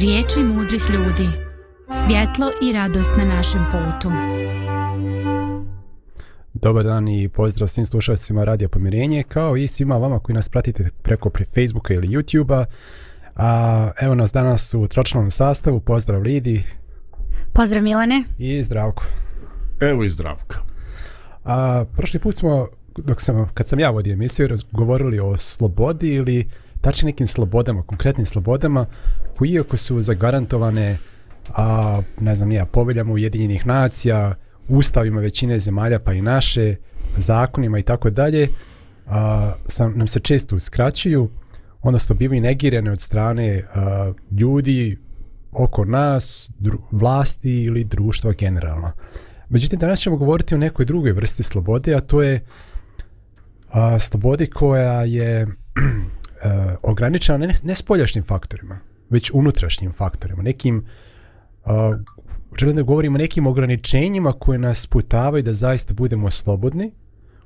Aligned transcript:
Riječi 0.00 0.44
mudrih 0.44 0.82
ljudi. 0.90 1.28
Svjetlo 2.06 2.50
i 2.62 2.72
radost 2.72 3.10
na 3.18 3.24
našem 3.24 3.64
putu. 3.70 4.10
Dobar 6.54 6.84
dan 6.84 7.08
i 7.08 7.28
pozdrav 7.28 7.68
svim 7.68 7.84
slušalcima 7.84 8.44
Radija 8.44 8.68
Pomirenje, 8.68 9.22
kao 9.22 9.56
i 9.56 9.68
svima 9.68 9.96
vama 9.96 10.18
koji 10.18 10.34
nas 10.34 10.48
pratite 10.48 10.90
preko 11.02 11.30
pre 11.30 11.44
Facebooka 11.54 11.94
ili 11.94 12.08
YouTubea. 12.08 12.64
A, 13.36 13.90
evo 14.00 14.14
nas 14.14 14.32
danas 14.32 14.74
u 14.74 14.86
tročnom 14.86 15.30
sastavu. 15.30 15.80
Pozdrav 15.80 16.22
Lidi. 16.22 16.64
Pozdrav 17.52 17.82
Milane. 17.82 18.24
I 18.38 18.62
zdravko. 18.62 19.04
Evo 19.80 20.04
i 20.04 20.10
zdravka. 20.10 20.58
A, 21.44 21.84
prošli 21.96 22.20
put 22.20 22.34
smo, 22.34 22.68
dok 22.96 23.20
sam, 23.20 23.48
kad 23.54 23.68
sam 23.68 23.78
ja 23.78 23.90
vodio 23.90 24.12
emisiju, 24.12 24.48
govorili 24.72 25.20
o 25.20 25.36
slobodi 25.36 26.08
ili 26.08 26.48
tačni 26.80 27.06
nekim 27.06 27.26
slobodama, 27.26 27.82
konkretnim 27.82 28.26
slobodama, 28.26 28.86
koji 29.36 29.50
iako 29.50 29.76
su 29.76 30.02
zagarantovane 30.02 30.98
a, 31.54 32.02
ne 32.20 32.34
znam 32.34 32.52
ja, 32.52 32.66
poveljama 32.66 33.12
Ujedinjenih 33.12 33.66
nacija, 33.66 34.34
ustavima 34.68 35.20
većine 35.20 35.60
zemalja 35.60 35.98
pa 35.98 36.12
i 36.12 36.22
naše, 36.22 36.76
zakonima 37.16 37.78
i 37.78 37.82
tako 37.82 38.10
dalje, 38.10 38.48
a, 39.06 39.52
sam, 39.66 39.98
nam 39.98 40.06
se 40.06 40.20
često 40.20 40.56
uskraćuju, 40.56 41.30
odnosno 41.82 42.14
bivaju 42.16 42.40
negirane 42.40 42.90
od 42.90 43.00
strane 43.00 43.64
a, 43.74 44.12
ljudi 44.30 44.98
oko 45.52 45.84
nas, 45.84 46.50
dru, 46.58 46.78
vlasti 46.90 47.62
ili 47.62 47.84
društva 47.84 48.32
generalno. 48.32 48.92
Međutim, 49.48 49.78
danas 49.78 50.00
ćemo 50.00 50.16
govoriti 50.16 50.54
o 50.54 50.58
nekoj 50.58 50.84
drugoj 50.84 51.12
vrsti 51.12 51.42
slobode, 51.42 51.94
a 51.94 52.00
to 52.00 52.22
je 52.22 52.40
a, 53.70 53.98
slobode 53.98 54.46
koja 54.46 55.04
je 55.04 55.46
a, 56.42 56.76
ograničena 56.82 57.38
ne, 57.38 57.54
ne 57.62 57.74
spoljašnjim 57.74 58.24
faktorima, 58.24 58.78
već 59.10 59.30
unutrašnjim 59.34 59.92
faktorima, 59.92 60.42
nekim 60.42 60.84
a, 61.64 61.98
želim 62.60 62.76
da 62.76 62.82
govorimo 62.82 63.18
nekim 63.18 63.46
ograničenjima 63.46 64.32
koje 64.32 64.58
nas 64.58 64.86
putavaju 64.86 65.42
da 65.42 65.52
zaista 65.52 65.94
budemo 65.94 66.30
slobodni, 66.30 66.92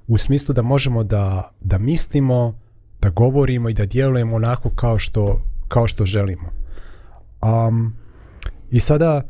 u 0.07 0.19
smislu 0.19 0.55
da 0.55 0.63
možemo 0.63 1.05
da, 1.05 1.51
da 1.61 1.79
mislimo, 1.79 2.59
da 3.01 3.11
govorimo 3.11 3.69
i 3.69 3.75
da 3.75 3.87
djelujemo 3.87 4.37
onako 4.37 4.71
kao 4.71 4.99
što, 4.99 5.43
kao 5.69 5.89
što 5.89 6.05
želimo. 6.05 6.51
Um, 7.43 7.95
I 8.71 8.81
sada, 8.81 9.23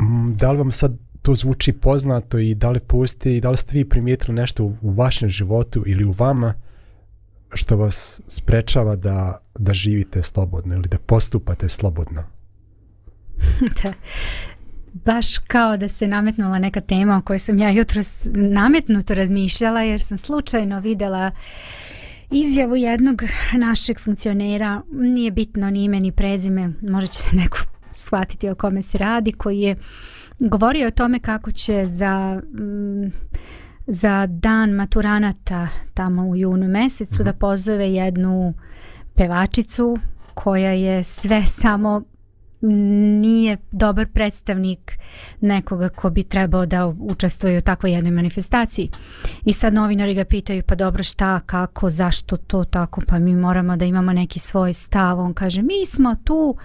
m, 0.00 0.34
da 0.36 0.52
li 0.52 0.58
vam 0.58 0.72
sad 0.72 0.96
to 1.22 1.34
zvuči 1.34 1.72
poznato 1.72 2.38
i 2.38 2.54
da 2.54 2.70
li 2.70 2.80
postoji, 2.80 3.40
da 3.40 3.50
li 3.50 3.56
ste 3.56 3.78
vi 3.78 3.88
primijetili 3.88 4.34
nešto 4.34 4.64
u, 4.64 4.74
u 4.80 4.90
vašem 4.90 5.28
životu 5.28 5.82
ili 5.86 6.04
u 6.04 6.14
vama 6.18 6.54
što 7.54 7.76
vas 7.76 8.20
sprečava 8.26 8.96
da, 8.96 9.38
da 9.58 9.74
živite 9.74 10.22
slobodno 10.22 10.74
ili 10.74 10.88
da 10.88 10.98
postupate 10.98 11.68
slobodno? 11.68 12.24
da, 13.82 13.92
baš 14.92 15.38
kao 15.38 15.76
da 15.76 15.88
se 15.88 16.08
nametnula 16.08 16.58
neka 16.58 16.80
tema 16.80 17.16
o 17.16 17.22
kojoj 17.22 17.38
sam 17.38 17.58
ja 17.58 17.70
jutro 17.70 18.02
nametnuto 18.34 19.14
razmišljala 19.14 19.82
jer 19.82 20.00
sam 20.00 20.18
slučajno 20.18 20.80
videla 20.80 21.30
izjavu 22.30 22.76
jednog 22.76 23.22
našeg 23.58 24.00
funkcionera, 24.00 24.82
nije 24.92 25.30
bitno 25.30 25.70
ni 25.70 25.84
ime 25.84 26.00
ni 26.00 26.12
prezime, 26.12 26.72
možda 26.82 27.06
će 27.06 27.18
se 27.18 27.36
neko 27.36 27.58
shvatiti 27.90 28.48
o 28.48 28.54
kome 28.54 28.82
se 28.82 28.98
radi, 28.98 29.32
koji 29.32 29.60
je 29.60 29.76
govorio 30.38 30.88
o 30.88 30.90
tome 30.90 31.20
kako 31.20 31.50
će 31.50 31.84
za... 31.84 32.42
Mm, 32.52 33.06
za 33.86 34.26
dan 34.26 34.70
maturanata 34.70 35.68
tamo 35.94 36.28
u 36.28 36.36
junu 36.36 36.68
mesecu 36.68 37.22
mm. 37.22 37.24
da 37.24 37.32
pozove 37.32 37.92
jednu 37.92 38.54
pevačicu 39.14 39.96
koja 40.34 40.72
je 40.72 41.04
sve 41.04 41.46
samo 41.46 42.02
nije 42.62 43.56
dobar 43.70 44.06
predstavnik 44.06 44.98
nekoga 45.40 45.88
ko 45.88 46.10
bi 46.10 46.22
trebao 46.22 46.66
da 46.66 46.86
učestvuje 46.86 47.58
u 47.58 47.62
takvoj 47.62 47.92
jednoj 47.92 48.10
manifestaciji. 48.10 48.90
I 49.44 49.52
sad 49.52 49.74
novinari 49.74 50.14
ga 50.14 50.24
pitaju 50.24 50.62
pa 50.66 50.74
dobro 50.74 51.02
šta, 51.02 51.40
kako, 51.40 51.90
zašto 51.90 52.36
to 52.36 52.64
tako, 52.64 53.00
pa 53.08 53.18
mi 53.18 53.34
moramo 53.34 53.76
da 53.76 53.84
imamo 53.84 54.12
neki 54.12 54.38
svoj 54.38 54.72
stav. 54.72 55.20
On 55.20 55.34
kaže 55.34 55.62
mi 55.62 55.86
smo 55.86 56.16
tu, 56.24 56.56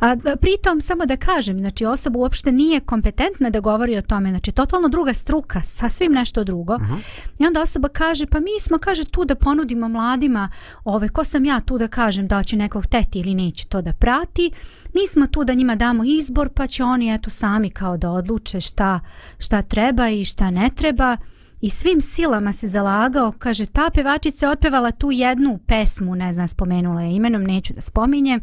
a 0.00 0.16
pritom 0.40 0.80
samo 0.80 1.06
da 1.06 1.16
kažem, 1.16 1.58
znači 1.58 1.84
osoba 1.84 2.18
uopšte 2.18 2.52
nije 2.52 2.80
kompetentna 2.80 3.50
da 3.50 3.60
govori 3.60 3.96
o 3.96 4.02
tome, 4.02 4.30
znači 4.30 4.52
totalno 4.52 4.88
druga 4.88 5.14
struka, 5.14 5.62
sasvim 5.62 6.12
nešto 6.12 6.44
drugo. 6.44 6.74
Uh 6.74 6.82
mhm. 6.82 6.92
-huh. 6.92 6.98
I 7.38 7.46
onda 7.46 7.62
osoba 7.62 7.88
kaže 7.88 8.26
pa 8.26 8.40
mi 8.40 8.60
smo, 8.60 8.78
kaže 8.78 9.04
tu 9.04 9.24
da 9.24 9.34
ponudimo 9.34 9.88
mladima, 9.88 10.50
ove, 10.84 11.08
ko 11.08 11.24
sam 11.24 11.44
ja 11.44 11.60
tu 11.60 11.78
da 11.78 11.88
kažem 11.88 12.26
da 12.26 12.42
će 12.42 12.56
nekog 12.56 12.86
teti 12.86 13.18
ili 13.18 13.34
neće 13.34 13.66
to 13.66 13.82
da 13.82 13.92
prati, 13.92 14.50
mi 14.96 15.06
smo 15.06 15.26
tu 15.26 15.44
da 15.44 15.54
njima 15.54 15.74
damo 15.74 16.04
izbor 16.04 16.48
pa 16.48 16.66
će 16.66 16.84
oni 16.84 17.14
eto 17.14 17.30
sami 17.30 17.70
kao 17.70 17.96
da 17.96 18.10
odluče 18.10 18.60
šta, 18.60 19.00
šta 19.38 19.62
treba 19.62 20.08
i 20.08 20.24
šta 20.24 20.50
ne 20.50 20.68
treba 20.76 21.16
i 21.60 21.70
svim 21.70 22.00
silama 22.00 22.52
se 22.52 22.68
zalagao 22.68 23.32
kaže 23.38 23.66
ta 23.66 23.90
pevačica 23.94 24.50
otpevala 24.50 24.90
tu 24.90 25.10
jednu 25.12 25.58
pesmu 25.66 26.14
ne 26.14 26.32
znam 26.32 26.48
spomenula 26.48 27.02
je 27.02 27.16
imenom 27.16 27.42
neću 27.42 27.74
da 27.74 27.80
spominje 27.80 28.40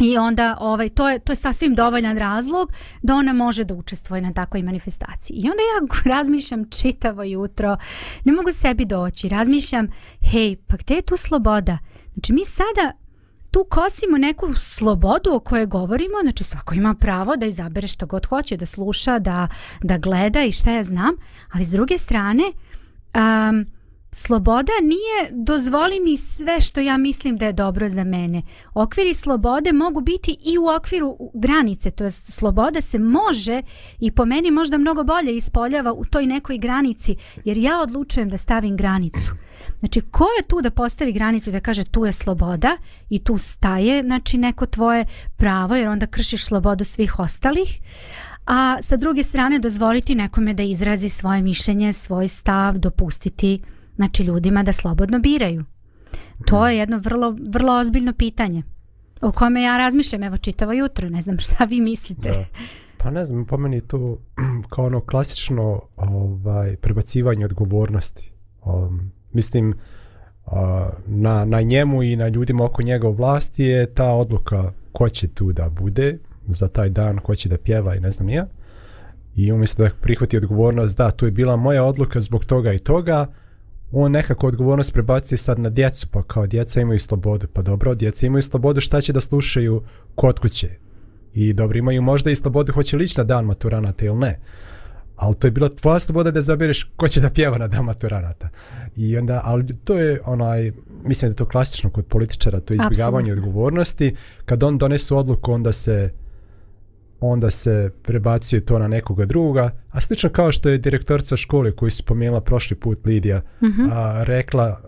I 0.00 0.18
onda 0.18 0.56
ovaj 0.60 0.88
to 0.88 1.08
je 1.08 1.18
to 1.18 1.32
je 1.32 1.36
sasvim 1.36 1.74
dovoljan 1.74 2.18
razlog 2.18 2.72
da 3.02 3.14
ona 3.14 3.32
može 3.32 3.64
da 3.64 3.74
učestvuje 3.74 4.22
na 4.22 4.32
takvoj 4.32 4.62
manifestaciji. 4.62 5.36
I 5.36 5.50
onda 5.50 5.62
ja 5.62 5.78
razmišljam 6.14 6.70
čitavo 6.70 7.22
jutro, 7.22 7.76
ne 8.24 8.32
mogu 8.32 8.52
sebi 8.52 8.84
doći, 8.84 9.28
razmišljam, 9.28 9.88
hej, 10.30 10.56
pa 10.66 10.76
gde 10.76 10.94
je 10.94 11.02
tu 11.02 11.16
sloboda? 11.16 11.78
Znači 12.14 12.32
mi 12.32 12.44
sada 12.44 12.92
tu 13.50 13.66
kosimo 13.68 14.18
neku 14.18 14.54
slobodu 14.54 15.30
o 15.32 15.40
kojoj 15.40 15.66
govorimo, 15.66 16.14
znači 16.22 16.44
svako 16.44 16.74
ima 16.74 16.94
pravo 16.94 17.36
da 17.36 17.46
izabere 17.46 17.88
što 17.88 18.06
god 18.06 18.26
hoće, 18.26 18.56
da 18.56 18.66
sluša, 18.66 19.18
da, 19.18 19.48
da 19.82 19.98
gleda 19.98 20.44
i 20.44 20.52
šta 20.52 20.70
ja 20.70 20.82
znam, 20.82 21.16
ali 21.52 21.64
s 21.64 21.70
druge 21.70 21.98
strane, 21.98 22.42
um, 23.14 23.66
sloboda 24.12 24.72
nije 24.82 25.44
dozvoli 25.44 26.00
mi 26.00 26.16
sve 26.16 26.60
što 26.60 26.80
ja 26.80 26.96
mislim 26.96 27.36
da 27.36 27.46
je 27.46 27.52
dobro 27.52 27.88
za 27.88 28.04
mene. 28.04 28.42
Okviri 28.74 29.14
slobode 29.14 29.72
mogu 29.72 30.00
biti 30.00 30.36
i 30.44 30.58
u 30.58 30.66
okviru 30.76 31.16
granice, 31.34 31.90
to 31.90 32.04
je 32.04 32.10
sloboda 32.10 32.80
se 32.80 32.98
može 32.98 33.62
i 34.00 34.10
po 34.10 34.24
meni 34.24 34.50
možda 34.50 34.78
mnogo 34.78 35.04
bolje 35.04 35.36
ispoljava 35.36 35.92
u 35.92 36.04
toj 36.04 36.26
nekoj 36.26 36.58
granici, 36.58 37.16
jer 37.44 37.58
ja 37.58 37.80
odlučujem 37.80 38.28
da 38.28 38.38
stavim 38.38 38.76
granicu. 38.76 39.49
Znači, 39.80 40.00
ko 40.00 40.24
je 40.24 40.48
tu 40.48 40.60
da 40.62 40.70
postavi 40.70 41.12
granicu 41.12 41.50
da 41.50 41.60
kaže 41.60 41.84
tu 41.84 42.04
je 42.04 42.12
sloboda 42.12 42.76
i 43.08 43.18
tu 43.18 43.38
staje 43.38 44.02
znači, 44.02 44.38
neko 44.38 44.66
tvoje 44.66 45.04
pravo 45.36 45.76
jer 45.76 45.88
onda 45.88 46.06
kršiš 46.06 46.44
slobodu 46.44 46.84
svih 46.84 47.18
ostalih, 47.18 47.80
a 48.46 48.76
sa 48.82 48.96
druge 48.96 49.22
strane 49.22 49.58
dozvoliti 49.58 50.14
nekome 50.14 50.54
da 50.54 50.62
izrazi 50.62 51.08
svoje 51.08 51.42
mišljenje, 51.42 51.92
svoj 51.92 52.28
stav, 52.28 52.78
dopustiti 52.78 53.62
znači, 53.96 54.22
ljudima 54.22 54.62
da 54.62 54.72
slobodno 54.72 55.18
biraju. 55.18 55.64
To 56.46 56.68
je 56.68 56.78
jedno 56.78 56.98
vrlo, 56.98 57.36
vrlo 57.48 57.78
ozbiljno 57.78 58.12
pitanje 58.12 58.62
o 59.20 59.32
kome 59.32 59.62
ja 59.62 59.76
razmišljam 59.76 60.22
evo 60.22 60.36
čitavo 60.36 60.72
jutro, 60.72 61.08
ne 61.08 61.20
znam 61.20 61.38
šta 61.38 61.64
vi 61.64 61.80
mislite. 61.80 62.30
Da. 62.30 62.44
Pa 62.98 63.10
ne 63.10 63.24
znam, 63.24 63.44
po 63.44 63.56
meni 63.56 63.80
to 63.80 64.18
kao 64.70 64.86
ono 64.86 65.00
klasično 65.00 65.80
ovaj, 65.96 66.76
prebacivanje 66.76 67.44
odgovornosti. 67.44 68.32
Um, 68.64 69.12
mislim 69.32 69.74
na, 71.06 71.44
na 71.44 71.62
njemu 71.62 72.02
i 72.02 72.16
na 72.16 72.28
ljudima 72.28 72.64
oko 72.64 72.82
njega 72.82 73.08
u 73.08 73.12
vlasti 73.12 73.64
je 73.64 73.94
ta 73.94 74.12
odluka 74.12 74.72
ko 74.92 75.08
će 75.08 75.28
tu 75.28 75.52
da 75.52 75.68
bude 75.68 76.18
za 76.46 76.68
taj 76.68 76.88
dan, 76.88 77.18
ko 77.18 77.34
će 77.34 77.48
da 77.48 77.58
pjeva 77.58 77.96
i 77.96 78.00
ne 78.00 78.10
znam 78.10 78.28
ja. 78.28 78.46
I 79.36 79.52
umjesto 79.52 79.82
da 79.82 79.90
prihvati 80.00 80.36
odgovornost, 80.36 80.98
da, 80.98 81.10
tu 81.10 81.26
je 81.26 81.30
bila 81.30 81.56
moja 81.56 81.84
odluka 81.84 82.20
zbog 82.20 82.44
toga 82.44 82.72
i 82.72 82.78
toga, 82.78 83.26
on 83.92 84.12
nekako 84.12 84.46
odgovornost 84.46 84.92
prebaci 84.92 85.36
sad 85.36 85.58
na 85.58 85.70
djecu, 85.70 86.08
pa 86.10 86.22
kao 86.22 86.46
djeca 86.46 86.80
imaju 86.80 86.98
slobodu. 86.98 87.46
Pa 87.52 87.62
dobro, 87.62 87.94
djeca 87.94 88.26
imaju 88.26 88.42
slobodu 88.42 88.80
šta 88.80 89.00
će 89.00 89.12
da 89.12 89.20
slušaju 89.20 89.82
kod 90.14 90.38
kuće. 90.38 90.68
I 91.34 91.52
dobro, 91.52 91.78
imaju 91.78 92.02
možda 92.02 92.30
i 92.30 92.34
slobodu 92.36 92.72
hoće 92.72 92.96
li 92.96 93.06
na 93.16 93.24
dan 93.24 93.44
maturanata 93.44 94.06
ili 94.06 94.18
ne 94.18 94.40
ali 95.20 95.34
to 95.34 95.46
je 95.46 95.50
bila 95.50 95.68
tvoja 95.68 95.98
sloboda 95.98 96.30
da 96.30 96.42
zabereš 96.42 96.84
ko 96.96 97.08
će 97.08 97.20
da 97.20 97.30
pjeva 97.30 97.58
na 97.58 97.68
dan 97.68 97.84
maturanata. 97.84 98.48
I 98.96 99.18
onda, 99.18 99.40
ali 99.44 99.76
to 99.84 99.98
je 99.98 100.20
onaj, 100.24 100.72
mislim 101.04 101.28
da 101.28 101.32
je 101.32 101.36
to 101.36 101.46
klasično 101.46 101.90
kod 101.90 102.06
političara, 102.06 102.60
to 102.60 102.74
je 102.74 102.76
izbjegavanje 102.76 103.32
Absolutno. 103.32 103.50
odgovornosti. 103.50 104.14
Kad 104.44 104.62
on 104.62 104.78
donesu 104.78 105.16
odluku, 105.16 105.52
onda 105.52 105.72
se 105.72 106.12
onda 107.20 107.50
se 107.50 107.90
prebacuje 108.02 108.64
to 108.64 108.78
na 108.78 108.88
nekoga 108.88 109.26
druga, 109.26 109.70
a 109.90 110.00
slično 110.00 110.30
kao 110.30 110.52
što 110.52 110.68
je 110.68 110.78
direktorica 110.78 111.36
škole 111.36 111.72
koju 111.72 111.90
si 111.90 112.02
pomenula 112.02 112.40
prošli 112.40 112.76
put 112.76 113.06
Lidija, 113.06 113.38
mm 113.38 113.66
-hmm. 113.66 113.90
a, 113.92 114.24
rekla, 114.24 114.80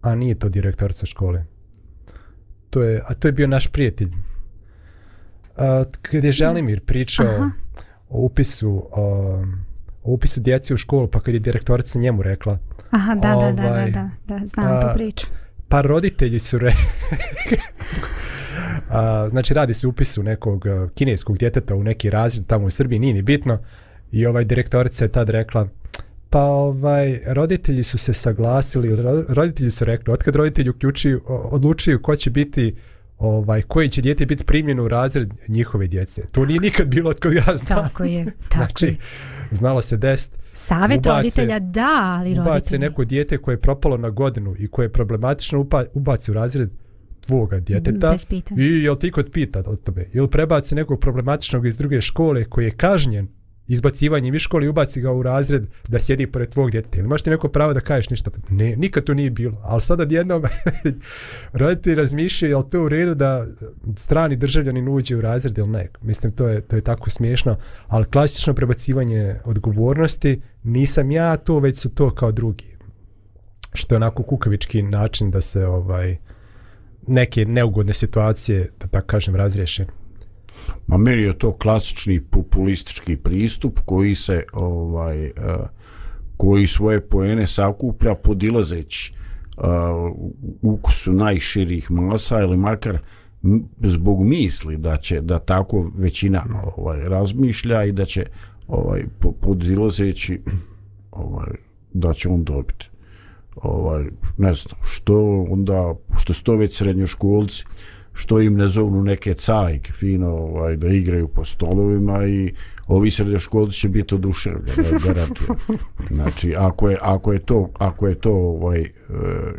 a 0.00 0.14
nije 0.14 0.34
to 0.34 0.48
direktorica 0.48 1.06
škole. 1.06 1.44
To 2.70 2.82
je, 2.82 3.02
a 3.06 3.14
to 3.14 3.28
je 3.28 3.32
bio 3.32 3.46
naš 3.46 3.66
prijatelj. 3.66 4.10
A, 5.56 5.84
kad 6.02 6.24
je 6.24 6.32
Želimir 6.32 6.80
pričao 6.80 7.26
Aha. 7.26 7.50
o 8.08 8.20
upisu 8.20 8.88
a, 8.92 9.44
o 10.04 10.12
upisu 10.12 10.40
djece 10.40 10.74
u 10.74 10.76
školu, 10.76 11.08
pa 11.08 11.20
kad 11.20 11.34
je 11.34 11.40
direktorica 11.40 11.98
njemu 11.98 12.22
rekla. 12.22 12.58
Aha, 12.90 13.14
da, 13.14 13.36
ovaj, 13.36 13.52
da, 13.52 13.62
da, 13.62 14.10
da, 14.26 14.38
da, 14.38 14.46
znam 14.46 14.76
a, 14.76 14.80
tu 14.80 14.86
priču. 14.94 15.26
Pa 15.68 15.80
roditelji 15.80 16.38
su 16.38 16.58
re... 16.58 16.72
A, 18.90 19.28
znači 19.28 19.54
radi 19.54 19.74
se 19.74 19.86
upisu 19.86 20.22
nekog 20.22 20.66
a, 20.66 20.88
kineskog 20.94 21.38
djeteta 21.38 21.74
u 21.74 21.82
neki 21.82 22.10
razred 22.10 22.46
tamo 22.46 22.66
u 22.66 22.70
Srbiji, 22.70 22.98
nije 22.98 23.14
ni 23.14 23.22
bitno. 23.22 23.58
I 24.12 24.26
ovaj 24.26 24.44
direktorica 24.44 25.04
je 25.04 25.12
tad 25.12 25.28
rekla, 25.28 25.68
pa 26.30 26.42
ovaj 26.42 27.20
roditelji 27.26 27.82
su 27.82 27.98
se 27.98 28.12
saglasili, 28.12 28.88
ro- 28.88 29.24
roditelji 29.28 29.70
su 29.70 29.84
rekli, 29.84 30.12
otkad 30.12 30.36
roditelji 30.36 30.70
uključuju, 30.70 31.22
odlučuju 31.26 32.02
ko 32.02 32.16
će 32.16 32.30
biti 32.30 32.74
ovaj 33.18 33.62
koji 33.62 33.88
će 33.88 34.02
dijete 34.02 34.26
biti 34.26 34.44
primljeno 34.44 34.84
u 34.84 34.88
razred 34.88 35.34
njihove 35.48 35.86
djece. 35.86 36.22
To 36.32 36.44
nije 36.44 36.60
nikad 36.60 36.88
bilo 36.88 37.10
od 37.10 37.32
ja 37.34 37.56
znam. 37.56 37.82
Tako 37.82 38.04
je, 38.04 38.24
tako 38.24 38.56
znači, 38.56 38.86
je. 38.86 38.96
znalo 39.50 39.82
se 39.82 39.96
dest. 39.96 40.38
Savjet 40.52 41.00
ubace- 41.00 41.16
roditelja 41.16 41.58
da, 41.58 42.16
ali 42.18 42.32
Ubace 42.32 42.48
roditelji. 42.48 42.78
neko 42.80 43.04
dijete 43.04 43.38
koje 43.38 43.52
je 43.52 43.60
propalo 43.60 43.96
na 43.96 44.10
godinu 44.10 44.54
i 44.58 44.68
koje 44.68 44.84
je 44.84 44.92
problematično 44.92 45.60
upa, 45.60 45.84
ubaci 45.94 46.30
u 46.30 46.34
razred 46.34 46.70
tvoga 47.20 47.60
djeteta 47.60 48.10
Bez 48.10 48.24
pitanja. 48.24 48.62
i 48.62 48.82
jel 48.82 48.96
ti 48.96 49.10
kod 49.10 49.30
pita 49.30 49.62
od 49.66 49.82
tebe 49.84 50.08
ili 50.12 50.30
prebaci 50.30 50.74
nekog 50.74 51.00
problematičnog 51.00 51.66
iz 51.66 51.76
druge 51.76 52.00
škole 52.00 52.44
koji 52.44 52.64
je 52.64 52.70
kažnjen 52.70 53.28
izbacivanje 53.68 54.32
iz 54.34 54.40
škole 54.40 54.66
i 54.66 54.68
ubaci 54.68 55.00
ga 55.00 55.12
u 55.12 55.22
razred 55.22 55.66
da 55.88 55.98
sjedi 55.98 56.26
pored 56.26 56.48
tvog 56.48 56.70
djeteta. 56.70 56.98
Ili 56.98 57.06
imaš 57.06 57.22
ti 57.22 57.30
neko 57.30 57.48
pravo 57.48 57.72
da 57.72 57.80
kažeš 57.80 58.10
ništa? 58.10 58.30
Ne, 58.50 58.76
nikad 58.76 59.04
to 59.04 59.14
nije 59.14 59.30
bilo. 59.30 59.60
Ali 59.62 59.80
sad 59.80 60.00
odjednom 60.00 60.42
roditelji 61.52 61.94
razmišljaju 61.94 62.52
je 62.52 62.56
li 62.56 62.70
to 62.70 62.82
u 62.82 62.88
redu 62.88 63.14
da 63.14 63.46
strani 63.96 64.36
državljanin 64.36 64.88
uđe 64.88 65.16
u 65.16 65.20
razred 65.20 65.58
ili 65.58 65.68
ne. 65.68 65.88
Mislim, 66.02 66.32
to 66.32 66.48
je, 66.48 66.60
to 66.60 66.76
je 66.76 66.82
tako 66.82 67.10
smiješno. 67.10 67.56
Ali 67.86 68.10
klasično 68.10 68.54
prebacivanje 68.54 69.36
odgovornosti 69.44 70.40
nisam 70.62 71.10
ja 71.10 71.36
to, 71.36 71.58
već 71.58 71.78
su 71.78 71.88
to 71.88 72.14
kao 72.14 72.32
drugi. 72.32 72.74
Što 73.72 73.94
je 73.94 73.96
onako 73.96 74.22
kukavički 74.22 74.82
način 74.82 75.30
da 75.30 75.40
se 75.40 75.66
ovaj 75.66 76.16
neke 77.06 77.44
neugodne 77.44 77.94
situacije, 77.94 78.70
da 78.80 78.86
tako 78.86 79.06
kažem, 79.06 79.36
razriješe. 79.36 79.86
Ma 80.86 80.96
meni 80.96 81.22
je 81.22 81.38
to 81.38 81.52
klasični 81.52 82.20
populistički 82.20 83.16
pristup 83.16 83.80
koji 83.84 84.14
se 84.14 84.44
ovaj 84.52 85.26
eh, 85.26 85.32
koji 86.36 86.66
svoje 86.66 87.00
poene 87.00 87.46
sakuplja 87.46 88.14
podilazeći 88.14 89.12
uh, 89.56 89.64
ukusu 90.62 91.12
najširih 91.12 91.90
masa 91.90 92.40
ili 92.40 92.56
makar 92.56 92.98
zbog 93.82 94.24
misli 94.24 94.76
da 94.76 94.96
će 94.96 95.20
da 95.20 95.38
tako 95.38 95.90
većina 95.96 96.44
ovaj 96.76 97.08
razmišlja 97.08 97.84
i 97.84 97.92
da 97.92 98.04
će 98.04 98.26
ovaj 98.68 99.04
podilazeći 99.40 100.40
ovaj 101.12 101.50
da 101.92 102.14
će 102.14 102.28
on 102.28 102.44
dobiti. 102.44 102.88
Ovaj 103.56 104.04
ne 104.38 104.54
znam 104.54 104.78
što 104.84 105.46
onda 105.50 105.94
što 106.18 106.34
sto 106.34 106.56
već 106.56 106.76
srednjoškolci 106.76 107.64
što 108.14 108.40
im 108.40 108.54
ne 108.54 108.68
zovnu 108.68 109.02
neke 109.02 109.34
cajke 109.34 109.92
fino 109.92 110.28
ovaj, 110.30 110.76
da 110.76 110.88
igraju 110.88 111.28
po 111.28 111.44
stolovima 111.44 112.26
i 112.26 112.54
ovi 112.86 113.10
srednjoškolci 113.10 113.78
će 113.78 113.88
biti 113.88 114.14
oduševljeni 114.14 114.88
garantujem. 115.04 115.58
znači 116.10 116.54
ako 116.58 116.90
je, 116.90 116.98
ako 117.02 117.32
je 117.32 117.38
to 117.38 117.70
ako 117.78 118.06
je 118.08 118.14
to 118.14 118.32
ovaj 118.32 118.80
e, 118.80 118.90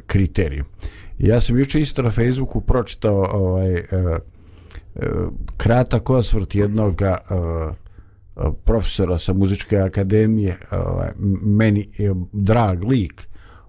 kriterij 0.07 0.61
ja 1.17 1.41
sam 1.41 1.59
juče 1.59 1.81
isto 1.81 2.01
na 2.01 2.11
Facebooku 2.11 2.61
pročitao 2.61 3.25
ovaj 3.31 3.73
e, 3.73 3.81
e, 3.81 4.19
kratak 5.57 6.09
osvrt 6.09 6.55
jednog 6.55 7.01
profesora 8.63 9.19
sa 9.19 9.33
muzičke 9.33 9.77
akademije 9.77 10.57
ovaj, 10.71 11.09
meni 11.41 11.89
je 11.97 12.15
drag 12.31 12.83
lik 12.83 13.27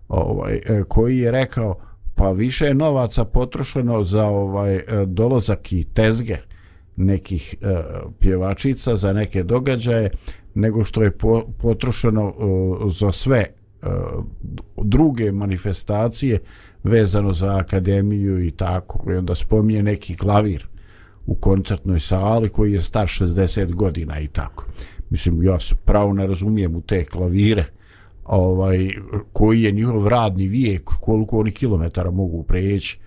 ovaj 0.08 0.60
koji 0.88 1.18
je 1.18 1.30
rekao 1.30 1.85
pa 2.16 2.30
više 2.30 2.66
je 2.66 2.74
novaca 2.74 3.24
potrošeno 3.24 4.02
za 4.02 4.26
ovaj 4.26 4.76
e, 4.76 4.82
dolazak 5.06 5.72
i 5.72 5.84
tezge 5.84 6.36
nekih 6.96 7.54
e, 7.60 7.82
pjevačica 8.18 8.96
za 8.96 9.12
neke 9.12 9.42
događaje 9.42 10.10
nego 10.54 10.84
što 10.84 11.02
je 11.02 11.10
po, 11.10 11.42
potrošeno 11.58 12.28
e, 12.28 12.90
za 12.90 13.12
sve 13.12 13.38
e, 13.38 13.86
druge 14.76 15.32
manifestacije 15.32 16.38
vezano 16.84 17.32
za 17.32 17.56
akademiju 17.56 18.44
i 18.44 18.50
tako 18.50 19.12
i 19.12 19.14
onda 19.14 19.34
spominje 19.34 19.82
neki 19.82 20.16
klavir 20.16 20.66
u 21.26 21.34
koncertnoj 21.34 22.00
sali 22.00 22.48
koji 22.48 22.72
je 22.72 22.82
star 22.82 23.06
60 23.06 23.74
godina 23.74 24.20
i 24.20 24.28
tako. 24.28 24.66
Mislim, 25.10 25.42
ja 25.42 25.60
se 25.60 25.74
pravo 25.84 26.12
ne 26.12 26.26
razumijem 26.26 26.76
u 26.76 26.80
te 26.80 27.04
klavire, 27.04 27.64
ovaj, 28.28 28.88
koji 29.32 29.62
je 29.62 29.72
njihov 29.72 30.08
radni 30.08 30.48
vijek, 30.48 30.84
koliko 30.84 31.38
oni 31.38 31.50
kilometara 31.50 32.10
mogu 32.10 32.42
preći, 32.42 32.98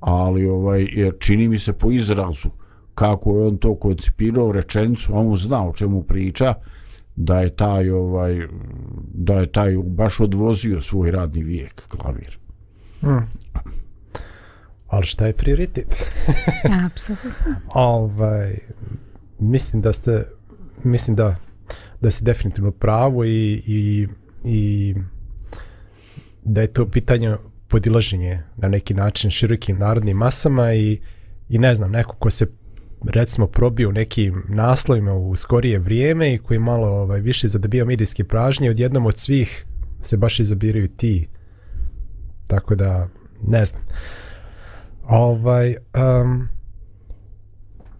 ali 0.00 0.46
ovaj, 0.46 0.86
čini 1.18 1.48
mi 1.48 1.58
se 1.58 1.72
po 1.72 1.90
izrazu 1.90 2.48
kako 2.94 3.36
je 3.36 3.46
on 3.46 3.56
to 3.56 3.74
koncipirao 3.74 4.52
rečenicu, 4.52 5.12
on 5.14 5.36
zna 5.36 5.68
o 5.68 5.72
čemu 5.72 6.02
priča, 6.02 6.54
da 7.16 7.40
je 7.40 7.56
taj 7.56 7.90
ovaj 7.90 8.48
da 9.14 9.34
je 9.34 9.52
taj 9.52 9.76
baš 9.84 10.20
odvozio 10.20 10.80
svoj 10.80 11.10
radni 11.10 11.42
vijek 11.42 11.88
klavir. 11.88 12.38
Hmm. 13.00 13.26
Ali 14.86 15.06
šta 15.06 15.26
je 15.26 15.32
prioritet? 15.32 16.10
Apsolutno. 16.86 17.54
ovaj, 17.74 18.58
mislim 19.38 19.82
da 19.82 19.92
ste 19.92 20.26
mislim 20.82 21.16
da 21.16 21.36
da 22.00 22.10
si 22.10 22.24
definitivno 22.24 22.70
pravo 22.70 23.24
i, 23.24 23.62
i, 23.66 24.08
i 24.44 24.94
da 26.44 26.60
je 26.60 26.66
to 26.66 26.88
pitanje 26.90 27.36
podilaženje 27.68 28.42
na 28.56 28.68
neki 28.68 28.94
način 28.94 29.30
širokim 29.30 29.78
narodnim 29.78 30.16
masama 30.16 30.74
i, 30.74 31.00
i 31.48 31.58
ne 31.58 31.74
znam, 31.74 31.90
neko 31.90 32.16
ko 32.16 32.30
se 32.30 32.46
recimo 33.04 33.46
probio 33.46 33.88
u 33.88 33.92
nekim 33.92 34.44
naslovima 34.48 35.14
u 35.14 35.36
skorije 35.36 35.78
vrijeme 35.78 36.34
i 36.34 36.38
koji 36.38 36.58
malo 36.58 36.88
ovaj, 36.88 37.20
više 37.20 37.48
zadobio 37.48 37.84
medijske 37.84 38.24
pražnje, 38.24 38.70
odjednom 38.70 39.06
od 39.06 39.18
svih 39.18 39.66
se 40.00 40.16
baš 40.16 40.40
izabiraju 40.40 40.88
ti. 40.88 41.28
Tako 42.46 42.74
da, 42.74 43.08
ne 43.42 43.64
znam. 43.64 43.82
Ovaj, 45.08 45.74
um, 46.22 46.48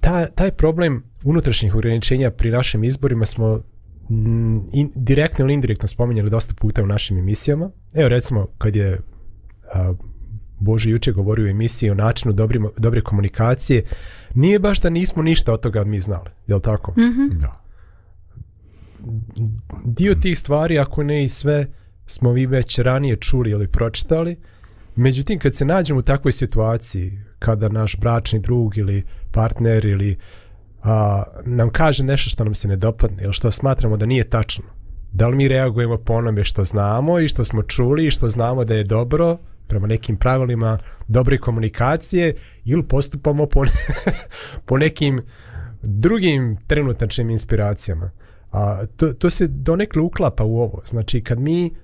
ta, 0.00 0.26
taj 0.26 0.50
problem 0.50 1.02
unutrašnjih 1.24 1.74
ograničenja 1.74 2.30
pri 2.30 2.50
našim 2.50 2.84
izborima 2.84 3.26
smo 3.26 3.62
in, 4.72 4.92
direktno 4.94 5.44
ili 5.44 5.54
indirektno 5.54 5.88
spominjali 5.88 6.30
dosta 6.30 6.54
puta 6.54 6.82
u 6.82 6.86
našim 6.86 7.18
emisijama. 7.18 7.70
Evo 7.94 8.08
recimo 8.08 8.46
kad 8.58 8.76
je 8.76 9.00
a, 9.74 9.94
Bože 10.58 10.90
juče 10.90 11.12
govorio 11.12 11.46
u 11.46 11.48
emisiji 11.48 11.90
o 11.90 11.94
načinu 11.94 12.32
dobrima, 12.32 12.68
dobre 12.78 13.00
komunikacije, 13.00 13.84
nije 14.34 14.58
baš 14.58 14.80
da 14.80 14.90
nismo 14.90 15.22
ništa 15.22 15.52
od 15.52 15.60
toga 15.60 15.84
mi 15.84 16.00
znali, 16.00 16.30
je 16.46 16.54
li 16.54 16.62
tako? 16.62 16.92
Mhm. 16.92 17.40
Da. 17.40 17.60
Dio 19.84 20.14
tih 20.14 20.38
stvari, 20.38 20.78
ako 20.78 21.02
ne 21.02 21.24
i 21.24 21.28
sve, 21.28 21.66
smo 22.06 22.32
vi 22.32 22.46
već 22.46 22.78
ranije 22.78 23.16
čuli 23.16 23.50
ili 23.50 23.68
pročitali. 23.68 24.36
Međutim, 24.96 25.38
kad 25.38 25.54
se 25.54 25.64
nađemo 25.64 25.98
u 25.98 26.02
takvoj 26.02 26.32
situaciji, 26.32 27.20
kada 27.38 27.68
naš 27.68 27.96
bračni 27.96 28.40
drug 28.40 28.78
ili 28.78 29.02
partner 29.32 29.84
ili 29.84 30.18
a, 30.84 31.22
nam 31.44 31.70
kaže 31.70 32.04
nešto 32.04 32.30
što 32.30 32.44
nam 32.44 32.54
se 32.54 32.68
ne 32.68 32.76
dopadne 32.76 33.22
ili 33.22 33.32
što 33.32 33.50
smatramo 33.50 33.96
da 33.96 34.06
nije 34.06 34.30
tačno, 34.30 34.64
da 35.12 35.28
li 35.28 35.36
mi 35.36 35.48
reagujemo 35.48 35.96
po 35.96 36.12
onome 36.12 36.44
što 36.44 36.64
znamo 36.64 37.20
i 37.20 37.28
što 37.28 37.44
smo 37.44 37.62
čuli 37.62 38.06
i 38.06 38.10
što 38.10 38.28
znamo 38.28 38.64
da 38.64 38.74
je 38.74 38.84
dobro 38.84 39.38
prema 39.66 39.86
nekim 39.86 40.16
pravilima 40.16 40.78
dobre 41.08 41.38
komunikacije 41.38 42.34
ili 42.64 42.88
postupamo 42.88 43.46
po, 43.46 43.64
ne, 43.64 43.70
po 44.66 44.78
nekim 44.78 45.22
drugim 45.82 46.56
trenutačnim 46.66 47.30
inspiracijama. 47.30 48.10
A, 48.52 48.86
to, 48.96 49.12
to 49.12 49.30
se 49.30 49.46
donekle 49.46 50.02
uklapa 50.02 50.44
u 50.44 50.58
ovo. 50.58 50.82
Znači, 50.84 51.22
kad 51.22 51.38
mi, 51.38 51.74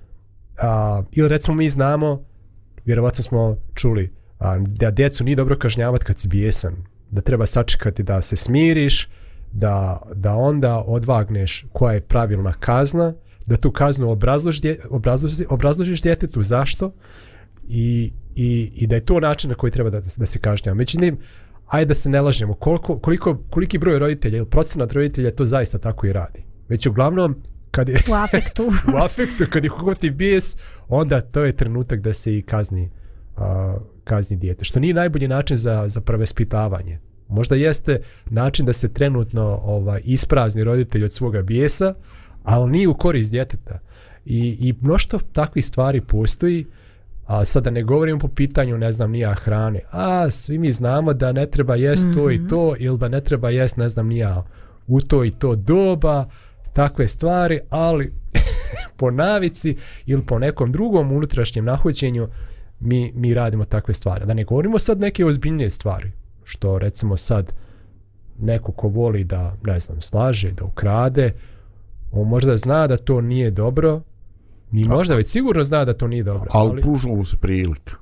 a, 0.57 1.03
ili 1.11 1.29
recimo 1.29 1.55
mi 1.55 1.69
znamo, 1.69 2.23
vjerovatno 2.85 3.23
smo 3.23 3.57
čuli, 3.73 4.13
a, 4.39 4.57
da 4.59 4.91
djecu 4.91 5.23
nije 5.23 5.35
dobro 5.35 5.57
kažnjavati 5.57 6.05
kad 6.05 6.19
si 6.19 6.27
bijesan, 6.27 6.75
da 7.11 7.21
treba 7.21 7.45
sačekati 7.45 8.03
da 8.03 8.21
se 8.21 8.35
smiriš, 8.35 9.09
da, 9.51 10.01
da 10.15 10.35
onda 10.35 10.83
odvagneš 10.87 11.65
koja 11.73 11.93
je 11.93 12.01
pravilna 12.01 12.53
kazna, 12.53 13.13
da 13.45 13.57
tu 13.57 13.71
kaznu 13.71 14.11
obrazložiš, 14.11 14.61
dje, 14.61 14.79
obrazložiš, 15.49 16.01
djetetu 16.01 16.43
zašto 16.43 16.91
i, 17.67 18.13
i, 18.35 18.71
i 18.75 18.87
da 18.87 18.95
je 18.95 19.05
to 19.05 19.19
način 19.19 19.49
na 19.49 19.55
koji 19.55 19.71
treba 19.71 19.89
da, 19.89 19.99
da 20.17 20.25
se 20.25 20.39
kažnjava. 20.39 20.75
Međutim, 20.75 21.17
ajde 21.67 21.85
da 21.85 21.93
se 21.93 22.09
ne 22.09 22.21
lažemo, 22.21 22.53
koliko, 22.53 22.99
koliko, 22.99 23.37
koliki 23.49 23.77
broj 23.77 23.99
roditelja 23.99 24.37
ili 24.37 24.45
procenat 24.45 24.93
roditelja 24.93 25.31
to 25.31 25.45
zaista 25.45 25.77
tako 25.77 26.07
i 26.07 26.13
radi. 26.13 26.43
Već 26.69 26.85
uglavnom, 26.85 27.35
kad 27.71 27.89
je 27.89 27.95
U 28.11 28.13
afektu. 28.13 28.63
u 28.93 28.97
afektu, 28.97 29.45
kad 29.49 29.63
je 29.63 29.69
hugoti 29.69 30.09
bijes, 30.09 30.57
onda 30.87 31.21
to 31.21 31.43
je 31.43 31.55
trenutak 31.55 31.99
da 31.99 32.13
se 32.13 32.37
i 32.37 32.41
kazni, 32.41 32.89
a, 33.37 33.77
kazni 34.11 34.37
dijete. 34.37 34.63
Što 34.63 34.79
nije 34.79 34.93
najbolji 34.93 35.27
način 35.27 35.57
za, 35.57 35.87
za 35.87 36.01
prevespitavanje. 36.01 36.99
Možda 37.27 37.55
jeste 37.55 37.99
način 38.29 38.65
da 38.65 38.73
se 38.73 38.93
trenutno 38.93 39.61
ovaj, 39.63 40.01
isprazni 40.03 40.63
roditelj 40.63 41.03
od 41.03 41.13
svoga 41.13 41.41
bijesa, 41.41 41.93
ali 42.43 42.71
nije 42.71 42.87
u 42.87 42.93
korist 42.93 43.31
djeteta. 43.31 43.79
I, 44.25 44.57
i 44.59 44.73
mnošto 44.81 45.19
takvih 45.33 45.65
stvari 45.65 46.01
postoji, 46.01 46.65
A 47.31 47.45
sada 47.45 47.71
ne 47.71 47.83
govorim 47.83 48.19
po 48.19 48.27
pitanju, 48.27 48.77
ne 48.77 48.91
znam, 48.91 49.11
nija 49.11 49.33
hrane. 49.33 49.81
A, 49.91 50.29
svi 50.29 50.57
mi 50.57 50.71
znamo 50.71 51.13
da 51.13 51.31
ne 51.31 51.45
treba 51.45 51.75
jest 51.75 52.05
mm 52.07 52.11
-hmm. 52.11 52.15
to 52.15 52.31
i 52.31 52.47
to, 52.47 52.75
ili 52.79 52.97
da 52.97 53.07
ne 53.07 53.21
treba 53.21 53.49
jest, 53.49 53.77
ne 53.77 53.89
znam, 53.89 54.07
nija 54.07 54.43
u 54.87 55.01
to 55.01 55.23
i 55.25 55.31
to 55.31 55.55
doba, 55.55 56.25
takve 56.73 57.07
stvari, 57.07 57.59
ali 57.69 58.11
po 58.99 59.11
navici 59.11 59.75
ili 60.05 60.25
po 60.25 60.39
nekom 60.39 60.71
drugom 60.71 61.11
unutrašnjem 61.11 61.65
nahođenju 61.65 62.27
mi, 62.81 63.11
mi 63.15 63.33
radimo 63.33 63.65
takve 63.65 63.93
stvari. 63.93 64.25
Da 64.25 64.33
ne 64.33 64.43
govorimo 64.43 64.79
sad 64.79 64.99
neke 64.99 65.25
ozbiljnije 65.25 65.69
stvari, 65.69 66.11
što 66.43 66.79
recimo 66.79 67.17
sad 67.17 67.53
neko 68.39 68.71
ko 68.71 68.87
voli 68.87 69.23
da, 69.23 69.55
ne 69.63 69.79
znam, 69.79 70.01
slaže, 70.01 70.51
da 70.51 70.65
ukrade, 70.65 71.33
on 72.11 72.27
možda 72.27 72.57
zna 72.57 72.87
da 72.87 72.97
to 72.97 73.21
nije 73.21 73.51
dobro, 73.51 74.01
ni 74.71 74.83
možda 74.83 75.15
već 75.15 75.27
sigurno 75.27 75.63
zna 75.63 75.85
da 75.85 75.93
to 75.93 76.07
nije 76.07 76.23
dobro. 76.23 76.49
Ali, 76.53 76.69
ali... 76.69 76.81
pružilo 76.81 77.15
mu 77.15 77.25
se 77.25 77.37
prilika. 77.37 77.95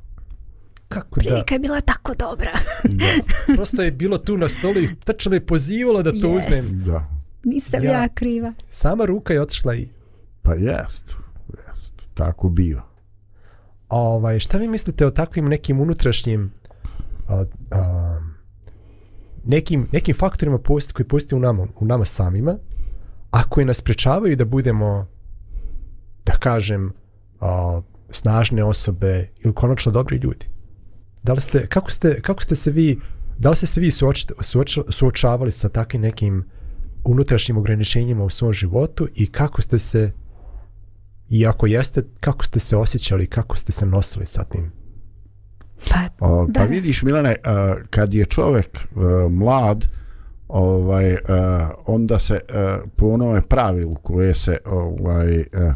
Kako 0.87 1.19
prilika 1.19 1.49
da? 1.49 1.55
je 1.55 1.59
bila 1.59 1.81
tako 1.81 2.13
dobra. 2.15 2.59
da. 2.83 3.05
Prosto 3.55 3.81
je 3.81 3.91
bilo 3.91 4.17
tu 4.17 4.37
na 4.37 4.47
stolu 4.47 4.79
i 4.79 4.95
tačno 4.95 5.33
je 5.33 5.45
pozivalo 5.45 6.03
da 6.03 6.11
to 6.11 6.17
yes. 6.17 6.37
uzmem. 6.37 6.81
Da. 6.81 7.07
Nisam 7.43 7.83
ja, 7.83 7.91
ja 7.91 8.07
kriva. 8.07 8.53
Sama 8.69 9.05
ruka 9.05 9.33
je 9.33 9.41
otišla 9.41 9.75
i... 9.75 9.87
Pa 10.41 10.53
jest, 10.53 11.15
jest. 11.67 11.93
Tako 12.13 12.49
bio. 12.49 12.88
Ovaj, 13.89 14.39
šta 14.39 14.57
vi 14.57 14.67
mislite 14.67 15.05
o 15.05 15.11
takvim 15.11 15.45
nekim 15.45 15.79
unutrašnjim 15.79 16.51
a, 17.27 17.45
a, 17.71 18.19
nekim, 19.45 19.87
nekim 19.91 20.15
faktorima 20.15 20.57
posti, 20.57 20.93
koji 20.93 21.07
postoji 21.07 21.37
u 21.37 21.41
nama, 21.41 21.67
u 21.79 21.85
nama 21.85 22.05
samima, 22.05 22.57
a 23.31 23.43
koji 23.43 23.65
nas 23.65 23.81
prečavaju 23.81 24.35
da 24.35 24.45
budemo 24.45 25.07
da 26.25 26.33
kažem 26.33 26.93
a, 27.39 27.81
snažne 28.09 28.63
osobe 28.63 29.29
ili 29.39 29.53
konačno 29.53 29.91
dobri 29.91 30.17
ljudi? 30.17 30.45
Da 31.23 31.33
li 31.33 31.41
ste, 31.41 31.67
kako, 31.67 31.91
ste, 31.91 32.21
kako 32.21 32.43
ste 32.43 32.55
se 32.55 32.71
vi 32.71 32.99
da 33.39 33.49
li 33.49 33.55
ste 33.55 33.67
se 33.67 33.81
vi 33.81 33.91
suoč, 33.91 34.25
suoč, 34.41 34.79
suočavali 34.89 35.51
sa 35.51 35.69
takvim 35.69 36.01
nekim 36.01 36.43
unutrašnjim 37.03 37.57
ograničenjima 37.57 38.23
u 38.23 38.29
svom 38.29 38.53
životu 38.53 39.07
i 39.15 39.27
kako 39.31 39.61
ste 39.61 39.79
se 39.79 40.11
i 41.29 41.47
ako 41.47 41.67
jeste, 41.67 42.03
kako 42.19 42.45
ste 42.45 42.59
se 42.59 42.77
osjećali, 42.77 43.27
kako 43.27 43.57
ste 43.57 43.71
se 43.71 43.85
nosili 43.85 44.25
sa 44.25 44.43
tim? 44.43 44.71
Pa, 45.89 46.25
o, 46.27 46.47
pa 46.55 46.63
vidiš 46.63 47.03
Milane, 47.03 47.35
a, 47.43 47.75
kad 47.89 48.13
je 48.13 48.25
čovjek 48.25 48.77
a, 48.77 49.27
mlad, 49.29 49.85
ovaj, 50.47 51.13
a, 51.13 51.69
onda 51.85 52.19
se 52.19 52.39
a, 52.53 52.79
po 52.95 53.07
onome 53.07 53.41
pravilu 53.41 53.95
koje 53.95 54.33
se 54.33 54.57
ovaj, 54.65 55.43
a, 55.53 55.73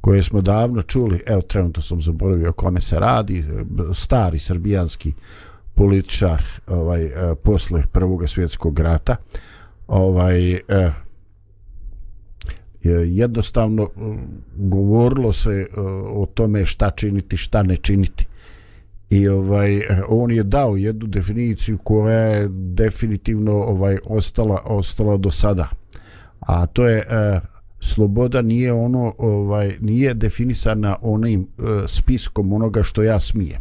koje 0.00 0.22
smo 0.22 0.40
davno 0.40 0.82
čuli, 0.82 1.22
evo 1.26 1.42
trenutno 1.42 1.82
sam 1.82 2.02
zaboravio 2.02 2.50
o 2.50 2.52
kome 2.52 2.80
se 2.80 2.98
radi, 2.98 3.44
stari 3.94 4.38
srbijanski 4.38 5.12
političar 5.74 6.42
ovaj, 6.66 7.10
posle 7.42 7.82
prvog 7.92 8.28
svjetskog 8.28 8.78
rata, 8.78 9.16
ovaj, 9.88 10.60
jednostavno 13.06 13.82
e, 13.82 13.88
govorilo 14.56 15.32
se 15.32 15.50
e, 15.50 15.80
o 16.10 16.26
tome 16.34 16.64
šta 16.64 16.90
činiti, 16.90 17.36
šta 17.36 17.62
ne 17.62 17.76
činiti. 17.76 18.26
I 19.10 19.28
ovaj 19.28 19.76
e, 19.76 19.82
on 20.08 20.30
je 20.30 20.42
dao 20.42 20.76
jednu 20.76 21.06
definiciju 21.06 21.78
koja 21.78 22.18
je 22.18 22.48
definitivno 22.50 23.52
ovaj 23.52 23.98
ostala 24.04 24.62
ostala 24.64 25.16
do 25.16 25.30
sada. 25.30 25.68
A 26.40 26.66
to 26.66 26.86
je 26.86 26.98
eh, 26.98 27.40
sloboda 27.80 28.42
nije 28.42 28.72
ono 28.72 29.14
ovaj 29.18 29.76
nije 29.80 30.14
definisana 30.14 30.96
onim 31.02 31.40
eh, 31.58 31.62
spiskom 31.88 32.52
onoga 32.52 32.82
što 32.82 33.02
ja 33.02 33.20
smijem. 33.20 33.60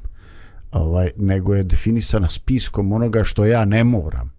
Ovaj 0.72 1.12
nego 1.18 1.56
je 1.56 1.64
definisana 1.64 2.30
spiskom 2.30 2.92
onoga 2.92 3.24
što 3.24 3.46
ja 3.46 3.66
ne 3.66 3.84
moram. 3.84 4.32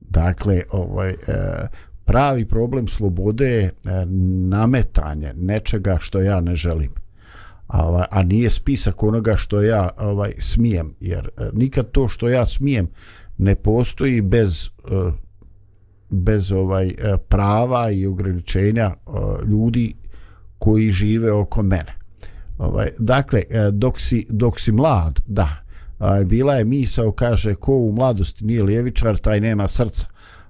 Dakle, 0.00 0.62
ovaj 0.70 1.10
eh, 1.10 1.68
pravi 2.08 2.44
problem 2.44 2.88
slobode 2.88 3.46
je 3.46 3.64
e, 3.64 3.70
nametanje 4.48 5.32
nečega 5.36 5.96
što 6.00 6.20
ja 6.20 6.40
ne 6.40 6.54
želim. 6.54 6.90
A, 7.66 7.88
ovaj, 7.88 8.04
a 8.10 8.22
nije 8.22 8.50
spisak 8.50 9.02
onoga 9.02 9.36
što 9.36 9.62
ja 9.62 9.90
ovaj 9.98 10.32
smijem 10.38 10.94
jer 11.00 11.28
e, 11.36 11.50
nikad 11.52 11.90
to 11.90 12.08
što 12.08 12.28
ja 12.28 12.46
smijem 12.46 12.88
ne 13.38 13.54
postoji 13.54 14.20
bez 14.20 14.66
e, 14.66 14.68
bez 16.10 16.52
ovaj 16.52 16.90
prava 17.28 17.90
i 17.90 18.06
ograničenja 18.06 18.94
ljudi 19.46 19.94
koji 20.58 20.90
žive 20.90 21.32
oko 21.32 21.62
mene. 21.62 21.94
Ovaj 22.58 22.88
dakle 22.98 23.42
dok 23.72 24.00
si 24.00 24.26
dok 24.30 24.60
si 24.60 24.72
mlad 24.72 25.20
da 25.26 25.48
bila 26.26 26.54
je 26.54 26.64
misao 26.64 27.12
kaže 27.12 27.54
ko 27.54 27.72
u 27.72 27.92
mladosti 27.92 28.44
nije 28.44 28.62
ljevičar 28.62 29.16
taj 29.16 29.40
nema 29.40 29.68
srca 29.68 30.06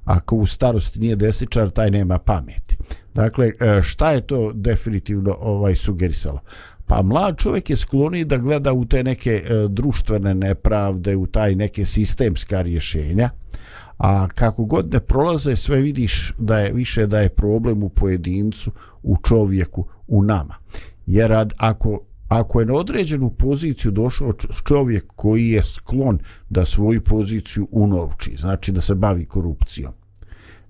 ako 0.09 0.37
u 0.37 0.47
starosti 0.47 1.01
nije 1.01 1.17
desničar, 1.17 1.71
taj 1.71 1.91
nema 1.91 2.19
pameti. 2.19 2.77
Dakle, 3.15 3.53
e, 3.61 3.83
šta 3.83 4.11
je 4.11 4.21
to 4.21 4.53
definitivno 4.55 5.37
ovaj 5.41 5.75
sugerisalo? 5.75 6.41
Pa 6.87 7.03
mlad 7.03 7.37
čovjek 7.37 7.71
je 7.71 7.77
skloniji 7.77 8.25
da 8.25 8.37
gleda 8.37 8.73
u 8.73 8.85
te 8.85 9.05
neke 9.05 9.31
e, 9.31 9.69
društvene 9.69 10.35
nepravde, 10.35 11.17
u 11.17 11.27
taj 11.27 11.55
neke 11.55 11.85
sistemska 11.85 12.63
rješenja, 12.63 13.31
a 13.99 14.29
kako 14.29 14.65
god 14.65 14.93
ne 14.93 15.01
prolaze, 15.01 15.57
sve 15.57 15.81
vidiš 15.81 16.35
da 16.39 16.59
je 16.59 16.73
više 16.73 17.07
da 17.07 17.21
je 17.21 17.29
problem 17.29 17.83
u 17.83 17.89
pojedincu, 17.89 18.73
u 19.03 19.17
čovjeku, 19.17 19.87
u 20.07 20.23
nama. 20.23 20.55
Jer 21.07 21.33
ako 21.57 22.01
ako 22.29 22.61
je 22.61 22.67
na 22.67 22.75
određenu 22.75 23.31
poziciju 23.31 23.91
došao 23.91 24.33
čovjek 24.65 25.05
koji 25.17 25.49
je 25.49 25.63
sklon 25.63 26.19
da 26.49 26.65
svoju 26.65 27.01
poziciju 27.01 27.69
unovči, 27.71 28.37
znači 28.37 28.73
da 28.73 28.81
se 28.81 28.95
bavi 28.95 29.25
korupcijom, 29.25 29.93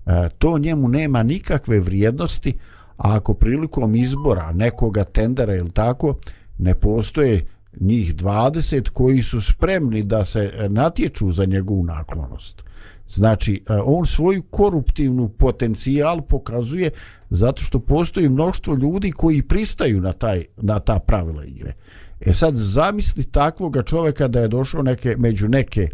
e, 0.05 0.29
to 0.37 0.57
njemu 0.57 0.87
nema 0.87 1.23
nikakve 1.23 1.79
vrijednosti, 1.79 2.53
a 2.97 3.15
ako 3.15 3.33
prilikom 3.33 3.95
izbora 3.95 4.51
nekoga 4.51 5.03
tendera 5.03 5.55
ili 5.55 5.71
tako, 5.71 6.15
ne 6.57 6.75
postoje 6.75 7.47
njih 7.79 8.15
20 8.15 8.89
koji 8.89 9.23
su 9.23 9.41
spremni 9.41 10.03
da 10.03 10.25
se 10.25 10.67
natječu 10.69 11.31
za 11.31 11.45
njegovu 11.45 11.83
naklonost. 11.83 12.68
Znači, 13.09 13.63
e, 13.69 13.73
on 13.85 14.05
svoju 14.05 14.43
koruptivnu 14.43 15.29
potencijal 15.29 16.21
pokazuje 16.21 16.91
zato 17.29 17.61
što 17.61 17.79
postoji 17.79 18.29
mnoštvo 18.29 18.75
ljudi 18.75 19.11
koji 19.11 19.41
pristaju 19.41 20.01
na, 20.01 20.13
taj, 20.13 20.45
na 20.57 20.79
ta 20.79 20.99
pravila 20.99 21.45
igre. 21.45 21.73
E 22.19 22.33
sad, 22.33 22.53
zamisli 22.55 23.23
takvoga 23.23 23.83
čovjeka 23.83 24.27
da 24.27 24.39
je 24.39 24.47
došao 24.47 24.83
neke, 24.83 25.15
među 25.17 25.47
neke 25.47 25.89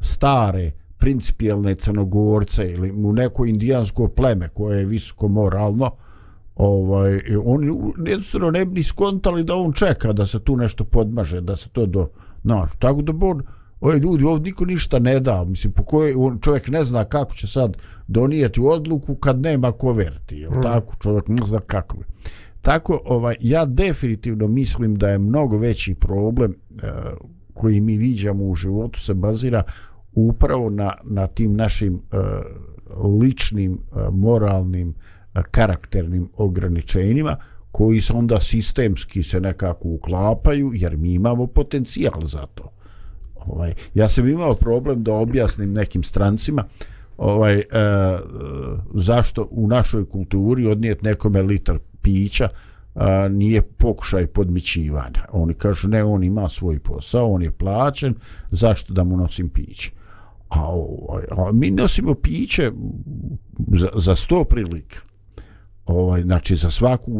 stare, 0.00 0.70
principijalne 0.98 1.74
crnogorce 1.74 2.72
ili 2.72 2.92
u 2.92 3.12
neko 3.12 3.46
indijansko 3.46 4.08
pleme 4.08 4.48
koje 4.48 4.78
je 4.78 4.86
visoko 4.86 5.28
moralno, 5.28 5.90
ovaj, 6.56 7.20
oni 7.44 7.66
jednostavno 8.06 8.50
ne 8.50 8.64
bi 8.64 8.74
ni 8.74 8.82
skontali 8.82 9.44
da 9.44 9.54
on 9.54 9.72
čeka 9.72 10.12
da 10.12 10.26
se 10.26 10.40
tu 10.40 10.56
nešto 10.56 10.84
podmaže, 10.84 11.40
da 11.40 11.56
se 11.56 11.68
to 11.68 11.86
do... 11.86 12.08
No, 12.42 12.66
tako 12.78 13.02
da 13.02 13.12
bi 13.12 13.26
on, 13.26 13.42
oj 13.86 13.98
ljudi, 13.98 14.24
ovdje 14.24 14.50
niko 14.50 14.64
ništa 14.64 14.98
ne 14.98 15.20
da, 15.20 15.44
mislim, 15.44 15.72
po 15.72 15.84
kojoj 15.84 16.14
on, 16.16 16.38
čovjek 16.40 16.68
ne 16.68 16.84
zna 16.84 17.04
kako 17.04 17.34
će 17.34 17.46
sad 17.46 17.76
donijeti 18.08 18.60
odluku 18.60 19.14
kad 19.14 19.40
nema 19.40 19.72
koverti, 19.72 20.36
je 20.36 20.50
mm. 20.50 20.62
tako, 20.62 20.94
čovjek 21.02 21.28
ne 21.28 21.46
zna 21.46 21.60
kako 21.60 21.96
je. 21.96 22.04
Tako, 22.62 23.00
ovaj, 23.04 23.36
ja 23.40 23.64
definitivno 23.64 24.48
mislim 24.48 24.94
da 24.94 25.08
je 25.08 25.18
mnogo 25.18 25.58
veći 25.58 25.94
problem 25.94 26.54
e, 26.54 26.86
koji 27.54 27.80
mi 27.80 27.96
viđamo 27.96 28.44
u 28.44 28.54
životu 28.54 29.00
se 29.00 29.14
bazira 29.14 29.62
upravo 30.12 30.70
na, 30.70 30.92
na 31.04 31.26
tim 31.26 31.56
našim 31.56 31.94
e, 31.94 32.16
ličnim, 33.20 33.72
e, 33.72 33.98
moralnim, 34.12 34.94
e, 35.34 35.42
karakternim 35.50 36.28
ograničenjima 36.36 37.36
koji 37.72 38.00
se 38.00 38.12
onda 38.12 38.40
sistemski 38.40 39.22
se 39.22 39.40
nekako 39.40 39.88
uklapaju 39.88 40.70
jer 40.74 40.96
mi 40.96 41.12
imamo 41.12 41.46
potencijal 41.46 42.24
za 42.24 42.46
to 42.54 42.75
ovaj 43.46 43.74
ja 43.94 44.08
sam 44.08 44.28
imao 44.28 44.54
problem 44.54 45.02
da 45.02 45.14
objasnim 45.14 45.72
nekim 45.72 46.02
strancima 46.02 46.64
ovaj 47.18 47.58
e, 47.58 47.64
zašto 48.94 49.48
u 49.50 49.66
našoj 49.66 50.08
kulturi 50.08 50.66
odnijet 50.66 51.02
nekome 51.02 51.42
litar 51.42 51.78
pića 52.02 52.48
a, 52.94 53.28
nije 53.28 53.62
pokušaj 53.62 54.26
podmićivanja. 54.26 55.24
Oni 55.32 55.54
kažu 55.54 55.88
ne, 55.88 56.04
on 56.04 56.24
ima 56.24 56.48
svoj 56.48 56.78
posao, 56.78 57.32
on 57.32 57.42
je 57.42 57.50
plaćen, 57.50 58.14
zašto 58.50 58.92
da 58.92 59.04
mu 59.04 59.16
nosim 59.16 59.48
piće? 59.48 59.90
A, 60.48 60.66
ovaj, 60.68 61.24
a 61.30 61.52
mi 61.52 61.70
nosimo 61.70 62.14
piće 62.14 62.72
za, 63.72 63.88
za 63.94 64.14
sto 64.14 64.44
prilika. 64.44 64.98
Ovaj, 65.86 66.22
znači 66.22 66.56
za 66.56 66.70
svaku 66.70 67.12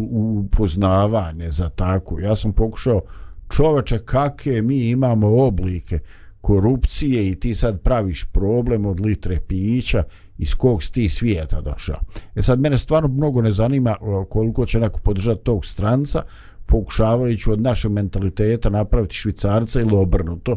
upoznavanje, 0.46 1.50
za 1.50 1.68
tako. 1.68 2.20
Ja 2.20 2.36
sam 2.36 2.52
pokušao 2.52 3.00
čoveče 3.48 3.98
kakve 3.98 4.62
mi 4.62 4.90
imamo 4.90 5.28
oblike 5.28 5.98
korupcije 6.40 7.30
i 7.30 7.40
ti 7.40 7.54
sad 7.54 7.80
praviš 7.80 8.24
problem 8.24 8.86
od 8.86 9.00
litre 9.00 9.40
pića 9.40 10.02
iz 10.38 10.54
kog 10.54 10.82
si 10.82 10.92
ti 10.92 11.08
svijeta 11.08 11.60
došao. 11.60 12.00
E 12.34 12.42
sad 12.42 12.60
mene 12.60 12.78
stvarno 12.78 13.08
mnogo 13.08 13.42
ne 13.42 13.52
zanima 13.52 13.96
koliko 14.28 14.66
će 14.66 14.80
neko 14.80 15.00
podržati 15.00 15.44
tog 15.44 15.66
stranca, 15.66 16.22
pokušavajući 16.66 17.50
od 17.50 17.60
našeg 17.60 17.92
mentaliteta 17.92 18.70
napraviti 18.70 19.14
švicarca 19.14 19.80
ili 19.80 19.96
obrnuto 19.96 20.56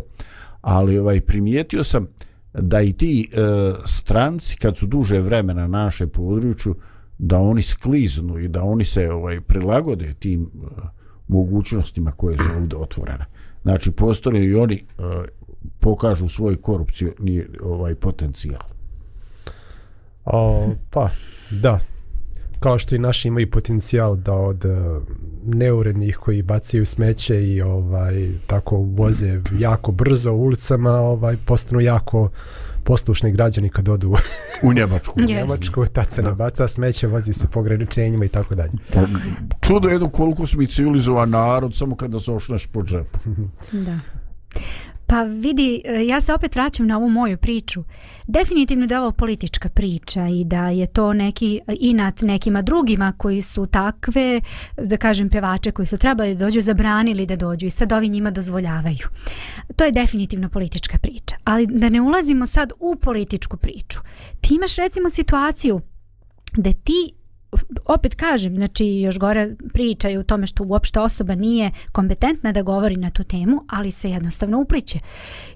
ali 0.62 1.00
ovaj 1.00 1.22
primijetio 1.22 1.84
sam 1.84 2.08
da 2.54 2.82
i 2.82 2.94
ti 2.94 3.30
e, 3.32 3.38
stranci 3.86 4.58
kad 4.58 4.78
su 4.78 4.88
duže 4.88 5.20
vremena 5.20 5.62
na 5.62 5.84
naše 5.84 6.08
području 6.08 6.76
da 7.18 7.38
oni 7.38 7.62
skliznu 7.62 8.40
i 8.40 8.48
da 8.48 8.64
oni 8.64 8.86
se 8.86 9.12
ovaj 9.12 9.42
prilagode 9.42 10.14
tim 10.14 10.42
e, 10.42 10.99
mogućnostima 11.30 12.12
koje 12.12 12.38
su 12.38 12.50
ovdje 12.58 12.78
otvorene. 12.78 13.26
Znači, 13.62 13.92
postoje 13.92 14.46
i 14.46 14.56
oni 14.56 14.76
e, 14.76 15.02
pokažu 15.80 16.28
svoj 16.28 16.62
korupcijni 16.62 17.46
ovaj 17.64 17.96
potencijal. 17.96 18.62
O, 20.26 20.70
pa, 20.90 21.10
da. 21.52 21.80
Kao 22.60 22.80
što 22.80 22.96
i 22.96 23.00
naši 23.00 23.28
imaju 23.28 23.52
potencijal 23.52 24.16
da 24.16 24.34
od 24.34 24.66
e, 24.66 24.70
neurednih 25.46 26.18
koji 26.18 26.42
bacaju 26.42 26.86
smeće 26.86 27.48
i 27.48 27.62
ovaj 27.62 28.30
tako 28.48 28.76
voze 28.76 29.42
jako 29.60 29.92
brzo 29.92 30.34
ulicama, 30.34 30.92
ovaj 30.92 31.38
postanu 31.46 31.82
jako 31.82 32.30
poslušni 32.84 33.32
građani 33.32 33.70
kad 33.70 33.90
odu 33.90 34.16
u 34.64 34.74
Njemačku. 34.74 35.20
u 35.20 35.22
Njemačku, 35.22 35.86
tad 35.86 36.12
se 36.12 36.22
nabaca 36.22 36.68
smeće, 36.68 37.08
vozi 37.08 37.34
se 37.34 37.48
po 37.48 37.62
graničenjima 37.62 38.26
i 38.26 38.30
tako 38.30 38.56
dalje. 38.56 38.72
Pa, 38.94 39.02
čudo 39.62 39.90
jedno 39.90 40.10
koliko 40.10 40.46
smo 40.46 40.62
i 40.62 40.68
civilizovan 40.68 41.30
narod 41.30 41.76
samo 41.76 41.96
kada 41.96 42.20
se 42.20 42.32
ošneš 42.32 42.68
po 42.68 42.84
džepu. 42.84 43.20
da. 43.72 44.00
Pa 45.10 45.24
vidi, 45.24 45.82
e, 45.86 46.06
ja 46.06 46.22
se 46.22 46.34
opet 46.34 46.56
vraćam 46.56 46.88
na 46.88 46.98
ovu 46.98 47.10
moju 47.10 47.38
priču. 47.38 47.84
Definitivno 48.28 48.88
da 48.88 48.96
je 48.96 49.02
ovo 49.02 49.12
politička 49.12 49.70
priča 49.70 50.28
i 50.28 50.44
da 50.44 50.70
je 50.70 50.86
to 50.86 51.14
neki 51.14 51.60
e, 51.68 51.76
inat 51.80 52.22
nekima 52.22 52.62
drugima 52.62 53.14
koji 53.18 53.42
su 53.42 53.66
takve, 53.66 54.42
da 54.78 54.98
kažem, 54.98 55.30
pevače 55.30 55.72
koji 55.72 55.86
su 55.86 55.98
trebali 55.98 56.36
da 56.36 56.46
dođu, 56.46 56.62
zabranili 56.62 57.26
da 57.26 57.36
dođu 57.36 57.66
i 57.66 57.70
sad 57.70 57.92
ovi 57.94 58.10
njima 58.10 58.32
dozvoljavaju. 58.32 59.08
To 59.76 59.84
je 59.84 59.92
definitivno 59.92 60.50
politička 60.50 60.98
priča. 60.98 61.36
Ali 61.44 61.68
da 61.68 61.90
ne 61.90 62.02
ulazimo 62.02 62.46
sad 62.46 62.72
u 62.80 62.96
političku 62.96 63.58
priču. 63.58 64.00
Ti 64.42 64.56
imaš 64.56 64.76
recimo 64.76 65.10
situaciju 65.10 65.82
da 66.58 66.72
ti 66.72 67.19
opet 67.86 68.16
kažem, 68.16 68.56
znači 68.56 68.86
još 68.86 69.20
gore 69.20 69.56
priča 69.74 70.08
je 70.08 70.20
u 70.20 70.24
tome 70.24 70.48
što 70.48 70.64
uopšte 70.64 71.00
osoba 71.00 71.36
nije 71.36 71.72
kompetentna 71.92 72.52
da 72.52 72.62
govori 72.62 72.96
na 72.96 73.10
tu 73.10 73.24
temu, 73.24 73.66
ali 73.70 73.92
se 73.92 74.10
jednostavno 74.10 74.62
upliče. 74.62 75.00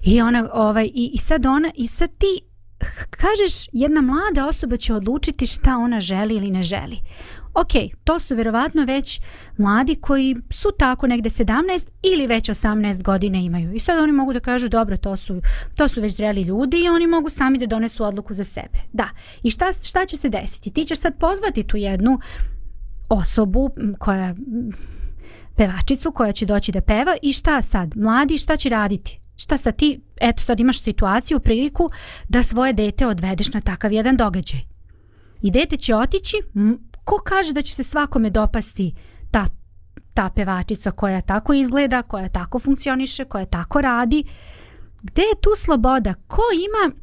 I 0.02 0.20
ona 0.20 0.48
ovaj 0.52 0.84
i, 0.84 1.10
i 1.14 1.18
sad 1.18 1.46
ona 1.46 1.70
i 1.74 1.86
sad 1.86 2.10
ti 2.18 2.40
kažeš 3.10 3.68
jedna 3.72 4.00
mlada 4.00 4.46
osoba 4.48 4.76
će 4.76 4.94
odlučiti 4.94 5.46
šta 5.46 5.76
ona 5.76 6.00
želi 6.00 6.36
ili 6.36 6.50
ne 6.50 6.62
želi. 6.62 6.98
Ok, 7.54 7.72
to 8.04 8.18
su 8.18 8.34
vjerovatno 8.34 8.84
već 8.84 9.20
mladi 9.58 9.94
koji 9.94 10.36
su 10.50 10.68
tako 10.78 11.06
negde 11.06 11.28
17 11.28 11.88
ili 12.02 12.26
već 12.26 12.48
18 12.48 13.02
godine 13.02 13.44
imaju. 13.44 13.72
I 13.74 13.78
sad 13.78 13.98
oni 13.98 14.12
mogu 14.12 14.32
da 14.32 14.40
kažu 14.40 14.68
dobro, 14.68 14.96
to 14.96 15.16
su, 15.16 15.40
to 15.76 15.88
su 15.88 16.00
već 16.00 16.16
zreli 16.16 16.42
ljudi 16.42 16.84
i 16.84 16.88
oni 16.88 17.06
mogu 17.06 17.28
sami 17.28 17.58
da 17.58 17.66
donesu 17.66 18.04
odluku 18.04 18.34
za 18.34 18.44
sebe. 18.44 18.78
Da, 18.92 19.08
i 19.42 19.50
šta, 19.50 19.72
šta 19.82 20.06
će 20.06 20.16
se 20.16 20.28
desiti? 20.28 20.70
Ti 20.70 20.84
ćeš 20.84 20.98
sad 20.98 21.18
pozvati 21.18 21.62
tu 21.62 21.76
jednu 21.76 22.18
osobu 23.08 23.70
koja 23.98 24.34
pevačicu 25.56 26.12
koja 26.12 26.32
će 26.32 26.46
doći 26.46 26.72
da 26.72 26.80
peva 26.80 27.16
i 27.22 27.32
šta 27.32 27.62
sad? 27.62 27.96
Mladi 27.96 28.38
šta 28.38 28.56
će 28.56 28.68
raditi? 28.68 29.20
Šta 29.36 29.58
sad 29.58 29.76
ti, 29.76 30.00
eto 30.16 30.42
sad 30.42 30.60
imaš 30.60 30.82
situaciju, 30.82 31.40
priliku 31.40 31.90
da 32.28 32.42
svoje 32.42 32.72
dete 32.72 33.06
odvedeš 33.06 33.52
na 33.52 33.60
takav 33.60 33.92
jedan 33.92 34.16
događaj. 34.16 34.60
I 35.42 35.50
dete 35.50 35.76
će 35.76 35.96
otići, 35.96 36.36
ko 37.04 37.20
kaže 37.24 37.52
da 37.52 37.62
će 37.62 37.74
se 37.74 37.82
svakome 37.82 38.30
dopasti 38.30 38.94
ta, 39.30 39.46
ta 40.14 40.30
pevačica 40.30 40.90
koja 40.90 41.20
tako 41.20 41.52
izgleda, 41.54 42.02
koja 42.02 42.28
tako 42.28 42.58
funkcioniše, 42.58 43.24
koja 43.24 43.46
tako 43.46 43.80
radi? 43.80 44.24
Gde 45.02 45.22
je 45.22 45.40
tu 45.40 45.50
sloboda? 45.56 46.14
Ko 46.26 46.42
ima 46.54 46.94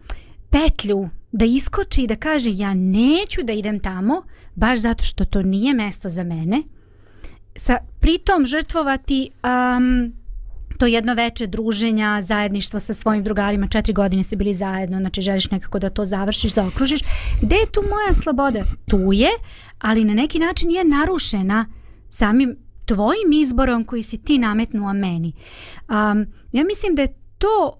petlju 0.49 1.09
da 1.31 1.45
iskoči 1.45 2.03
i 2.03 2.07
da 2.07 2.15
kaže 2.15 2.49
ja 2.53 2.73
neću 2.73 3.43
da 3.43 3.53
idem 3.53 3.79
tamo 3.79 4.23
baš 4.55 4.79
zato 4.79 5.03
što 5.03 5.25
to 5.25 5.41
nije 5.41 5.73
mesto 5.73 6.09
za 6.09 6.23
mene? 6.23 6.63
Sa, 7.55 7.77
pritom 7.99 8.45
žrtvovati 8.45 9.29
um, 9.43 10.13
to 10.81 10.85
jedno 10.85 11.13
veče 11.13 11.47
druženja, 11.47 12.21
zajedništvo 12.21 12.79
sa 12.79 12.93
svojim 12.93 13.23
drugarima, 13.23 13.67
četiri 13.67 13.93
godine 13.93 14.23
ste 14.23 14.35
bili 14.35 14.53
zajedno, 14.53 14.99
znači 14.99 15.21
želiš 15.21 15.51
nekako 15.51 15.79
da 15.79 15.89
to 15.89 16.05
završiš, 16.05 16.53
zaokružiš. 16.53 17.01
Gde 17.41 17.55
je 17.55 17.71
tu 17.71 17.81
moja 17.81 18.13
sloboda? 18.13 18.63
Tu 18.87 19.13
je, 19.13 19.29
ali 19.81 20.03
na 20.03 20.13
neki 20.13 20.39
način 20.39 20.71
je 20.71 20.83
narušena 20.83 21.65
samim 22.09 22.57
tvojim 22.85 23.31
izborom 23.33 23.85
koji 23.85 24.03
si 24.03 24.17
ti 24.17 24.37
nametnuo 24.37 24.93
meni. 24.93 25.33
Um, 25.89 26.25
ja 26.51 26.63
mislim 26.63 26.95
da 26.95 27.01
je 27.01 27.15
to 27.37 27.77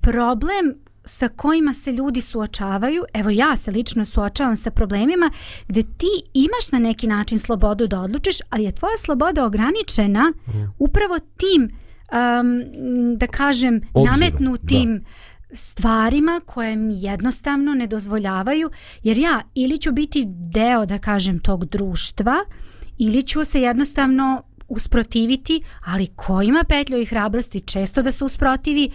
problem 0.00 0.74
sa 1.04 1.28
kojima 1.28 1.74
se 1.74 1.92
ljudi 1.92 2.20
suočavaju, 2.20 3.04
evo 3.14 3.30
ja 3.30 3.56
se 3.56 3.70
lično 3.70 4.04
suočavam 4.04 4.56
sa 4.56 4.70
problemima 4.70 5.30
gde 5.68 5.82
ti 5.82 6.22
imaš 6.34 6.72
na 6.72 6.78
neki 6.78 7.06
način 7.06 7.38
slobodu 7.38 7.86
da 7.86 8.00
odlučiš, 8.00 8.36
ali 8.50 8.64
je 8.64 8.74
tvoja 8.74 8.96
sloboda 8.96 9.44
ograničena 9.46 10.32
mm. 10.46 10.50
upravo 10.78 11.18
tim 11.36 11.62
um, 11.62 13.16
da 13.16 13.26
kažem, 13.26 13.80
Obzirom, 13.92 14.20
nametnutim 14.20 14.98
da 14.98 15.04
stvarima 15.52 16.40
koje 16.46 16.76
mi 16.76 17.02
jednostavno 17.02 17.74
ne 17.74 17.86
dozvoljavaju, 17.86 18.70
jer 19.02 19.18
ja 19.18 19.42
ili 19.54 19.78
ću 19.78 19.92
biti 19.92 20.24
deo, 20.26 20.86
da 20.86 20.98
kažem, 20.98 21.38
tog 21.38 21.64
društva, 21.64 22.34
ili 22.98 23.22
ću 23.22 23.44
se 23.44 23.60
jednostavno 23.60 24.42
usprotiviti, 24.68 25.62
ali 25.84 26.06
ko 26.06 26.42
ima 26.42 26.64
petlju 26.68 26.98
i 26.98 27.04
hrabrosti 27.04 27.60
često 27.60 28.02
da 28.02 28.12
se 28.12 28.24
usprotivi, 28.24 28.90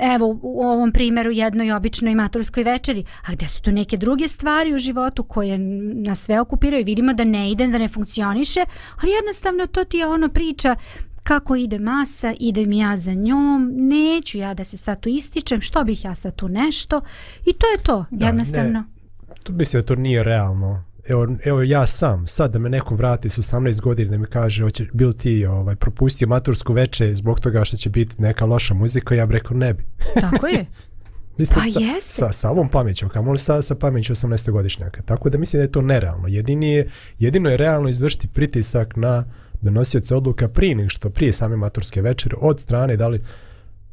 evo 0.00 0.38
u 0.42 0.62
ovom 0.62 0.92
primjeru 0.92 1.30
jednoj 1.30 1.72
običnoj 1.72 2.14
maturskoj 2.14 2.64
večeri, 2.64 3.04
a 3.26 3.32
gdje 3.32 3.48
su 3.48 3.62
to 3.62 3.70
neke 3.70 3.96
druge 3.96 4.28
stvari 4.28 4.74
u 4.74 4.78
životu 4.78 5.24
koje 5.24 5.58
nas 5.94 6.22
sve 6.22 6.40
okupiraju, 6.40 6.84
vidimo 6.84 7.12
da 7.12 7.24
ne 7.24 7.50
ide, 7.50 7.66
da 7.66 7.78
ne 7.78 7.88
funkcioniše, 7.88 8.64
ali 9.02 9.12
jednostavno 9.12 9.66
to 9.66 9.84
ti 9.84 9.96
je 9.96 10.06
ono 10.06 10.28
priča 10.28 10.76
kako 11.22 11.56
ide 11.56 11.78
masa, 11.78 12.34
idem 12.40 12.72
ja 12.72 12.96
za 12.96 13.14
njom, 13.14 13.72
neću 13.74 14.38
ja 14.38 14.54
da 14.54 14.64
se 14.64 14.76
sad 14.76 15.00
tu 15.00 15.08
ističem, 15.08 15.60
što 15.60 15.84
bih 15.84 16.04
ja 16.04 16.14
sad 16.14 16.34
tu 16.34 16.48
nešto 16.48 17.00
i 17.46 17.52
to 17.52 17.66
je 17.66 17.78
to, 17.82 18.04
da, 18.10 18.26
jednostavno. 18.26 18.84
Ne, 19.28 19.34
tu 19.42 19.52
mislim 19.52 19.82
da 19.82 19.86
to 19.86 19.94
nije 19.94 20.22
realno. 20.22 20.84
Evo, 21.08 21.28
evo 21.44 21.62
ja 21.62 21.86
sam, 21.86 22.26
sad 22.26 22.52
da 22.52 22.58
me 22.58 22.68
neko 22.68 22.94
vrati 22.94 23.30
s 23.30 23.38
18 23.38 23.80
godina 23.80 24.10
da 24.10 24.18
mi 24.18 24.26
kaže, 24.26 24.64
hoće, 24.64 24.86
bil 24.92 25.12
ti 25.12 25.46
ovaj, 25.46 25.76
propustio 25.76 26.28
matursku 26.28 26.72
veče 26.72 27.14
zbog 27.14 27.40
toga 27.40 27.64
što 27.64 27.76
će 27.76 27.90
biti 27.90 28.22
neka 28.22 28.44
loša 28.44 28.74
muzika, 28.74 29.14
ja 29.14 29.26
bih 29.26 29.34
rekao 29.34 29.56
ne 29.56 29.74
bi. 29.74 29.84
Tako 30.20 30.46
je. 30.46 30.66
Mislim, 31.38 31.60
pa 31.64 31.70
sa, 31.70 31.80
jeste. 31.80 32.12
Sa, 32.12 32.32
sa 32.32 32.50
ovom 32.50 32.68
pamećom, 32.68 33.08
kamo 33.08 33.32
li 33.32 33.38
sa, 33.38 33.62
sa 33.62 33.74
pamećom 33.74 34.16
18 34.16 34.50
godišnjaka. 34.50 35.02
Tako 35.02 35.30
da 35.30 35.38
mislim 35.38 35.58
da 35.58 35.62
je 35.62 35.72
to 35.72 35.82
nerealno. 35.82 36.28
Jedini 36.28 36.72
je, 36.72 36.88
jedino 37.18 37.50
je 37.50 37.56
realno 37.56 37.88
izvršiti 37.88 38.28
pritisak 38.28 38.96
na 38.96 39.24
donosioce 39.62 40.16
odluka 40.16 40.48
prije 40.48 40.74
nego 40.74 40.88
što 40.88 41.10
prije 41.10 41.32
same 41.32 41.56
maturske 41.56 42.02
večere 42.02 42.36
od 42.40 42.60
strane 42.60 42.96
da 42.96 43.08
li, 43.08 43.20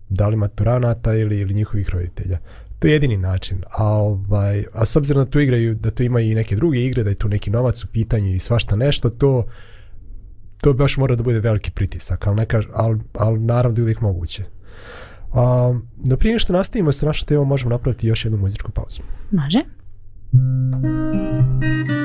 da 0.09 0.27
li 0.27 0.35
maturanata 0.35 1.13
ili, 1.13 1.39
ili 1.39 1.53
njihovih 1.53 1.89
roditelja. 1.89 2.37
To 2.79 2.87
je 2.87 2.93
jedini 2.93 3.17
način. 3.17 3.63
A, 3.71 3.85
ovaj, 3.85 4.65
a 4.73 4.85
s 4.85 4.95
obzirom 4.95 5.25
da 5.25 5.31
tu 5.31 5.39
igraju, 5.39 5.75
da 5.75 5.91
tu 5.91 6.03
ima 6.03 6.21
i 6.21 6.35
neke 6.35 6.55
druge 6.55 6.85
igre, 6.85 7.03
da 7.03 7.09
je 7.09 7.15
tu 7.15 7.29
neki 7.29 7.49
novac 7.49 7.83
u 7.83 7.87
pitanju 7.87 8.35
i 8.35 8.39
svašta 8.39 8.75
nešto, 8.75 9.09
to 9.09 9.45
to 10.61 10.73
baš 10.73 10.97
mora 10.97 11.15
da 11.15 11.23
bude 11.23 11.39
veliki 11.39 11.71
pritisak, 11.71 12.27
ali, 12.27 12.35
neka, 12.35 12.61
ali, 12.73 12.99
ali 13.13 13.39
naravno 13.39 13.75
da 13.75 13.81
je 13.81 13.83
uvijek 13.83 14.01
moguće. 14.01 14.43
A, 15.33 15.73
no 15.97 16.17
prije 16.17 16.39
što 16.39 16.53
nastavimo 16.53 16.91
sa 16.91 17.05
našom 17.05 17.27
temom, 17.27 17.47
možemo 17.47 17.69
napraviti 17.69 18.07
još 18.07 18.25
jednu 18.25 18.37
muzičku 18.37 18.71
pauzu. 18.71 19.01
Može. 19.31 19.59
Može. 20.31 21.98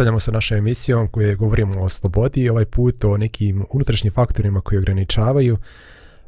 Nastavljamo 0.00 0.20
sa 0.20 0.32
našom 0.32 0.58
emisijom 0.58 1.08
koje 1.08 1.36
govorimo 1.36 1.82
o 1.82 1.88
slobodi 1.88 2.40
i 2.40 2.48
ovaj 2.48 2.64
put 2.64 3.04
o 3.04 3.16
nekim 3.16 3.66
unutrašnjim 3.70 4.12
faktorima 4.12 4.60
koji 4.60 4.78
ograničavaju. 4.78 5.58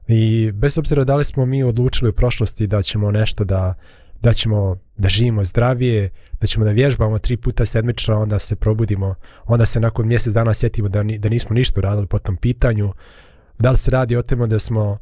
I 0.08 0.52
bez 0.54 0.78
obzira 0.78 1.04
da 1.04 1.16
li 1.16 1.24
smo 1.24 1.46
mi 1.46 1.62
odlučili 1.62 2.10
u 2.10 2.12
prošlosti 2.12 2.66
da 2.66 2.82
ćemo 2.82 3.10
nešto 3.10 3.44
da 3.44 3.74
da 4.20 4.32
ćemo 4.32 4.76
da 4.96 5.08
živimo 5.08 5.44
zdravije, 5.44 6.10
da 6.40 6.46
ćemo 6.46 6.64
da 6.64 6.70
vježbamo 6.70 7.18
tri 7.18 7.36
puta 7.36 7.66
sedmično, 7.66 8.20
onda 8.20 8.38
se 8.38 8.56
probudimo, 8.56 9.14
onda 9.44 9.66
se 9.66 9.80
nakon 9.80 10.06
mjesec 10.08 10.32
dana 10.32 10.54
sjetimo 10.54 10.88
da, 10.88 11.02
ni, 11.02 11.18
da 11.18 11.28
nismo 11.28 11.54
ništa 11.54 11.80
radili 11.80 12.06
po 12.06 12.18
tom 12.18 12.36
pitanju, 12.36 12.92
da 13.58 13.70
li 13.70 13.76
se 13.76 13.90
radi 13.90 14.16
o 14.16 14.22
tome 14.22 14.46
da 14.46 14.58
smo 14.58 14.98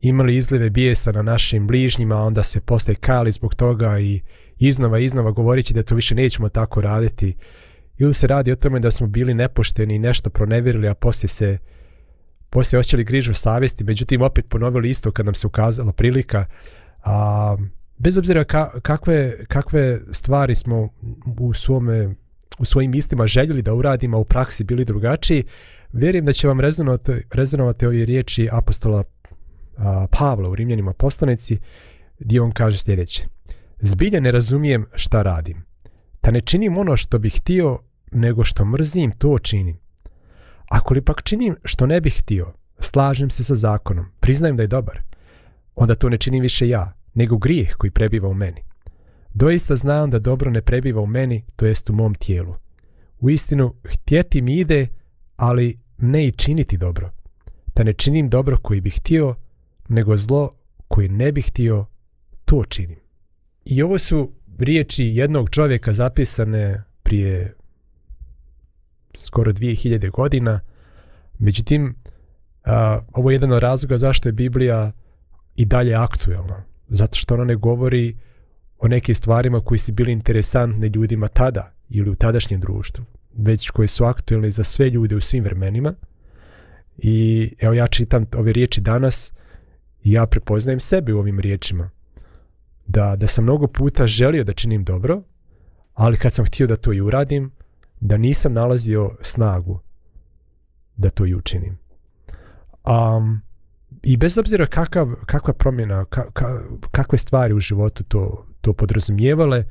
imali 0.00 0.36
izlive 0.36 0.70
bijesa 0.70 1.12
na 1.12 1.22
našim 1.22 1.66
bližnjima, 1.66 2.16
onda 2.16 2.42
se 2.42 2.60
posle 2.60 2.94
kali 2.94 3.32
zbog 3.32 3.54
toga 3.54 3.98
i 3.98 4.20
iznova 4.58 4.98
iznova 4.98 5.30
govorići 5.30 5.74
da 5.74 5.82
to 5.82 5.94
više 5.94 6.14
nećemo 6.14 6.48
tako 6.48 6.80
raditi, 6.80 7.36
ili 7.98 8.14
se 8.14 8.26
radi 8.26 8.52
o 8.52 8.56
tome 8.56 8.80
da 8.80 8.90
smo 8.90 9.06
bili 9.06 9.34
nepošteni 9.34 9.94
i 9.94 9.98
nešto 9.98 10.30
pronevjerili, 10.30 10.88
a 10.88 10.94
poslije 10.94 11.28
se 11.28 11.58
poslije 12.50 12.80
osjećali 12.80 13.04
grižu 13.04 13.34
savjesti, 13.34 13.84
međutim 13.84 14.22
opet 14.22 14.48
ponovili 14.48 14.90
isto 14.90 15.12
kad 15.12 15.26
nam 15.26 15.34
se 15.34 15.46
ukazala 15.46 15.92
prilika. 15.92 16.46
A, 17.02 17.56
bez 17.98 18.18
obzira 18.18 18.44
ka, 18.44 18.80
kakve, 18.82 19.44
kakve 19.48 20.00
stvari 20.10 20.54
smo 20.54 20.88
u, 21.40 21.54
svome, 21.54 22.14
u 22.58 22.64
svojim 22.64 22.90
mislima 22.90 23.26
željeli 23.26 23.62
da 23.62 23.74
uradimo, 23.74 24.16
a 24.16 24.20
u 24.20 24.24
praksi 24.24 24.64
bili 24.64 24.84
drugačiji, 24.84 25.44
vjerujem 25.92 26.24
da 26.24 26.32
će 26.32 26.48
vam 26.48 26.60
rezonovati, 26.60 27.12
rezonovati 27.30 27.86
ove 27.86 28.04
riječi 28.04 28.48
apostola 28.52 29.04
a, 29.76 30.06
Pavla 30.10 30.48
u 30.48 30.54
Rimljanima 30.54 30.92
poslanici, 30.92 31.58
gdje 32.18 32.40
on 32.40 32.52
kaže 32.52 32.78
sljedeće. 32.78 33.24
Zbilja 33.80 34.20
ne 34.20 34.32
razumijem 34.32 34.86
šta 34.94 35.22
radim. 35.22 35.73
Ta 36.24 36.30
ne 36.30 36.40
činim 36.40 36.78
ono 36.78 36.96
što 36.96 37.18
bih 37.18 37.34
htio, 37.36 37.78
nego 38.12 38.44
što 38.44 38.64
mrzim, 38.64 39.12
to 39.18 39.38
činim. 39.38 39.78
Ako 40.68 40.94
li 40.94 41.02
pak 41.02 41.22
činim 41.22 41.56
što 41.64 41.86
ne 41.86 42.00
bih 42.00 42.18
htio, 42.18 42.52
slažem 42.78 43.30
se 43.30 43.44
sa 43.44 43.56
zakonom, 43.56 44.06
priznajem 44.20 44.56
da 44.56 44.62
je 44.62 44.66
dobar, 44.66 45.02
onda 45.74 45.94
to 45.94 46.08
ne 46.08 46.16
činim 46.16 46.42
više 46.42 46.68
ja, 46.68 46.92
nego 47.14 47.38
grijeh 47.38 47.74
koji 47.74 47.90
prebiva 47.90 48.28
u 48.28 48.34
meni. 48.34 48.62
Doista 49.34 49.76
znam 49.76 50.10
da 50.10 50.18
dobro 50.18 50.50
ne 50.50 50.62
prebiva 50.62 51.00
u 51.00 51.06
meni, 51.06 51.44
to 51.56 51.66
jest 51.66 51.90
u 51.90 51.92
mom 51.92 52.14
tijelu. 52.14 52.54
U 53.20 53.30
istinu, 53.30 53.74
htjeti 53.84 54.42
mi 54.42 54.56
ide, 54.56 54.86
ali 55.36 55.78
ne 55.98 56.26
i 56.26 56.32
činiti 56.32 56.76
dobro. 56.76 57.10
Da 57.74 57.82
ne 57.82 57.92
činim 57.92 58.28
dobro 58.28 58.58
koji 58.62 58.80
bih 58.80 58.94
htio, 58.96 59.34
nego 59.88 60.16
zlo 60.16 60.50
koji 60.88 61.08
ne 61.08 61.32
bih 61.32 61.48
htio, 61.48 61.86
to 62.44 62.64
činim. 62.64 62.98
I 63.64 63.82
ovo 63.82 63.98
su 63.98 64.32
riječi 64.58 65.04
jednog 65.04 65.50
čovjeka 65.50 65.92
zapisane 65.92 66.84
prije 67.02 67.54
skoro 69.18 69.52
2000 69.52 70.10
godina. 70.10 70.60
Međutim, 71.38 71.94
a, 72.64 73.00
ovo 73.12 73.30
je 73.30 73.34
jedan 73.34 73.52
od 73.52 73.62
razloga 73.62 73.98
zašto 73.98 74.28
je 74.28 74.32
Biblija 74.32 74.92
i 75.56 75.64
dalje 75.64 75.94
aktuelna. 75.94 76.64
Zato 76.88 77.16
što 77.16 77.34
ona 77.34 77.44
ne 77.44 77.56
govori 77.56 78.16
o 78.78 78.88
nekim 78.88 79.14
stvarima 79.14 79.60
koji 79.60 79.78
su 79.78 79.92
bili 79.92 80.12
interesantne 80.12 80.88
ljudima 80.88 81.28
tada 81.28 81.72
ili 81.90 82.10
u 82.10 82.14
tadašnjem 82.14 82.60
društvu, 82.60 83.04
već 83.36 83.70
koji 83.70 83.88
su 83.88 84.04
aktuelni 84.04 84.50
za 84.50 84.64
sve 84.64 84.90
ljude 84.90 85.16
u 85.16 85.20
svim 85.20 85.44
vremenima. 85.44 85.94
I 86.98 87.50
evo 87.58 87.74
ja 87.74 87.86
čitam 87.86 88.26
ove 88.36 88.52
riječi 88.52 88.80
danas 88.80 89.32
i 90.02 90.12
ja 90.12 90.26
prepoznajem 90.26 90.80
sebe 90.80 91.14
u 91.14 91.18
ovim 91.18 91.40
riječima. 91.40 91.90
Da, 92.86 93.16
da 93.16 93.26
sam 93.26 93.44
mnogo 93.44 93.66
puta 93.66 94.06
želio 94.06 94.44
da 94.44 94.52
činim 94.52 94.84
dobro, 94.84 95.22
ali 95.94 96.16
kad 96.16 96.32
sam 96.32 96.46
htio 96.46 96.66
da 96.66 96.76
to 96.76 96.92
i 96.92 97.00
uradim, 97.00 97.50
da 98.00 98.16
nisam 98.16 98.52
nalazio 98.52 99.16
snagu 99.20 99.80
da 100.96 101.10
to 101.10 101.26
i 101.26 101.34
učinim. 101.34 101.78
Um, 102.84 103.40
I 104.02 104.16
bez 104.16 104.38
obzira 104.38 104.66
kakav, 104.66 105.14
kakva 105.26 105.54
promjena, 105.54 106.04
ka, 106.04 106.30
ka, 106.30 106.60
kakve 106.90 107.18
stvari 107.18 107.54
u 107.54 107.60
životu 107.60 108.04
to, 108.04 108.46
to 108.60 108.72
podrazumijevale, 108.72 109.64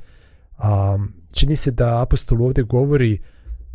um, 0.58 1.12
čini 1.32 1.56
se 1.56 1.70
da 1.70 2.02
apostol 2.02 2.42
ovdje 2.42 2.64
govori 2.64 3.22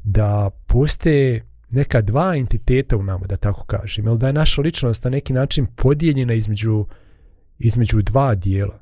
da 0.03 0.49
postoje 0.67 1.45
neka 1.69 2.01
dva 2.01 2.35
entiteta 2.35 2.97
u 2.97 3.03
nama, 3.03 3.27
da 3.27 3.37
tako 3.37 3.65
kažem, 3.65 4.07
ili 4.07 4.17
da 4.17 4.27
je 4.27 4.33
naša 4.33 4.61
ličnost 4.61 5.03
na 5.03 5.09
neki 5.09 5.33
način 5.33 5.67
podijeljena 5.75 6.33
između, 6.33 6.85
između 7.59 8.01
dva 8.01 8.35
dijela, 8.35 8.81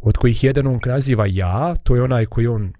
od 0.00 0.16
kojih 0.16 0.44
jedan 0.44 0.66
on 0.66 0.80
naziva 0.86 1.26
ja, 1.26 1.74
to 1.82 1.96
je 1.96 2.02
onaj 2.02 2.26
koji 2.26 2.46
on 2.46 2.72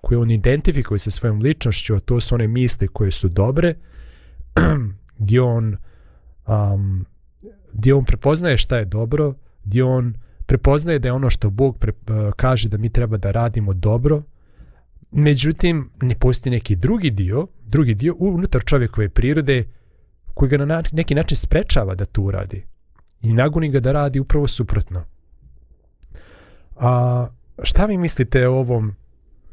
koji 0.00 0.18
on 0.18 0.30
identifikuje 0.30 0.98
sa 0.98 1.10
svojom 1.10 1.40
ličnošću, 1.40 1.94
a 1.94 2.00
to 2.00 2.20
su 2.20 2.34
one 2.34 2.46
misli 2.46 2.88
koje 2.88 3.10
su 3.10 3.28
dobre, 3.28 3.74
gdje 5.18 5.40
on, 5.40 5.76
um, 6.46 7.06
gdje 7.72 7.94
on 7.94 8.04
prepoznaje 8.04 8.58
šta 8.58 8.78
je 8.78 8.84
dobro, 8.84 9.34
gdje 9.64 9.84
on 9.84 10.14
prepoznaje 10.46 10.98
da 10.98 11.08
je 11.08 11.12
ono 11.12 11.30
što 11.30 11.50
Bog 11.50 11.78
pre, 11.78 11.92
uh, 11.92 12.32
kaže 12.36 12.68
da 12.68 12.78
mi 12.78 12.88
treba 12.88 13.16
da 13.16 13.30
radimo 13.30 13.72
dobro, 13.72 14.22
Međutim, 15.10 15.90
ne 16.02 16.14
postoji 16.14 16.50
neki 16.50 16.76
drugi 16.76 17.10
dio, 17.10 17.46
drugi 17.64 17.94
dio 17.94 18.14
unutar 18.18 18.64
čovjekove 18.64 19.08
prirode 19.08 19.64
koji 20.34 20.48
ga 20.48 20.56
na 20.56 20.82
neki 20.92 21.14
način 21.14 21.36
sprečava 21.36 21.94
da 21.94 22.04
to 22.04 22.22
uradi. 22.22 22.64
I 23.22 23.32
nagoni 23.32 23.70
ga 23.70 23.80
da 23.80 23.92
radi 23.92 24.20
upravo 24.20 24.46
suprotno. 24.46 25.04
A 26.76 27.26
šta 27.62 27.86
vi 27.86 27.96
mislite 27.96 28.48
o 28.48 28.54
ovom 28.54 28.94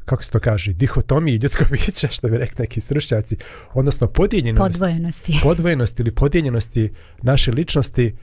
kako 0.04 0.24
se 0.24 0.30
to 0.30 0.40
kaže, 0.40 0.72
dihotomiji 0.72 1.36
ljudskog 1.36 1.66
bića, 1.72 2.08
što 2.08 2.28
bi 2.28 2.38
rekli 2.38 2.62
neki 2.62 2.80
stručnjaci, 2.80 3.36
odnosno 3.74 4.06
podijeljenosti, 4.06 4.78
Podvojenosti. 4.78 5.40
podvojenosti 5.42 6.02
ili 6.02 6.14
podijeljenosti 6.14 6.92
naše 7.22 7.52
ličnosti, 7.52 8.14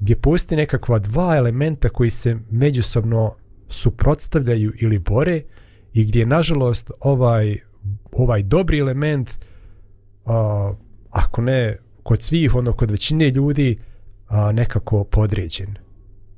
gdje 0.00 0.16
postoji 0.16 0.56
nekakva 0.56 0.98
dva 0.98 1.36
elementa 1.36 1.88
koji 1.88 2.10
se 2.10 2.36
međusobno 2.50 3.34
suprotstavljaju 3.68 4.72
ili 4.80 4.98
bore 4.98 5.42
i 5.92 6.04
gdje 6.04 6.26
nažalost 6.26 6.90
ovaj 7.00 7.58
ovaj 8.12 8.42
dobri 8.42 8.78
element 8.78 9.30
a, 10.24 10.72
ako 11.10 11.42
ne 11.42 11.76
kod 12.02 12.22
svih 12.22 12.54
ono 12.54 12.72
kod 12.72 12.90
većine 12.90 13.30
ljudi 13.30 13.78
a, 14.28 14.52
nekako 14.52 15.04
podređen 15.04 15.87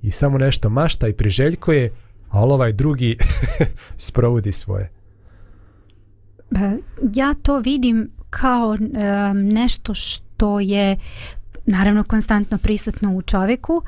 i 0.03 0.11
samo 0.11 0.39
nešto 0.39 0.69
mašta 0.69 1.09
i 1.09 1.13
priželjkuje 1.13 1.93
a 2.31 2.41
ovaj 2.41 2.73
drugi 2.73 3.17
sprovodi 3.97 4.53
svoje 4.53 4.91
pa, 6.51 6.73
Ja 7.15 7.35
to 7.43 7.59
vidim 7.59 8.11
kao 8.31 8.69
um, 8.71 8.79
nešto 9.49 9.95
što 9.95 10.61
je 10.61 10.97
naravno 11.67 12.05
konstantno 12.05 12.59
prisutno 12.59 13.17
u 13.17 13.23
čovjeku, 13.23 13.83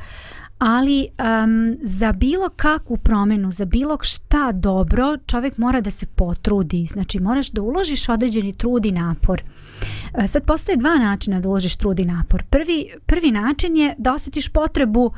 ali 0.58 1.08
um, 1.18 1.76
za 1.82 2.12
bilo 2.12 2.48
kakvu 2.48 2.96
promjenu, 2.96 3.52
za 3.52 3.64
bilo 3.64 3.98
šta 4.02 4.52
dobro, 4.52 5.18
čovjek 5.26 5.58
mora 5.58 5.80
da 5.80 5.90
se 5.90 6.06
potrudi. 6.06 6.86
Znači, 6.86 7.20
moraš 7.20 7.50
da 7.50 7.62
uložiš 7.62 8.08
određeni 8.08 8.52
trud 8.52 8.86
i 8.86 8.92
napor. 8.92 9.42
E, 10.14 10.26
Sad 10.26 10.44
postoje 10.44 10.76
dva 10.76 10.98
načina 10.98 11.40
da 11.40 11.48
uložiš 11.48 11.76
trud 11.76 11.98
i 11.98 12.04
napor. 12.04 12.42
Prvi, 12.50 12.88
prvi 13.06 13.30
način 13.30 13.76
je 13.76 13.94
da 13.98 14.14
osjetiš 14.14 14.48
potrebu 14.48 15.12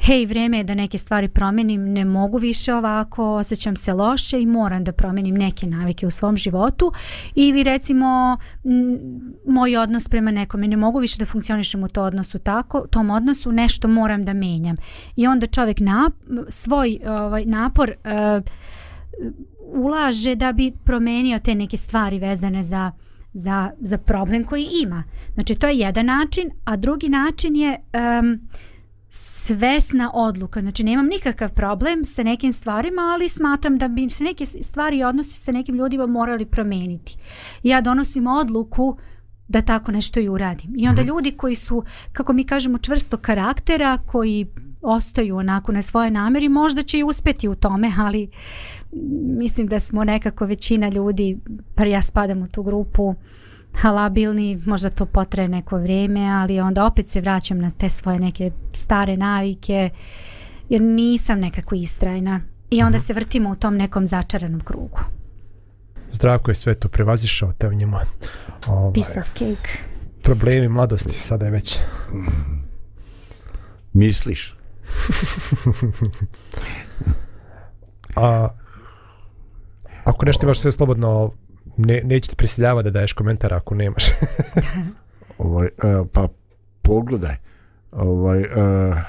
hej, 0.00 0.26
vrijeme 0.26 0.56
je 0.56 0.64
da 0.64 0.74
neke 0.74 0.98
stvari 0.98 1.28
promijenim, 1.28 1.92
ne 1.92 2.04
mogu 2.04 2.38
više 2.38 2.74
ovako, 2.74 3.34
osjećam 3.34 3.76
se 3.76 3.92
loše 3.92 4.40
i 4.40 4.46
moram 4.46 4.84
da 4.84 4.92
promijenim 4.92 5.34
neke 5.34 5.66
navike 5.66 6.06
u 6.06 6.10
svom 6.10 6.36
životu 6.36 6.92
ili 7.34 7.62
recimo 7.62 8.36
m, 8.64 8.98
moj 9.46 9.76
odnos 9.76 10.08
prema 10.08 10.30
nekome, 10.30 10.68
ne 10.68 10.76
mogu 10.76 10.98
više 10.98 11.18
da 11.18 11.24
funkcionišem 11.24 11.82
u 11.82 11.88
to 11.88 12.02
odnosu 12.02 12.38
tako, 12.38 12.86
tom 12.90 13.10
odnosu 13.10 13.52
nešto 13.52 13.88
moram 13.88 14.24
da 14.24 14.32
menjam. 14.32 14.76
I 15.16 15.26
onda 15.26 15.46
čovjek 15.46 15.80
na, 15.80 16.10
svoj 16.48 16.98
ovaj, 17.06 17.44
napor 17.44 17.90
uh, 17.90 18.44
ulaže 19.84 20.34
da 20.34 20.52
bi 20.52 20.72
promenio 20.84 21.38
te 21.38 21.54
neke 21.54 21.76
stvari 21.76 22.18
vezane 22.18 22.62
za 22.62 22.92
za, 23.32 23.70
za 23.80 23.98
problem 23.98 24.44
koji 24.44 24.68
ima. 24.82 25.04
Znači 25.34 25.54
to 25.54 25.68
je 25.68 25.78
jedan 25.78 26.06
način, 26.06 26.50
a 26.64 26.76
drugi 26.76 27.08
način 27.08 27.56
je 27.56 27.78
um, 28.20 28.40
svesna 29.48 30.10
odluka. 30.14 30.60
Znači 30.60 30.84
nemam 30.84 31.06
nikakav 31.06 31.52
problem 31.52 32.04
sa 32.04 32.22
nekim 32.22 32.52
stvarima, 32.52 33.02
ali 33.02 33.28
smatram 33.28 33.78
da 33.78 33.88
bi 33.88 34.10
se 34.10 34.24
neke 34.24 34.46
stvari 34.46 34.98
i 34.98 35.04
odnosi 35.04 35.40
sa 35.40 35.52
nekim 35.52 35.76
ljudima 35.76 36.06
morali 36.06 36.46
promeniti. 36.46 37.16
Ja 37.62 37.80
donosim 37.80 38.26
odluku 38.26 38.98
da 39.48 39.60
tako 39.62 39.92
nešto 39.92 40.20
i 40.20 40.28
uradim. 40.28 40.74
I 40.76 40.88
onda 40.88 41.02
ljudi 41.02 41.30
koji 41.30 41.54
su, 41.54 41.82
kako 42.12 42.32
mi 42.32 42.44
kažemo, 42.44 42.78
čvrsto 42.78 43.16
karaktera, 43.16 43.98
koji 44.06 44.46
ostaju 44.82 45.36
onako 45.36 45.72
na 45.72 45.82
svoje 45.82 46.10
nameri, 46.10 46.48
možda 46.48 46.82
će 46.82 46.98
i 46.98 47.04
uspeti 47.04 47.48
u 47.48 47.54
tome, 47.54 47.92
ali 47.98 48.30
mislim 49.40 49.66
da 49.66 49.78
smo 49.78 50.04
nekako 50.04 50.46
većina 50.46 50.88
ljudi, 50.88 51.38
pa 51.74 51.84
ja 51.84 52.02
spadam 52.02 52.42
u 52.42 52.48
tu 52.48 52.62
grupu, 52.62 53.14
halabilni, 53.80 54.62
možda 54.66 54.90
to 54.90 55.06
potraje 55.06 55.48
neko 55.48 55.78
vrijeme, 55.78 56.30
ali 56.30 56.60
onda 56.60 56.84
opet 56.84 57.08
se 57.08 57.20
vraćam 57.20 57.58
na 57.58 57.70
te 57.70 57.90
svoje 57.90 58.18
neke 58.18 58.50
stare 58.72 59.16
navike, 59.16 59.90
jer 60.68 60.82
nisam 60.82 61.40
nekako 61.40 61.74
istrajna. 61.74 62.40
I 62.70 62.82
onda 62.82 62.98
se 62.98 63.14
vrtimo 63.14 63.50
u 63.50 63.54
tom 63.54 63.76
nekom 63.76 64.06
začaranom 64.06 64.60
krugu. 64.60 64.98
Zdravko 66.12 66.50
je 66.50 66.54
sve 66.54 66.74
to 66.74 66.88
prevazišao 66.88 67.52
te 67.52 67.68
u 67.68 67.72
njemu 67.72 67.96
ovaj, 68.66 68.92
Piece 68.92 69.20
of 69.20 69.32
cake. 69.32 69.78
problemi 70.22 70.68
mladosti 70.68 71.20
sada 71.20 71.44
je 71.44 71.50
već 71.50 71.78
Misliš? 73.92 74.56
a 78.16 78.48
ako 80.04 80.26
nešto 80.26 80.46
imaš 80.46 80.60
sve 80.60 80.72
slobodno 80.72 81.32
ne, 81.76 82.00
neće 82.04 82.30
ti 82.30 82.36
prisiljavati 82.36 82.84
da 82.84 82.90
daješ 82.90 83.12
komentar 83.12 83.54
ako 83.54 83.74
nemaš 83.74 84.04
Ovaj, 85.38 85.68
uh, 85.84 86.06
pa 86.12 86.28
pogledaj. 86.82 87.36
Ovaj, 87.92 88.40
uh, 88.40 88.46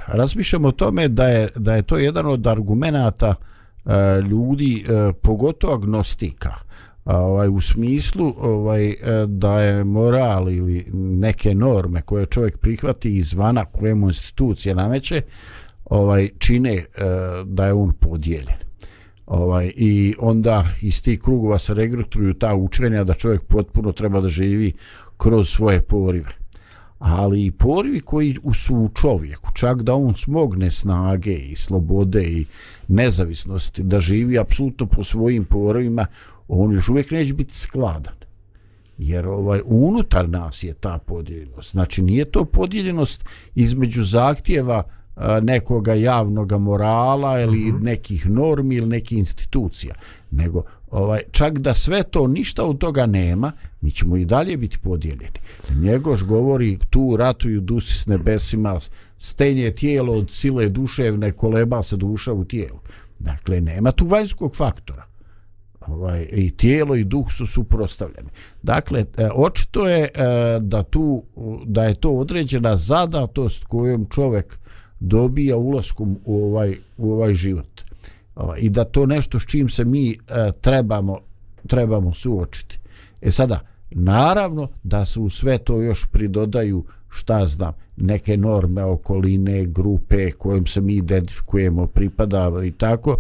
razmišljam 0.08 0.66
o 0.66 0.72
tome 0.72 1.08
da 1.08 1.28
je, 1.28 1.50
da 1.56 1.76
je 1.76 1.82
to 1.82 1.98
jedan 1.98 2.26
od 2.26 2.48
argumenata 2.48 3.36
uh, 3.86 3.92
ljudi, 4.30 4.86
uh, 4.86 5.16
pogotovo 5.22 5.74
agnostika. 5.74 6.54
Ovaj, 7.06 7.48
u 7.48 7.62
smislu 7.62 8.36
ovaj, 8.38 8.96
da 9.28 9.60
je 9.60 9.84
moral 9.84 10.50
ili 10.50 10.86
neke 10.94 11.56
norme 11.56 12.02
koje 12.02 12.26
čovjek 12.26 12.58
prihvati 12.58 13.18
izvana 13.18 13.66
koje 13.66 13.96
mu 13.96 14.08
institucije 14.08 14.76
nameće 14.76 15.22
ovaj, 15.86 16.30
čine 16.40 16.74
e, 16.74 16.86
da 17.46 17.66
je 17.66 17.74
on 17.74 17.92
podijeljen 17.92 18.69
ovaj 19.30 19.72
i 19.76 20.16
onda 20.20 20.66
iz 20.82 21.02
tih 21.02 21.20
krugova 21.20 21.58
se 21.58 21.74
regrutuju 21.74 22.34
ta 22.34 22.56
učenja 22.56 23.04
da 23.04 23.14
čovjek 23.14 23.44
potpuno 23.44 23.92
treba 23.92 24.22
da 24.22 24.28
živi 24.28 24.74
kroz 25.18 25.50
svoje 25.50 25.82
porive. 25.82 26.30
Ali 27.00 27.46
i 27.46 27.52
porivi 27.52 28.00
koji 28.00 28.38
su 28.54 28.76
u 28.76 28.90
čovjeku 28.90 29.50
čak 29.54 29.82
da 29.82 29.96
on 29.96 30.16
smogne 30.16 30.72
snage 30.72 31.34
i 31.34 31.56
slobode 31.56 32.24
i 32.24 32.46
nezavisnosti 32.88 33.84
da 33.84 34.00
živi 34.00 34.40
apsolutno 34.40 34.86
po 34.86 35.04
svojim 35.04 35.46
porivima 35.46 36.06
on 36.48 36.74
još 36.74 36.90
uvijek 36.90 37.12
neće 37.12 37.34
biti 37.34 37.56
skladan. 37.56 38.14
Jer 38.98 39.28
ovaj 39.28 39.62
unutar 39.66 40.30
nas 40.30 40.64
je 40.64 40.74
ta 40.74 40.98
podijeljenost. 40.98 41.72
Znači 41.72 42.02
nije 42.02 42.26
to 42.26 42.46
podijeljenost 42.46 43.26
između 43.56 44.04
zahtjeva 44.04 44.84
nekoga 45.42 45.94
javnoga 45.94 46.58
morala 46.58 47.42
ili 47.42 47.72
uh 47.72 47.76
-huh. 47.76 47.84
nekih 47.84 48.30
normi 48.30 48.76
ili 48.76 48.88
nekih 48.88 49.18
institucija 49.18 49.96
nego 50.32 50.64
ovaj 50.92 51.22
čak 51.32 51.60
da 51.60 51.74
sve 51.74 52.04
to 52.04 52.28
ništa 52.28 52.64
od 52.64 52.78
toga 52.78 53.06
nema 53.06 53.52
mi 53.82 53.92
ćemo 53.92 54.18
i 54.18 54.26
dalje 54.26 54.58
biti 54.58 54.78
podijeljeni 54.78 55.40
njegoš 55.82 56.24
govori 56.24 56.78
tu 56.90 57.16
ratuju 57.18 57.62
dusi 57.62 58.00
s 58.00 58.06
nebesima 58.06 58.80
stenje 59.18 59.72
tijelo 59.72 60.14
od 60.14 60.32
sile 60.32 60.70
duševne 60.70 61.32
koleba 61.32 61.84
se 61.84 61.98
duša 61.98 62.34
u 62.34 62.44
tijelu 62.44 62.80
dakle 63.20 63.62
nema 63.62 63.92
tu 63.92 64.06
vanjskog 64.06 64.56
faktora 64.56 65.10
ovaj 65.88 66.28
i 66.32 66.52
tijelo 66.52 66.96
i 66.96 67.04
duh 67.04 67.26
su 67.32 67.48
suprotstavljeni. 67.48 68.30
Dakle 68.64 69.06
e, 69.18 69.30
očito 69.36 69.88
je 69.88 70.04
e, 70.04 70.10
da 70.62 70.84
tu 70.84 71.24
da 71.66 71.84
je 71.84 71.96
to 71.96 72.12
određena 72.12 72.76
zadatost 72.76 73.66
kojom 73.66 74.08
čovjek 74.10 74.60
dobija 75.00 75.58
ulaskom 75.58 76.18
u 76.26 76.44
ovaj 76.44 76.78
u 76.98 77.12
ovaj 77.12 77.34
život. 77.34 77.82
Ovaj, 78.36 78.60
I 78.62 78.70
da 78.70 78.84
to 78.84 79.06
nešto 79.06 79.40
s 79.40 79.46
čim 79.46 79.70
se 79.70 79.86
mi 79.86 80.12
e, 80.12 80.16
trebamo 80.62 81.20
trebamo 81.68 82.14
suočiti. 82.14 82.80
E 83.22 83.32
sada 83.32 83.60
naravno 83.92 84.68
da 84.84 85.06
se 85.06 85.20
u 85.20 85.30
sve 85.30 85.58
to 85.58 85.82
još 85.82 86.06
pridodaju 86.06 86.86
šta 87.10 87.46
znam 87.46 87.74
neke 87.98 88.38
norme 88.38 88.84
okoline 88.84 89.66
grupe 89.66 90.32
kojim 90.32 90.66
se 90.66 90.82
mi 90.82 90.94
identifikujemo 90.94 91.88
pripada 91.88 92.52
i 92.66 92.72
tako 92.72 93.18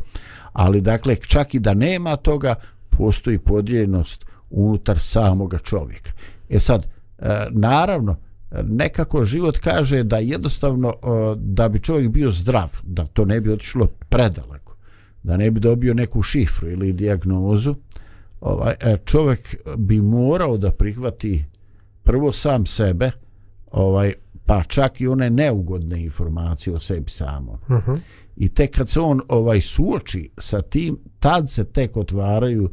ali 0.54 0.82
dakle 0.82 1.16
čak 1.16 1.54
i 1.54 1.60
da 1.60 1.74
nema 1.74 2.16
toga 2.16 2.56
postoji 2.90 3.38
podijeljenost 3.38 4.26
unutar 4.50 5.00
samoga 5.00 5.58
čovjeka 5.58 6.12
e 6.50 6.60
sad 6.60 6.88
e, 7.20 7.48
naravno 7.52 8.16
nekako 8.52 9.24
život 9.24 9.58
kaže 9.58 10.04
da 10.04 10.18
jednostavno 10.18 10.94
da 11.36 11.70
bi 11.70 11.80
čovjek 11.80 12.12
bio 12.12 12.30
zdrav 12.30 12.70
da 12.84 13.06
to 13.06 13.26
ne 13.26 13.42
bi 13.42 13.52
otišlo 13.52 13.88
predaleko 14.10 14.76
da 15.24 15.38
ne 15.38 15.52
bi 15.52 15.60
dobio 15.60 15.94
neku 15.94 16.22
šifru 16.22 16.70
ili 16.70 16.94
dijagnozu 16.94 17.76
ovaj 18.42 18.74
e, 18.80 18.98
čovjek 19.06 19.56
bi 19.78 20.02
morao 20.02 20.58
da 20.58 20.72
prihvati 20.72 21.46
prvo 22.04 22.34
sam 22.34 22.66
sebe 22.66 23.12
ovaj 23.72 24.14
pa 24.46 24.64
čak 24.64 25.02
i 25.02 25.08
one 25.08 25.30
neugodne 25.30 26.04
informacije 26.04 26.76
o 26.76 26.80
sebi 26.80 27.12
samom. 27.12 27.56
Uh 27.56 27.70
-huh. 27.70 27.98
I 28.36 28.50
tek 28.50 28.76
kad 28.76 28.90
se 28.90 29.00
on 29.00 29.22
ovaj 29.28 29.62
suoči 29.62 30.30
sa 30.38 30.62
tim, 30.62 30.98
tad 31.20 31.50
se 31.50 31.64
tek 31.64 31.98
otvaraju 31.98 32.70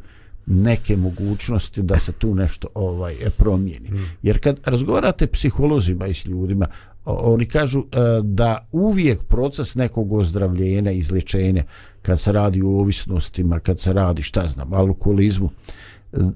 neke 0.47 0.97
mogućnosti 0.97 1.83
da 1.83 1.99
se 1.99 2.13
tu 2.13 2.35
nešto 2.35 2.69
ovaj 2.75 3.15
promijeni. 3.37 3.91
Mm. 3.91 4.11
Jer 4.23 4.41
kad 4.41 4.61
razgovarate 4.65 5.27
psiholozima 5.27 6.07
i 6.07 6.15
s 6.15 6.27
ljudima, 6.27 6.67
oni 7.05 7.47
kažu 7.47 7.81
e, 7.81 7.85
da 8.23 8.69
uvijek 8.73 9.23
proces 9.23 9.75
nekog 9.75 10.13
ozdravljenja, 10.13 10.91
izlječenja, 10.91 11.65
kad 12.03 12.21
se 12.21 12.33
radi 12.33 12.63
o 12.63 12.69
ovisnostima, 12.69 13.61
kad 13.61 13.81
se 13.81 13.93
radi, 13.93 14.23
šta 14.23 14.47
znam, 14.47 14.73
alkoholizmu, 14.73 15.51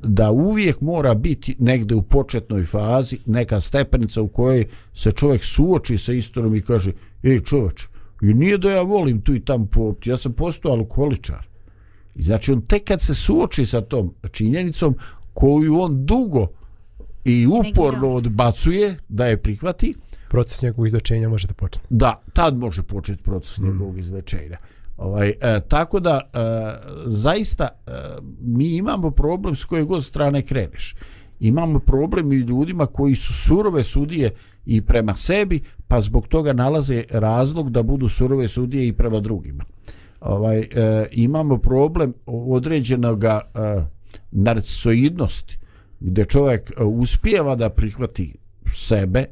da 0.03 0.31
uvijek 0.31 0.81
mora 0.81 1.15
biti 1.15 1.57
negde 1.59 1.95
u 1.95 2.03
početnoj 2.03 2.65
fazi 2.65 3.19
neka 3.27 3.61
stepenica 3.61 4.23
u 4.23 4.29
kojoj 4.29 4.69
se 4.95 5.13
čovjek 5.13 5.45
suoči 5.45 5.99
sa 5.99 6.13
istorom 6.13 6.55
i 6.55 6.63
kaže, 6.63 6.93
ej 7.23 7.41
čovječ, 7.41 7.87
i 8.23 8.35
nije 8.35 8.59
da 8.59 8.71
ja 8.71 8.83
volim 8.83 9.21
tu 9.21 9.35
i 9.35 9.41
tam 9.41 9.67
popiti, 9.67 10.11
ja 10.11 10.17
sam 10.17 10.33
postao 10.33 10.73
alkoholičar. 10.73 11.50
I 12.21 12.23
znači 12.23 12.53
on 12.53 12.61
tek 12.61 12.85
kad 12.85 13.01
se 13.01 13.15
suoči 13.15 13.67
sa 13.67 13.81
tom 13.81 14.15
činjenicom 14.33 14.95
koju 15.35 15.81
on 15.81 16.07
dugo 16.07 16.47
i 17.25 17.47
uporno 17.47 18.09
odbacuje 18.09 18.97
da 19.09 19.27
je 19.27 19.43
prihvati, 19.43 19.95
Proces 20.29 20.63
njegovog 20.63 20.87
izlečenja 20.87 21.29
može 21.29 21.49
da 21.49 21.55
počne. 21.55 21.83
da 21.91 22.23
tad 22.33 22.57
može 22.57 22.83
početi 22.83 23.23
proces 23.23 23.59
mm. 23.59 23.65
njegovog 23.65 23.99
izlečenja. 23.99 24.59
Ovaj, 24.97 25.29
e, 25.29 25.61
tako 25.69 26.01
da 26.01 26.21
e, 26.21 26.39
zaista 27.07 27.69
e, 27.69 27.91
mi 28.41 28.77
imamo 28.77 29.11
problem 29.11 29.57
s 29.57 29.65
koje 29.65 29.85
god 29.85 30.05
strane 30.05 30.43
kreneš. 30.43 30.95
Imamo 31.41 31.79
problem 31.79 32.33
i 32.33 32.37
ljudima 32.37 32.87
koji 32.87 33.17
su 33.17 33.33
surove 33.33 33.85
sudije 33.85 34.31
i 34.67 34.83
prema 34.83 35.17
sebi, 35.17 35.61
pa 35.89 36.01
zbog 36.01 36.29
toga 36.29 36.53
nalaze 36.53 37.05
razlog 37.11 37.71
da 37.71 37.83
budu 37.83 38.09
surove 38.09 38.49
sudije 38.49 38.89
i 38.89 38.93
prema 38.93 39.21
drugima. 39.21 39.65
Ovaj, 40.21 40.59
e, 40.59 40.67
imamo 41.13 41.59
problem 41.59 42.15
određenog 42.27 43.25
e, 43.25 43.41
narcisoidnosti, 44.31 45.59
gdje 46.01 46.25
čovjek 46.25 46.71
e, 46.71 46.85
uspijeva 46.85 47.55
da 47.57 47.71
prihvati 47.71 48.35
sebe 48.75 49.25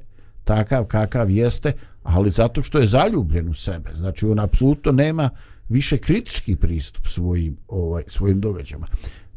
takav 0.44 0.84
kakav 0.84 1.30
jeste, 1.30 1.72
ali 2.02 2.30
zato 2.30 2.62
što 2.62 2.78
je 2.78 2.86
zaljubljen 2.86 3.48
u 3.48 3.54
sebe. 3.54 3.90
Znači 3.96 4.26
on 4.26 4.40
apsolutno 4.40 4.92
nema 4.92 5.30
više 5.68 5.98
kritički 5.98 6.56
pristup 6.56 7.06
svojim 7.06 7.56
ovaj 7.68 8.02
svojim 8.06 8.40
događajima. 8.40 8.86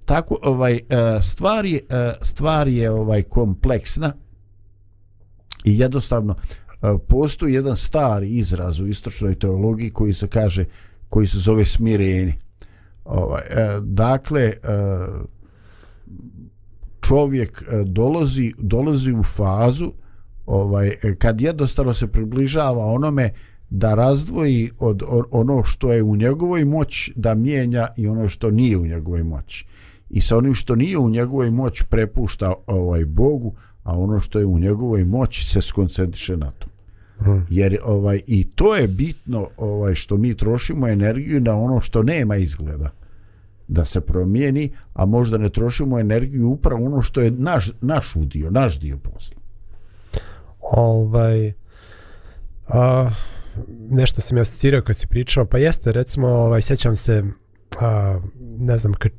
Tako 0.06 0.38
ovaj 0.42 0.74
e, 0.74 0.80
stvar 1.22 1.66
je 1.66 1.80
e, 1.90 2.14
stvar 2.22 2.68
je 2.68 2.92
ovaj 2.92 3.24
kompleksna 3.24 4.14
i 5.64 5.80
jednostavno 5.80 6.36
postoji 7.08 7.54
jedan 7.54 7.76
stari 7.76 8.30
izraz 8.30 8.80
u 8.80 8.88
istočnoj 8.88 9.36
teologiji 9.36 9.90
koji 9.90 10.14
se 10.14 10.28
kaže 10.28 10.66
koji 11.12 11.28
se 11.28 11.39
zove 11.39 11.65
smireni. 11.65 12.34
Ovaj 13.06 13.41
e, 13.50 13.80
dakle 13.82 14.41
e, 14.41 14.54
čovjek 17.02 17.62
e, 17.62 17.84
dolazi 17.86 18.54
dolazi 18.58 19.12
u 19.13 19.24
fazu 19.24 19.91
ovaj 20.45 20.88
e, 20.88 21.15
kad 21.15 21.41
jednostavno 21.41 21.93
se 21.93 22.08
približava 22.08 22.86
onome 22.86 23.30
da 23.69 23.95
razdvoji 23.95 24.69
od 24.80 25.02
ono 25.32 25.63
što 25.63 25.93
je 25.93 26.04
u 26.04 26.15
njegovoj 26.15 26.65
moći 26.65 27.13
da 27.15 27.36
mijenja 27.36 27.88
i 27.97 28.08
ono 28.08 28.30
što 28.30 28.52
nije 28.52 28.78
u 28.78 28.86
njegovoj 28.86 29.24
moći. 29.24 29.65
I 30.10 30.21
sa 30.21 30.38
onim 30.38 30.54
što 30.54 30.76
nije 30.76 30.97
u 30.97 31.10
njegovoj 31.10 31.52
moći 31.52 31.84
prepušta 31.89 32.54
ovaj 32.67 33.06
Bogu, 33.06 33.56
a 33.84 33.97
ono 33.97 34.19
što 34.19 34.39
je 34.39 34.45
u 34.45 34.60
njegovoj 34.60 35.06
moći 35.06 35.45
se 35.45 35.62
skoncentriše 35.62 36.38
na 36.38 36.52
to. 36.52 36.71
Jer 37.50 37.78
ovaj 37.84 38.22
i 38.28 38.44
to 38.44 38.76
je 38.76 38.88
bitno 38.88 39.50
ovaj 39.58 39.96
što 39.96 40.18
mi 40.18 40.38
trošimo 40.38 40.88
energiju 40.88 41.42
na 41.42 41.60
ono 41.60 41.82
što 41.82 42.04
nema 42.04 42.36
izgleda 42.36 42.90
da 43.68 43.86
se 43.86 44.02
promijeni, 44.02 44.72
a 44.94 45.06
možda 45.06 45.38
ne 45.38 45.50
trošimo 45.50 46.00
energiju 46.00 46.50
upravo 46.50 46.86
ono 46.86 47.02
što 47.02 47.22
je 47.22 47.32
naš, 47.32 47.72
naš 47.82 48.16
udio, 48.16 48.52
naš 48.52 48.80
dio 48.80 48.98
posla. 48.98 49.42
Ovaj, 50.62 51.54
a, 52.68 53.10
nešto 53.90 54.22
sam 54.22 54.38
ja 54.38 54.42
asocirao 54.42 54.82
kad 54.82 54.96
si 54.96 55.08
pričao, 55.08 55.46
pa 55.46 55.58
jeste, 55.58 55.92
recimo, 55.92 56.28
ovaj, 56.28 56.62
sjećam 56.62 56.96
se, 56.96 57.24
a, 57.80 58.20
ne 58.58 58.78
znam, 58.78 58.94
kad 58.94 59.12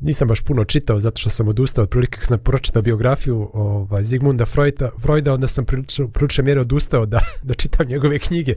nisam 0.00 0.28
baš 0.28 0.40
puno 0.40 0.64
čitao 0.64 1.00
zato 1.00 1.20
što 1.20 1.30
sam 1.30 1.48
odustao 1.48 1.82
od 1.82 1.90
prilike 1.90 2.18
kad 2.18 2.26
sam 2.26 2.38
pročitao 2.38 2.82
biografiju 2.82 3.50
ovaj, 3.52 4.04
Zigmunda 4.04 4.44
Freuda, 4.44 4.90
Freuda 5.02 5.32
onda 5.32 5.48
sam 5.48 5.64
prilično, 5.64 6.08
prilično 6.08 6.44
mjere 6.44 6.60
odustao 6.60 7.06
da, 7.06 7.20
da 7.42 7.54
čitam 7.54 7.86
njegove 7.86 8.18
knjige 8.18 8.54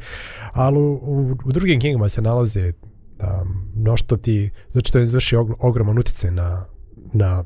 ali 0.54 0.78
u, 0.78 0.94
u, 0.94 1.38
u 1.46 1.52
drugim 1.52 1.80
knjigama 1.80 2.10
se 2.10 2.22
nalaze 2.22 2.72
um, 3.20 3.72
mnošto 3.76 4.18
ti 4.18 4.50
znači 4.72 4.94
to 4.94 4.98
je 5.00 5.04
izvršio 5.04 5.42
og, 5.42 5.52
ogroman 5.60 6.00
utjecaj 6.00 6.32
na, 6.32 6.66
na 7.14 7.44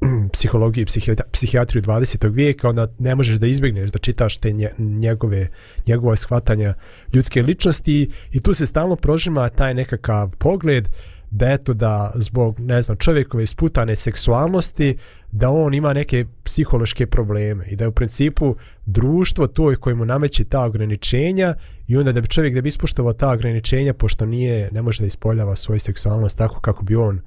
psihologiju 0.32 0.82
i 0.82 0.86
psihijatriju 1.32 1.82
20. 1.82 2.32
vijeka, 2.32 2.68
onda 2.68 2.88
ne 2.98 3.14
možeš 3.14 3.36
da 3.36 3.46
izbjegneš 3.46 3.90
da 3.90 3.98
čitaš 3.98 4.38
te 4.38 4.52
njegove, 4.78 5.48
njegove 5.86 6.16
shvatanja 6.16 6.74
ljudske 7.12 7.42
ličnosti 7.42 8.10
i 8.32 8.40
tu 8.40 8.54
se 8.54 8.66
stalno 8.66 8.96
prožima 8.96 9.48
taj 9.48 9.74
nekakav 9.74 10.30
pogled 10.38 10.88
da 11.30 11.50
eto 11.50 11.74
da 11.74 12.12
zbog 12.14 12.60
ne 12.60 12.82
znam 12.82 12.96
čovjekove 12.96 13.44
isputane 13.44 13.96
seksualnosti 13.96 14.96
da 15.32 15.50
on 15.50 15.74
ima 15.74 15.92
neke 15.92 16.26
psihološke 16.44 17.06
probleme 17.06 17.66
i 17.66 17.76
da 17.76 17.84
je 17.84 17.88
u 17.88 17.92
principu 17.92 18.56
društvo 18.86 19.46
to 19.46 19.74
koje 19.80 19.94
mu 19.94 20.04
nameće 20.04 20.44
ta 20.44 20.64
ograničenja 20.64 21.54
i 21.86 21.96
onda 21.96 22.12
da 22.12 22.20
bi 22.20 22.26
čovjek 22.26 22.54
da 22.54 22.60
bi 22.60 22.68
ispuštovao 22.68 23.12
ta 23.12 23.32
ograničenja 23.32 23.94
pošto 23.94 24.26
nije 24.26 24.70
ne 24.72 24.82
može 24.82 25.02
da 25.02 25.06
ispoljava 25.06 25.56
svoju 25.56 25.80
seksualnost 25.80 26.38
tako 26.38 26.60
kako 26.60 26.84
bi 26.84 26.96
on 26.96 27.20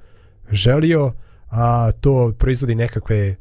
želio 0.50 1.12
a 1.50 1.92
to 2.00 2.34
proizvodi 2.38 2.74
nekakve 2.74 3.36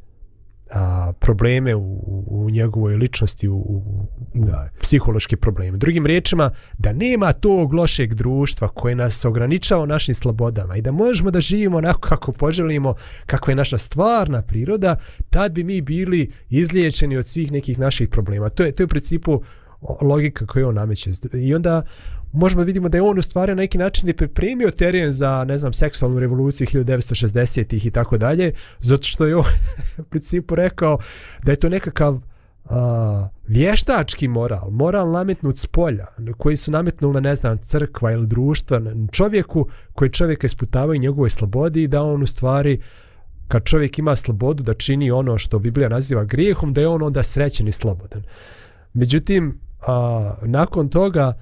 a, 0.71 1.13
probleme 1.19 1.75
u, 1.75 1.99
u 2.27 2.49
njegovoj 2.49 2.95
ličnosti, 2.95 3.47
u, 3.47 3.55
u, 3.55 4.07
u 4.33 4.45
Da. 4.45 4.69
psihološke 4.81 5.37
probleme. 5.37 5.77
Drugim 5.77 6.05
riječima, 6.05 6.51
da 6.77 6.93
nema 6.93 7.33
tog 7.33 7.73
lošeg 7.73 8.13
društva 8.13 8.67
koje 8.67 8.95
nas 8.95 9.25
ograničava 9.25 9.83
u 9.83 9.87
našim 9.87 10.15
slobodama 10.15 10.75
i 10.77 10.81
da 10.81 10.91
možemo 10.91 11.31
da 11.31 11.41
živimo 11.41 11.77
onako 11.77 11.99
kako 11.99 12.31
poželimo, 12.31 12.95
kako 13.25 13.51
je 13.51 13.55
naša 13.55 13.77
stvarna 13.77 14.41
priroda, 14.41 14.95
tad 15.29 15.51
bi 15.51 15.63
mi 15.63 15.81
bili 15.81 16.31
izliječeni 16.49 17.17
od 17.17 17.25
svih 17.25 17.51
nekih 17.51 17.79
naših 17.79 18.09
problema. 18.09 18.49
To 18.49 18.63
je, 18.63 18.71
to 18.71 18.83
je 18.83 18.85
u 18.85 18.87
principu 18.87 19.41
logika 20.01 20.45
koju 20.45 20.67
on 20.67 20.75
nameće. 20.75 21.11
I 21.33 21.55
onda 21.55 21.83
možemo 22.31 22.61
da 22.61 22.65
vidimo 22.65 22.89
da 22.89 22.97
je 22.97 23.01
on 23.01 23.19
u 23.19 23.21
stvari 23.21 23.51
na 23.51 23.55
neki 23.55 23.77
način 23.77 24.09
i 24.09 24.13
pripremio 24.13 24.71
teren 24.71 25.11
za, 25.11 25.43
ne 25.43 25.57
znam, 25.57 25.73
seksualnu 25.73 26.19
revoluciju 26.19 26.67
1960-ih 26.67 27.85
i 27.85 27.91
tako 27.91 28.17
dalje, 28.17 28.53
zato 28.79 29.03
što 29.03 29.25
je 29.25 29.35
on 29.35 29.45
u 29.97 30.03
principu 30.03 30.55
rekao 30.55 30.97
da 31.43 31.51
je 31.51 31.55
to 31.55 31.69
nekakav 31.69 32.19
a, 32.65 33.29
vještački 33.47 34.27
moral, 34.27 34.69
moral 34.69 35.11
nametnut 35.11 35.57
s 35.57 35.65
polja, 35.65 36.05
koji 36.37 36.57
su 36.57 36.71
nametnula, 36.71 37.19
ne 37.19 37.35
znam, 37.35 37.57
crkva 37.57 38.11
ili 38.11 38.27
društva 38.27 38.81
čovjeku, 39.11 39.67
koji 39.93 40.09
čovjeka 40.09 40.45
isputavaju 40.45 40.99
njegovoj 40.99 41.29
slobodi 41.29 41.83
i 41.83 41.87
da 41.87 42.03
on 42.03 42.23
u 42.23 42.27
stvari 42.27 42.81
kad 43.47 43.63
čovjek 43.63 43.99
ima 43.99 44.15
slobodu 44.15 44.63
da 44.63 44.73
čini 44.73 45.11
ono 45.11 45.37
što 45.37 45.59
Biblija 45.59 45.89
naziva 45.89 46.23
grijehom, 46.23 46.73
da 46.73 46.81
je 46.81 46.87
on 46.87 47.03
onda 47.03 47.23
srećen 47.23 47.67
i 47.67 47.71
slobodan. 47.71 48.23
Međutim, 48.93 49.59
a, 49.87 50.33
nakon 50.41 50.89
toga, 50.89 51.33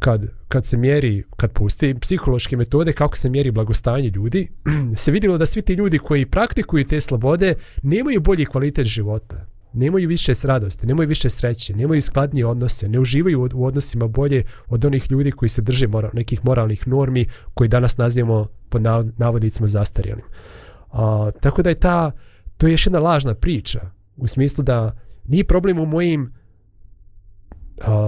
kad, 0.00 0.26
kad 0.48 0.64
se 0.64 0.76
mjeri, 0.76 1.24
kad 1.36 1.52
pusti 1.52 1.94
psihološke 2.00 2.56
metode 2.56 2.92
kako 2.92 3.16
se 3.16 3.30
mjeri 3.30 3.50
blagostanje 3.50 4.08
ljudi, 4.08 4.48
se 4.96 5.12
vidjelo 5.12 5.38
da 5.38 5.46
svi 5.46 5.62
ti 5.62 5.72
ljudi 5.72 5.98
koji 5.98 6.26
praktikuju 6.26 6.84
te 6.84 7.00
slobode 7.00 7.54
nemaju 7.82 8.20
bolji 8.20 8.44
kvalitet 8.44 8.86
života. 8.86 9.46
Nemaju 9.72 10.08
više 10.08 10.32
radosti, 10.44 10.86
nemaju 10.86 11.08
više 11.08 11.30
sreće, 11.30 11.76
nemaju 11.76 12.02
skladnije 12.02 12.46
odnose, 12.46 12.88
ne 12.88 13.00
uživaju 13.00 13.48
u 13.54 13.64
odnosima 13.64 14.08
bolje 14.08 14.44
od 14.68 14.84
onih 14.84 15.10
ljudi 15.10 15.30
koji 15.30 15.48
se 15.48 15.62
drže 15.62 15.86
moral, 15.86 16.10
nekih 16.14 16.44
moralnih 16.44 16.88
normi 16.88 17.26
koji 17.54 17.68
danas 17.68 17.96
nazivamo 17.96 18.46
pod 18.68 18.82
navodnicima 19.18 19.66
zastarjelim. 19.66 20.24
A, 20.92 21.30
tako 21.40 21.62
da 21.62 21.68
je 21.68 21.74
ta, 21.74 22.10
to 22.56 22.66
je 22.66 22.72
još 22.72 22.86
jedna 22.86 22.98
lažna 22.98 23.34
priča 23.34 23.80
u 24.16 24.26
smislu 24.26 24.64
da 24.64 24.96
nije 25.24 25.44
problem 25.44 25.78
u 25.78 25.86
mojim 25.86 26.32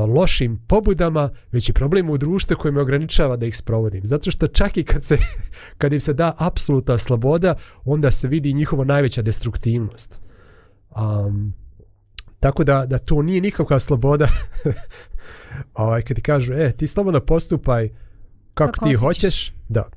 lošim 0.06 0.56
pobudama, 0.58 1.30
već 1.52 1.68
je 1.68 1.72
problem 1.72 2.10
u 2.10 2.18
društvu 2.18 2.56
koje 2.56 2.72
me 2.72 2.80
ograničava 2.80 3.36
da 3.36 3.46
ih 3.46 3.56
sprovodim. 3.56 4.06
Zato 4.06 4.30
što 4.30 4.46
čak 4.46 4.76
i 4.76 4.84
kad, 4.84 5.04
se, 5.04 5.18
kad 5.78 5.92
im 5.92 6.00
se 6.00 6.14
da 6.14 6.34
apsolutna 6.38 6.98
sloboda, 6.98 7.54
onda 7.84 8.10
se 8.10 8.28
vidi 8.28 8.52
njihova 8.52 8.84
najveća 8.84 9.22
destruktivnost. 9.22 10.20
Um, 10.90 11.54
tako 12.40 12.64
da, 12.64 12.86
da 12.86 12.98
to 12.98 13.22
nije 13.22 13.40
nikakva 13.40 13.78
sloboda. 13.78 14.26
ovaj, 15.74 16.02
kad 16.02 16.14
ti 16.14 16.22
kažu, 16.22 16.52
e, 16.52 16.72
ti 16.72 16.86
slobodno 16.86 17.20
postupaj 17.20 17.88
kako, 18.54 18.72
Kako 18.72 18.84
ti 18.84 18.96
osjećaš. 18.96 19.00
hoćeš, 19.00 19.52
da. 19.68 19.88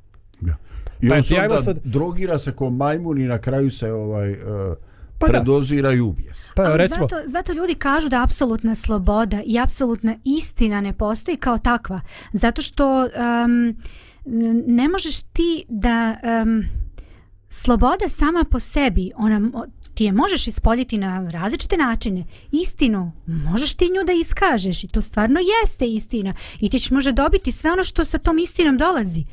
I 1.00 1.08
Pa 1.08 1.14
on 1.14 1.22
onda 1.42 1.58
sad- 1.58 1.80
drogira 1.84 2.38
se 2.38 2.52
ko 2.52 2.70
majmun 2.70 3.18
i 3.18 3.24
na 3.24 3.38
kraju 3.38 3.70
se 3.70 3.92
ovaj 3.92 4.32
uh, 4.32 4.76
Pa 5.18 5.26
da. 5.26 5.32
predozira 5.32 5.92
i 5.92 6.00
ubije 6.00 6.34
se. 6.34 6.50
Pa 6.54 6.62
Ali 6.62 6.78
recimo, 6.78 7.08
zato, 7.08 7.22
zato 7.26 7.52
ljudi 7.52 7.74
kažu 7.74 8.08
da 8.08 8.22
apsolutna 8.22 8.74
sloboda 8.74 9.42
i 9.46 9.58
apsolutna 9.58 10.16
istina 10.24 10.80
ne 10.80 10.92
postoji 10.92 11.36
kao 11.36 11.58
takva. 11.58 12.00
Zato 12.32 12.62
što 12.62 13.00
um, 13.00 13.76
ne 14.66 14.88
možeš 14.88 15.20
ti 15.22 15.64
da... 15.68 16.16
Um, 16.42 16.64
sloboda 17.48 18.08
sama 18.08 18.44
po 18.50 18.60
sebi, 18.60 19.12
ona, 19.16 19.50
ti 19.94 20.04
je 20.04 20.12
možeš 20.12 20.46
ispoljiti 20.46 20.98
na 20.98 21.28
različite 21.32 21.76
načine. 21.76 22.24
Istinu, 22.52 23.12
možeš 23.26 23.74
ti 23.74 23.84
nju 23.84 24.04
da 24.06 24.12
iskažeš 24.12 24.84
i 24.84 24.88
to 24.88 25.02
stvarno 25.02 25.40
jeste 25.40 25.86
istina. 25.86 26.34
I 26.60 26.70
ti 26.70 26.78
ćeš 26.78 26.90
može 26.90 27.12
dobiti 27.12 27.52
sve 27.52 27.72
ono 27.72 27.82
što 27.82 28.04
sa 28.04 28.18
tom 28.18 28.38
istinom 28.38 28.78
dolazi. 28.78 29.24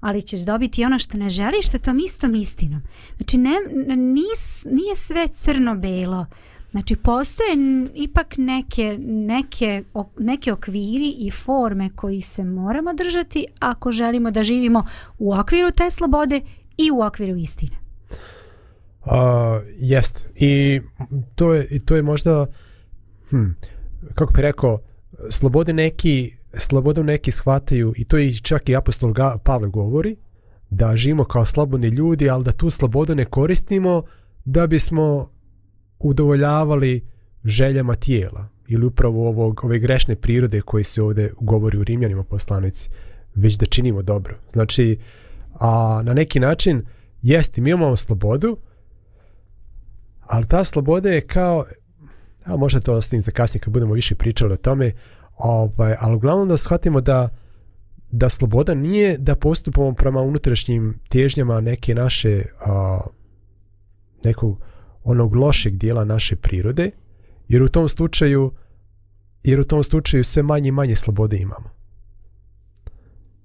Ali 0.00 0.22
ćeš 0.22 0.40
dobiti 0.40 0.84
ono 0.84 0.98
što 0.98 1.18
ne 1.18 1.30
želiš 1.30 1.70
sa 1.70 1.78
tom 1.78 1.98
istom 1.98 2.34
istinom. 2.34 2.82
Znači, 3.16 3.38
ne, 3.38 3.56
nis, 3.96 4.66
nije 4.70 4.94
sve 4.94 5.28
crno-belo. 5.28 6.26
Znači, 6.70 6.96
postoje 6.96 7.48
ipak 7.94 8.34
neke, 8.38 8.98
neke, 9.00 9.84
neke 10.18 10.52
okviri 10.52 11.14
i 11.18 11.30
forme 11.30 11.90
koji 11.96 12.20
se 12.20 12.44
moramo 12.44 12.94
držati 12.94 13.46
ako 13.58 13.90
želimo 13.90 14.30
da 14.30 14.42
živimo 14.42 14.84
u 15.18 15.34
okviru 15.34 15.70
te 15.70 15.90
slobode 15.90 16.40
i 16.76 16.90
u 16.90 17.00
okviru 17.00 17.36
istine. 17.36 17.76
Uh, 19.04 19.12
jest. 19.78 20.28
I 20.34 20.80
to 21.34 21.54
je, 21.54 21.68
i 21.70 21.80
to 21.80 21.96
je 21.96 22.02
možda, 22.02 22.46
hm, 23.30 23.46
kako 24.14 24.32
bi 24.32 24.42
rekao, 24.42 24.80
slobode 25.30 25.72
neki, 25.72 26.36
slobodom 26.54 27.06
neki 27.06 27.30
shvataju, 27.30 27.92
i 27.96 28.04
to 28.04 28.16
je 28.16 28.36
čak 28.36 28.68
i 28.68 28.76
apostol 28.76 29.12
Ga, 29.12 29.38
Pavle 29.44 29.68
govori, 29.68 30.16
da 30.70 30.96
živimo 30.96 31.24
kao 31.24 31.44
slobodni 31.44 31.88
ljudi, 31.88 32.30
ali 32.30 32.44
da 32.44 32.52
tu 32.52 32.70
slobodu 32.70 33.14
ne 33.14 33.24
koristimo 33.24 34.02
da 34.44 34.66
bismo 34.66 35.30
udovoljavali 35.98 37.06
željama 37.44 37.94
tijela 37.94 38.48
ili 38.68 38.86
upravo 38.86 39.28
ovog, 39.28 39.64
ove 39.64 39.78
grešne 39.78 40.16
prirode 40.16 40.60
koji 40.60 40.84
se 40.84 41.02
ovdje 41.02 41.32
govori 41.40 41.78
u 41.78 41.84
Rimljanima 41.84 42.24
poslanici, 42.24 42.90
već 43.34 43.54
da 43.54 43.66
činimo 43.66 44.02
dobro. 44.02 44.36
Znači, 44.52 44.98
a 45.54 46.02
na 46.04 46.14
neki 46.14 46.40
način, 46.40 46.82
jeste, 47.22 47.60
mi 47.60 47.70
imamo 47.70 47.96
slobodu, 47.96 48.56
ali 50.20 50.46
ta 50.46 50.64
sloboda 50.64 51.10
je 51.10 51.20
kao, 51.20 51.64
a 52.44 52.56
možda 52.56 52.80
to 52.80 52.94
ostavim 52.94 53.22
za 53.22 53.30
kasnije 53.30 53.60
kad 53.60 53.72
budemo 53.72 53.94
više 53.94 54.14
pričali 54.14 54.52
o 54.52 54.56
tome, 54.56 54.92
ovaj, 55.38 55.94
ali 56.00 56.14
uglavnom 56.14 56.48
da 56.48 56.56
shvatimo 56.56 57.00
da 57.00 57.28
da 58.10 58.28
sloboda 58.28 58.74
nije 58.74 59.18
da 59.18 59.34
postupamo 59.34 59.92
prema 59.92 60.20
unutrašnjim 60.20 60.98
težnjama 61.08 61.60
neke 61.60 61.94
naše 61.94 62.44
a, 62.60 63.00
nekog 64.24 64.60
onog 65.04 65.34
lošeg 65.34 65.76
dijela 65.76 66.04
naše 66.04 66.36
prirode, 66.36 66.90
jer 67.48 67.62
u 67.62 67.68
tom 67.68 67.88
slučaju 67.88 68.52
jer 69.44 69.60
u 69.60 69.64
tom 69.64 69.82
slučaju 69.84 70.24
sve 70.24 70.42
manje 70.42 70.68
i 70.68 70.72
manje 70.72 70.96
slobode 70.96 71.36
imamo. 71.36 71.70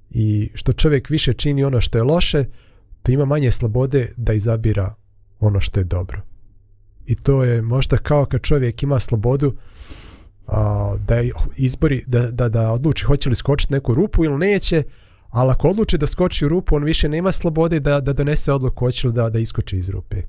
I 0.10 0.52
što 0.54 0.74
čovjek 0.74 1.10
više 1.10 1.34
čini 1.34 1.64
ono 1.64 1.82
što 1.82 1.98
je 1.98 2.04
loše, 2.04 2.46
to 3.04 3.12
ima 3.12 3.26
manje 3.26 3.52
slobode 3.52 4.14
da 4.18 4.34
izabira 4.34 4.96
ono 5.40 5.60
što 5.60 5.80
je 5.80 5.84
dobro. 5.84 6.22
I 7.06 7.16
to 7.16 7.44
je 7.44 7.62
možda 7.62 7.98
kao 7.98 8.26
kad 8.26 8.42
čovjek 8.42 8.84
ima 8.84 9.00
slobodu 9.00 9.56
a, 10.48 10.96
da 11.08 11.16
izbori, 11.56 12.04
da, 12.08 12.32
da, 12.32 12.50
da 12.50 12.72
odluči 12.72 13.06
hoće 13.06 13.30
li 13.30 13.36
skočiti 13.36 13.74
neku 13.74 13.94
rupu 13.94 14.26
ili 14.26 14.38
neće, 14.38 14.84
ali 15.30 15.52
ako 15.52 15.70
odluči 15.70 15.98
da 15.98 16.08
skoči 16.08 16.46
u 16.46 16.50
rupu, 16.50 16.76
on 16.76 16.84
više 16.84 17.10
nema 17.10 17.32
slobode 17.32 17.80
da, 17.80 18.00
da 18.02 18.14
donese 18.14 18.54
odluku 18.54 18.86
hoće 18.86 19.08
li 19.08 19.14
da, 19.14 19.30
da 19.30 19.40
iskoči 19.40 19.78
iz 19.78 19.90
rupe. 19.90 20.22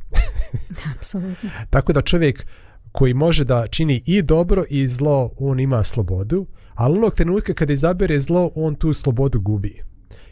Apsolutno. 0.97 1.51
Tako 1.71 1.93
da 1.93 2.01
čovjek 2.01 2.47
koji 2.93 3.15
može 3.15 3.45
da 3.45 3.67
čini 3.67 4.03
i 4.07 4.23
dobro 4.23 4.65
i 4.71 4.89
zlo, 4.89 5.31
on 5.39 5.61
ima 5.61 5.85
slobodu, 5.85 6.47
ali 6.75 6.99
onog 6.99 7.15
trenutka 7.15 7.55
kada 7.55 7.73
izabere 7.73 8.21
zlo, 8.21 8.51
on 8.55 8.75
tu 8.75 8.93
slobodu 8.93 9.41
gubi. 9.41 9.83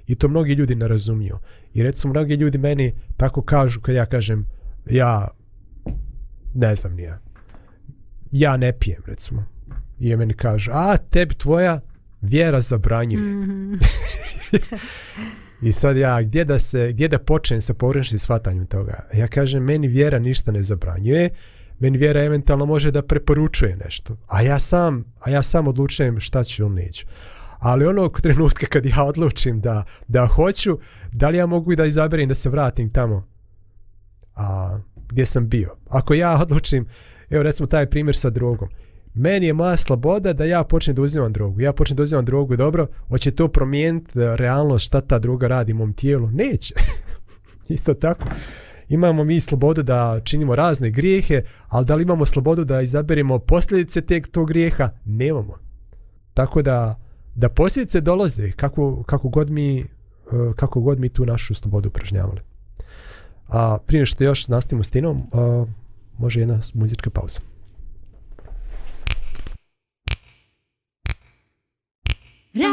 I 0.07 0.15
to 0.15 0.29
mnogi 0.29 0.53
ljudi 0.53 0.75
ne 0.75 0.89
razumiju. 0.89 1.39
I 1.75 1.83
recimo, 1.83 2.13
mnogi 2.13 2.35
ljudi 2.35 2.59
meni 2.59 2.95
tako 3.17 3.43
kažu, 3.43 3.81
kad 3.81 3.95
ja 3.95 4.07
kažem, 4.07 4.47
ja 4.91 5.29
ne 6.55 6.75
znam 6.75 6.95
nija, 6.95 7.19
ja 8.33 8.57
ne 8.57 8.73
pijem, 8.79 9.03
recimo. 9.07 9.45
I 10.03 10.17
meni 10.17 10.35
kažu, 10.35 10.71
a 10.75 10.97
tebi 10.97 11.35
tvoja 11.35 11.81
vjera 12.21 12.61
zabranjuje. 12.61 13.35
Mhm. 13.35 13.75
I 15.69 15.73
sad 15.73 15.97
ja, 15.97 16.23
gdje 16.23 16.45
da 16.45 16.59
se, 16.59 16.93
gdje 16.93 17.09
da 17.09 17.19
počnem 17.19 17.61
sa 17.61 17.75
pogrešnim 17.75 18.19
shvatanjem 18.19 18.67
toga? 18.67 19.09
Ja 19.15 19.29
kažem, 19.29 19.63
meni 19.63 19.89
vjera 19.89 20.19
ništa 20.19 20.53
ne 20.53 20.63
zabranjuje, 20.63 21.31
meni 21.79 21.99
vjera 21.99 22.23
eventualno 22.23 22.67
može 22.67 22.91
da 22.91 23.03
preporučuje 23.03 23.77
nešto, 23.77 24.17
a 24.27 24.43
ja 24.43 24.59
sam, 24.59 25.05
a 25.21 25.31
ja 25.31 25.43
sam 25.43 25.69
odlučujem 25.69 26.21
šta 26.21 26.45
ću 26.45 26.63
ili 26.63 26.75
neću. 26.75 27.07
Ali 27.59 27.87
onog 27.87 28.21
trenutka 28.21 28.67
kad 28.67 28.87
ja 28.87 29.05
odlučim 29.05 29.61
da, 29.61 29.85
da 30.09 30.27
hoću, 30.27 30.79
da 31.13 31.29
li 31.29 31.39
ja 31.39 31.47
mogu 31.47 31.73
i 31.73 31.77
da 31.77 31.87
izaberem 31.87 32.29
da 32.29 32.35
se 32.35 32.51
vratim 32.51 32.91
tamo 32.91 33.27
a, 34.35 34.79
gdje 35.09 35.27
sam 35.27 35.49
bio? 35.49 35.77
Ako 35.89 36.15
ja 36.15 36.43
odlučim, 36.43 36.87
evo 37.31 37.43
recimo 37.43 37.67
taj 37.67 37.91
primjer 37.91 38.17
sa 38.17 38.31
drogom, 38.31 38.69
meni 39.15 39.47
je 39.47 39.53
moja 39.53 39.77
sloboda 39.77 40.33
da 40.33 40.45
ja 40.45 40.65
počnem 40.65 40.97
da 40.97 41.03
uzimam 41.03 41.33
drogu. 41.33 41.61
Ja 41.61 41.73
počnem 41.73 41.97
da 41.97 42.03
uzimam 42.03 42.25
drogu, 42.25 42.57
dobro, 42.57 42.87
hoće 43.09 43.31
to 43.31 43.49
promijeniti 43.49 44.21
e, 44.21 44.37
realnost 44.37 44.85
šta 44.87 45.01
ta 45.01 45.19
droga 45.19 45.49
radi 45.49 45.73
u 45.73 45.77
mom 45.77 45.93
tijelu? 45.93 46.31
Neće. 46.31 46.75
Isto 47.69 47.95
tako. 47.95 48.25
Imamo 48.89 49.25
mi 49.25 49.41
slobodu 49.41 49.83
da 49.83 50.21
činimo 50.25 50.55
razne 50.55 50.91
grijehe, 50.91 51.43
ali 51.69 51.87
da 51.87 51.95
li 51.95 52.03
imamo 52.03 52.25
slobodu 52.25 52.65
da 52.65 52.81
izaberemo 52.81 53.39
posljedice 53.39 54.01
teg 54.01 54.27
tog 54.27 54.49
grijeha? 54.49 54.91
Nemamo. 55.05 55.55
Tako 56.35 56.63
da, 56.63 57.01
da 57.35 57.49
posljedice 57.49 58.01
dolaze 58.01 58.53
kako, 58.53 59.03
kako, 59.03 59.29
god 59.29 59.51
mi, 59.51 59.81
e, 59.81 59.85
kako 60.57 60.81
god 60.81 61.01
mi 61.01 61.09
tu 61.09 61.27
našu 61.27 61.55
slobodu 61.55 61.89
upražnjavali. 61.89 62.41
A 63.49 63.79
prije 63.87 64.07
što 64.07 64.25
još 64.25 64.49
nastavimo 64.49 64.83
s 64.83 64.91
tinom, 64.91 65.23
a, 65.33 65.65
može 66.19 66.41
jedna 66.41 66.61
muzička 66.75 67.11
pauza. 67.11 67.52
Radio, 72.55 72.69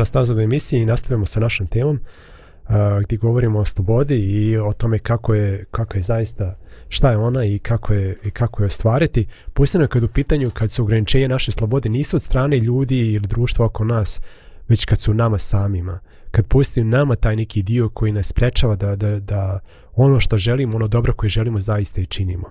Nas 0.01 0.15
nazad 0.15 0.39
u 0.39 0.41
emisiji 0.41 0.81
i 0.81 0.87
nastavljamo 0.87 1.27
sa 1.27 1.41
našom 1.41 1.67
temom 1.67 1.97
uh, 1.97 2.75
gdje 3.03 3.19
govorimo 3.19 3.59
o 3.59 3.65
slobodi 3.65 4.17
i 4.17 4.57
o 4.57 4.73
tome 4.73 4.99
kako 4.99 5.35
je, 5.35 5.65
kako 5.71 5.97
je 5.97 6.03
zaista 6.03 6.57
šta 6.89 7.11
je 7.11 7.17
ona 7.17 7.45
i 7.45 7.59
kako 7.59 7.93
je, 7.95 8.19
i 8.25 8.31
kako 8.31 8.63
je 8.63 8.67
ostvariti. 8.67 9.27
Posebno 9.53 9.89
kad 9.89 10.03
u 10.03 10.09
pitanju 10.09 10.51
kad 10.51 10.71
su 10.71 10.83
ograničenje 10.83 11.29
naše 11.29 11.53
slobode 11.53 11.89
nisu 11.89 12.17
od 12.17 12.23
strane 12.23 12.59
ljudi 12.59 12.99
ili 12.99 13.27
društva 13.27 13.67
oko 13.67 13.85
nas, 13.85 14.21
već 14.69 14.85
kad 14.85 14.99
su 14.99 15.15
nama 15.15 15.39
samima. 15.39 15.99
Kad 16.31 16.47
postoji 16.47 16.85
nama 16.85 17.17
taj 17.17 17.37
neki 17.37 17.63
dio 17.63 17.89
koji 17.89 18.13
nas 18.13 18.27
sprečava 18.27 18.77
da, 18.77 18.97
da, 18.97 19.21
da 19.21 19.61
ono 19.95 20.21
što 20.21 20.37
želimo, 20.37 20.77
ono 20.77 20.89
dobro 20.89 21.13
koje 21.13 21.31
želimo 21.31 21.61
zaista 21.61 22.01
i 22.01 22.07
činimo. 22.07 22.51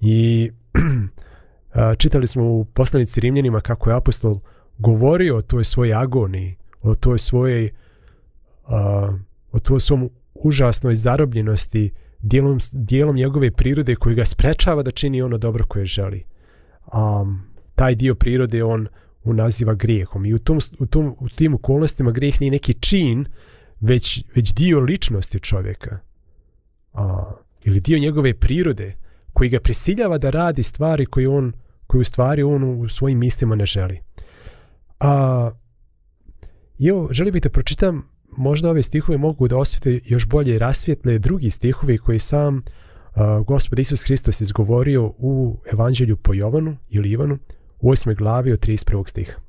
I 0.00 0.50
čitali 2.00 2.26
smo 2.26 2.44
u 2.44 2.64
poslanici 2.64 3.20
Rimljanima 3.20 3.60
kako 3.60 3.90
je 3.90 3.96
apostol 3.96 4.40
govorio 4.78 5.36
o 5.36 5.42
toj 5.42 5.64
svojoj 5.64 5.94
agoniji, 5.94 6.56
o 6.82 6.94
toj 6.94 7.18
svojoj 7.18 7.70
a, 8.66 9.12
o 9.52 9.58
toj 9.58 9.80
svom 9.80 10.10
užasnoj 10.34 10.94
zarobljenosti 10.94 11.90
dijelom, 12.18 12.58
dijelom 12.72 13.16
njegove 13.16 13.50
prirode 13.50 13.94
koji 13.94 14.14
ga 14.14 14.24
sprečava 14.24 14.82
da 14.82 14.90
čini 14.90 15.22
ono 15.22 15.38
dobro 15.38 15.64
koje 15.66 15.86
želi. 15.86 16.24
A, 16.86 17.24
taj 17.74 17.94
dio 17.94 18.14
prirode 18.14 18.64
on 18.64 18.88
unaziva 19.24 19.74
grijehom 19.74 20.26
i 20.26 20.34
u, 20.34 20.38
tom, 20.38 20.58
u, 20.78 20.86
tom, 20.86 21.16
u 21.18 21.28
tim 21.28 21.54
okolnostima 21.54 22.10
grijeh 22.10 22.40
nije 22.40 22.50
neki 22.50 22.74
čin 22.74 23.24
već, 23.80 24.24
već 24.34 24.52
dio 24.52 24.80
ličnosti 24.80 25.40
čovjeka 25.40 25.98
a, 26.92 27.32
ili 27.64 27.80
dio 27.80 27.98
njegove 27.98 28.34
prirode 28.34 28.96
koji 29.32 29.50
ga 29.50 29.60
prisiljava 29.60 30.18
da 30.18 30.30
radi 30.30 30.62
stvari 30.62 31.06
koje 31.06 31.28
on 31.28 31.52
koje 31.86 32.00
u 32.00 32.04
stvari 32.04 32.42
on 32.42 32.64
u 32.64 32.88
svojim 32.88 33.18
mislima 33.18 33.54
ne 33.54 33.66
želi. 33.66 34.00
A, 35.00 35.50
jo, 36.80 37.08
želim 37.10 37.32
bih 37.32 37.42
da 37.42 37.48
pročitam 37.48 38.08
možda 38.36 38.70
ove 38.70 38.82
stihove 38.82 39.18
mogu 39.18 39.48
da 39.48 39.58
osvete 39.58 40.00
još 40.04 40.26
bolje 40.26 40.54
i 40.54 40.58
rasvjetle 40.58 41.18
drugi 41.18 41.50
stihovi 41.50 41.98
koji 41.98 42.18
sam 42.18 42.56
uh, 42.56 43.46
Gospod 43.46 43.78
Isus 43.78 44.04
Hristos 44.04 44.40
izgovorio 44.40 45.12
u 45.18 45.58
Evanđelju 45.72 46.16
po 46.16 46.34
Jovanu 46.34 46.76
ili 46.88 47.10
Ivanu 47.10 47.38
u 47.80 47.90
8. 47.90 48.16
glavi 48.16 48.52
od 48.52 48.60
31. 48.60 49.08
stiha. 49.08 49.40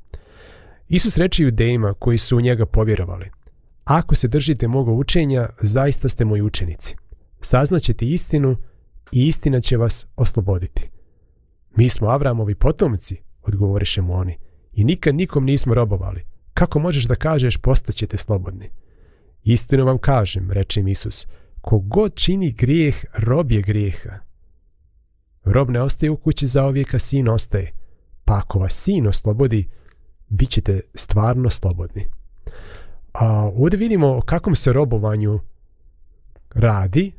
Isus 0.89 1.17
reče 1.17 1.43
judejima 1.43 1.93
koji 1.93 2.17
su 2.17 2.37
u 2.37 2.41
njega 2.41 2.65
povjerovali 2.65 3.29
Ako 3.83 4.15
se 4.15 4.27
držite 4.27 4.67
moga 4.67 4.91
učenja, 4.91 5.49
zaista 5.61 6.09
ste 6.09 6.25
moji 6.25 6.41
učenici. 6.41 6.95
Saznaćete 7.41 8.05
istinu 8.05 8.55
i 9.11 9.27
istina 9.27 9.61
će 9.61 9.77
vas 9.77 10.07
osloboditi. 10.15 10.89
Mi 11.75 11.89
smo 11.89 12.07
Avramovi 12.07 12.55
potomci, 12.55 13.17
odgovoriše 13.43 14.01
mu 14.01 14.13
oni, 14.13 14.37
i 14.73 14.83
nikad 14.83 15.15
nikom 15.15 15.45
nismo 15.45 15.73
robovali. 15.73 16.30
Kako 16.53 16.79
možeš 16.79 17.03
da 17.03 17.15
kažeš 17.15 17.57
postaćete 17.57 18.17
slobodni? 18.17 18.69
Istinu 19.43 19.85
vam 19.85 19.97
kažem, 19.97 20.51
reče 20.51 20.79
im 20.79 20.87
Isus, 20.87 21.27
kogod 21.61 22.15
čini 22.15 22.51
grijeh, 22.51 23.05
rob 23.13 23.51
je 23.51 23.61
grijeha. 23.61 24.19
Rob 25.43 25.69
ne 25.69 25.81
ostaje 25.81 26.09
u 26.09 26.17
kući 26.17 26.47
za 26.47 26.65
ovijeka, 26.65 26.99
sin 26.99 27.29
ostaje. 27.29 27.71
Pa 28.25 28.37
ako 28.37 28.59
vas 28.59 28.73
sin 28.73 29.07
oslobodi, 29.07 29.69
bit 30.27 30.49
ćete 30.49 30.81
stvarno 30.93 31.49
slobodni. 31.49 32.07
A 33.13 33.51
ovdje 33.55 33.77
vidimo 33.77 34.17
o 34.17 34.21
kakvom 34.21 34.55
se 34.55 34.73
robovanju 34.73 35.39
radi, 36.53 37.11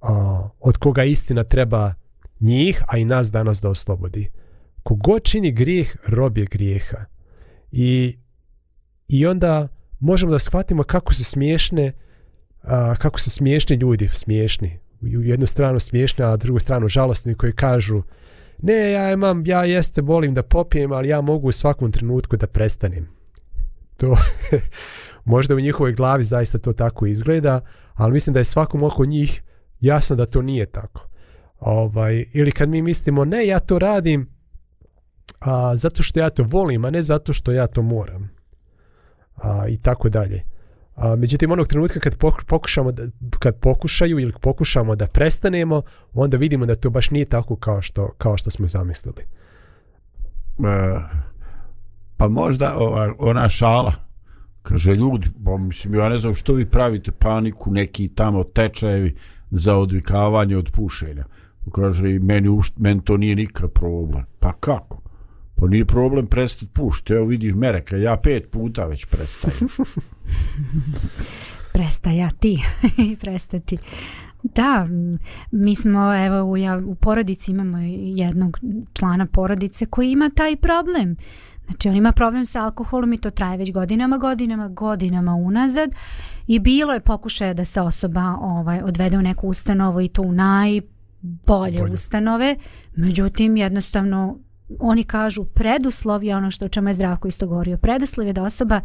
a, 0.00 0.48
od 0.60 0.76
koga 0.76 1.04
istina 1.04 1.44
treba 1.44 1.94
njih, 2.40 2.82
a 2.88 2.98
i 2.98 3.04
nas 3.04 3.30
danas 3.30 3.60
da 3.60 3.68
oslobodi. 3.68 4.30
Kogo 4.82 5.18
čini 5.18 5.52
grijeh, 5.52 5.96
rob 6.06 6.38
je 6.38 6.46
grijeha. 6.46 7.04
I, 7.72 8.18
i 9.08 9.26
onda 9.26 9.68
možemo 10.00 10.32
da 10.32 10.38
shvatimo 10.38 10.82
kako 10.82 11.14
su 11.14 11.24
smiješne 11.24 11.92
a, 12.62 12.94
kako 12.94 13.20
su 13.20 13.30
smiješni 13.30 13.76
ljudi 13.76 14.08
smiješni. 14.12 14.78
U 15.00 15.06
jednu 15.22 15.46
stranu 15.46 15.80
smiješni 15.80 16.24
a 16.24 16.36
drugu 16.36 16.58
stranu 16.58 16.88
žalostni 16.88 17.34
koji 17.34 17.52
kažu 17.52 18.02
ne 18.62 18.90
ja 18.90 19.12
imam 19.12 19.46
ja 19.46 19.64
jeste 19.64 20.00
volim 20.00 20.34
da 20.34 20.42
popijem 20.42 20.92
ali 20.92 21.08
ja 21.08 21.20
mogu 21.20 21.48
u 21.48 21.52
svakom 21.52 21.92
trenutku 21.92 22.36
da 22.36 22.46
prestanem. 22.46 23.08
To 23.96 24.16
možda 25.24 25.54
u 25.54 25.60
njihovoj 25.60 25.92
glavi 25.92 26.24
zaista 26.24 26.58
to 26.58 26.72
tako 26.72 27.06
izgleda 27.06 27.60
ali 27.94 28.12
mislim 28.12 28.34
da 28.34 28.40
je 28.40 28.44
svakom 28.44 28.82
oko 28.82 29.04
njih 29.04 29.42
jasno 29.80 30.16
da 30.16 30.26
to 30.26 30.42
nije 30.42 30.66
tako. 30.66 31.08
Ovaj 31.60 32.24
ili 32.32 32.52
kad 32.52 32.68
mi 32.68 32.82
mislimo 32.82 33.24
ne 33.24 33.46
ja 33.46 33.58
to 33.58 33.78
radim 33.78 34.28
a, 35.44 35.76
zato 35.76 36.02
što 36.02 36.20
ja 36.20 36.30
to 36.30 36.42
volim, 36.42 36.84
a 36.84 36.90
ne 36.90 37.02
zato 37.02 37.32
što 37.32 37.52
ja 37.52 37.66
to 37.66 37.82
moram. 37.82 38.30
A, 39.36 39.68
I 39.68 39.76
tako 39.76 40.08
dalje. 40.08 40.42
A, 40.96 41.16
međutim, 41.16 41.52
onog 41.52 41.68
trenutka 41.68 42.00
kad 42.00 42.16
pokušamo 42.46 42.92
da, 42.92 43.02
kad 43.38 43.60
pokušaju 43.60 44.18
ili 44.18 44.32
pokušamo 44.40 44.96
da 44.96 45.06
prestanemo, 45.06 45.82
onda 46.14 46.36
vidimo 46.36 46.66
da 46.66 46.76
to 46.76 46.90
baš 46.90 47.10
nije 47.10 47.24
tako 47.24 47.56
kao 47.56 47.82
što, 47.82 48.10
kao 48.18 48.36
što 48.36 48.50
smo 48.50 48.66
zamislili. 48.66 49.22
E, 50.58 50.98
pa 52.16 52.28
možda 52.28 52.74
ova, 52.78 53.14
ona 53.18 53.48
šala, 53.48 53.92
kaže 54.62 54.94
ljudi, 54.94 55.30
pa 55.44 55.56
mislim, 55.56 55.94
ja 55.94 56.08
ne 56.08 56.18
znam 56.18 56.34
što 56.34 56.52
vi 56.52 56.66
pravite 56.66 57.12
paniku, 57.12 57.70
neki 57.70 58.08
tamo 58.08 58.44
tečajevi, 58.44 59.16
za 59.52 59.76
odvikavanje 59.76 60.56
od 60.56 60.70
pušenja. 60.72 61.24
Kaže, 61.72 62.10
i 62.10 62.18
meni, 62.18 62.48
meni 62.76 63.04
to 63.04 63.16
nije 63.16 63.36
nikad 63.36 63.72
problem. 63.72 64.24
Pa 64.40 64.52
kako? 64.52 65.01
Pa 65.62 65.68
nije 65.68 65.84
problem 65.84 66.26
prestati 66.26 66.72
pušiti. 66.72 67.12
Evo 67.12 67.26
vidiš 67.26 67.54
Mereka, 67.54 67.96
ja 67.96 68.16
pet 68.16 68.50
puta 68.50 68.84
već 68.84 69.04
prestajem. 69.04 69.68
prestajati 71.74 72.62
i 72.98 73.16
prestati. 73.22 73.78
Da, 74.42 74.88
mi 75.50 75.74
smo, 75.74 76.24
evo, 76.24 76.50
u, 76.50 76.56
ja, 76.56 76.82
u 76.86 76.94
porodici 76.94 77.50
imamo 77.50 77.78
jednog 78.16 78.58
člana 78.92 79.26
porodice 79.26 79.86
koji 79.86 80.12
ima 80.12 80.30
taj 80.34 80.56
problem. 80.56 81.16
Znači, 81.66 81.88
on 81.88 81.96
ima 81.96 82.12
problem 82.12 82.46
sa 82.46 82.64
alkoholom 82.64 83.12
i 83.12 83.18
to 83.18 83.30
traje 83.30 83.58
već 83.58 83.72
godinama, 83.72 84.18
godinama, 84.18 84.68
godinama 84.68 85.34
unazad 85.34 85.90
i 86.46 86.58
bilo 86.58 86.92
je 86.92 87.00
pokušaja 87.00 87.54
da 87.54 87.64
se 87.64 87.80
osoba 87.80 88.36
ovaj, 88.40 88.82
odvede 88.82 89.18
u 89.18 89.22
neku 89.22 89.48
ustanovu 89.48 90.00
i 90.00 90.08
to 90.08 90.22
u 90.22 90.32
najbolje 90.32 91.78
Bolje. 91.78 91.92
ustanove. 91.92 92.56
Međutim, 92.96 93.56
jednostavno, 93.56 94.38
oni 94.78 95.04
kažu 95.04 95.44
preduslov 95.44 96.24
je 96.24 96.36
ono 96.36 96.50
što 96.50 96.64
o 96.64 96.68
čemu 96.68 96.88
je 96.88 96.94
Zdravko 96.94 97.28
isto 97.28 97.46
govorio. 97.46 97.76
Preduslov 97.76 98.26
je 98.26 98.32
da 98.32 98.42
osoba 98.42 98.80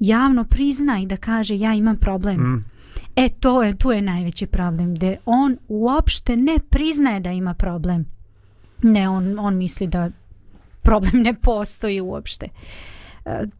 javno 0.00 0.44
prizna 0.44 1.00
i 1.00 1.06
da 1.06 1.16
kaže 1.16 1.56
ja 1.56 1.74
imam 1.74 1.96
problem. 1.96 2.40
Mm. 2.40 2.64
E, 3.16 3.28
to 3.28 3.62
je, 3.62 3.76
tu 3.76 3.90
je 3.90 4.02
najveći 4.02 4.46
problem, 4.46 4.94
gde 4.94 5.16
on 5.26 5.56
uopšte 5.68 6.36
ne 6.36 6.58
priznaje 6.70 7.20
da 7.20 7.32
ima 7.32 7.54
problem. 7.54 8.06
Ne, 8.82 9.08
on, 9.08 9.38
on 9.38 9.56
misli 9.56 9.86
da 9.86 10.10
problem 10.82 11.22
ne 11.22 11.34
postoji 11.34 12.00
uopšte. 12.00 12.46
E, 12.46 12.99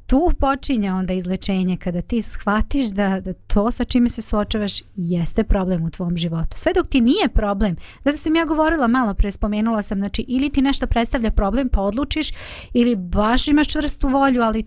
Tu 0.06 0.30
počinje 0.40 0.92
onda 0.92 1.14
izlečenje 1.14 1.76
kada 1.76 2.02
ti 2.02 2.22
shvatiš 2.22 2.86
da, 2.86 3.20
da 3.20 3.32
to 3.32 3.70
sa 3.70 3.84
čime 3.84 4.08
se 4.08 4.22
suočavaš 4.22 4.82
jeste 4.96 5.44
problem 5.44 5.84
u 5.84 5.90
tvom 5.90 6.16
životu. 6.16 6.56
Sve 6.56 6.72
dok 6.72 6.86
ti 6.86 7.00
nije 7.00 7.28
problem, 7.28 7.76
zato 8.04 8.16
sam 8.16 8.36
ja 8.36 8.44
govorila 8.44 8.86
malo 8.86 9.14
pre, 9.14 9.30
spomenula 9.30 9.82
sam, 9.82 9.98
znači 9.98 10.24
ili 10.28 10.50
ti 10.50 10.62
nešto 10.62 10.86
predstavlja 10.86 11.30
problem 11.30 11.68
pa 11.68 11.80
odlučiš 11.80 12.32
ili 12.72 12.96
baš 12.96 13.48
imaš 13.48 13.68
čvrstu 13.68 14.08
volju, 14.08 14.42
ali 14.42 14.64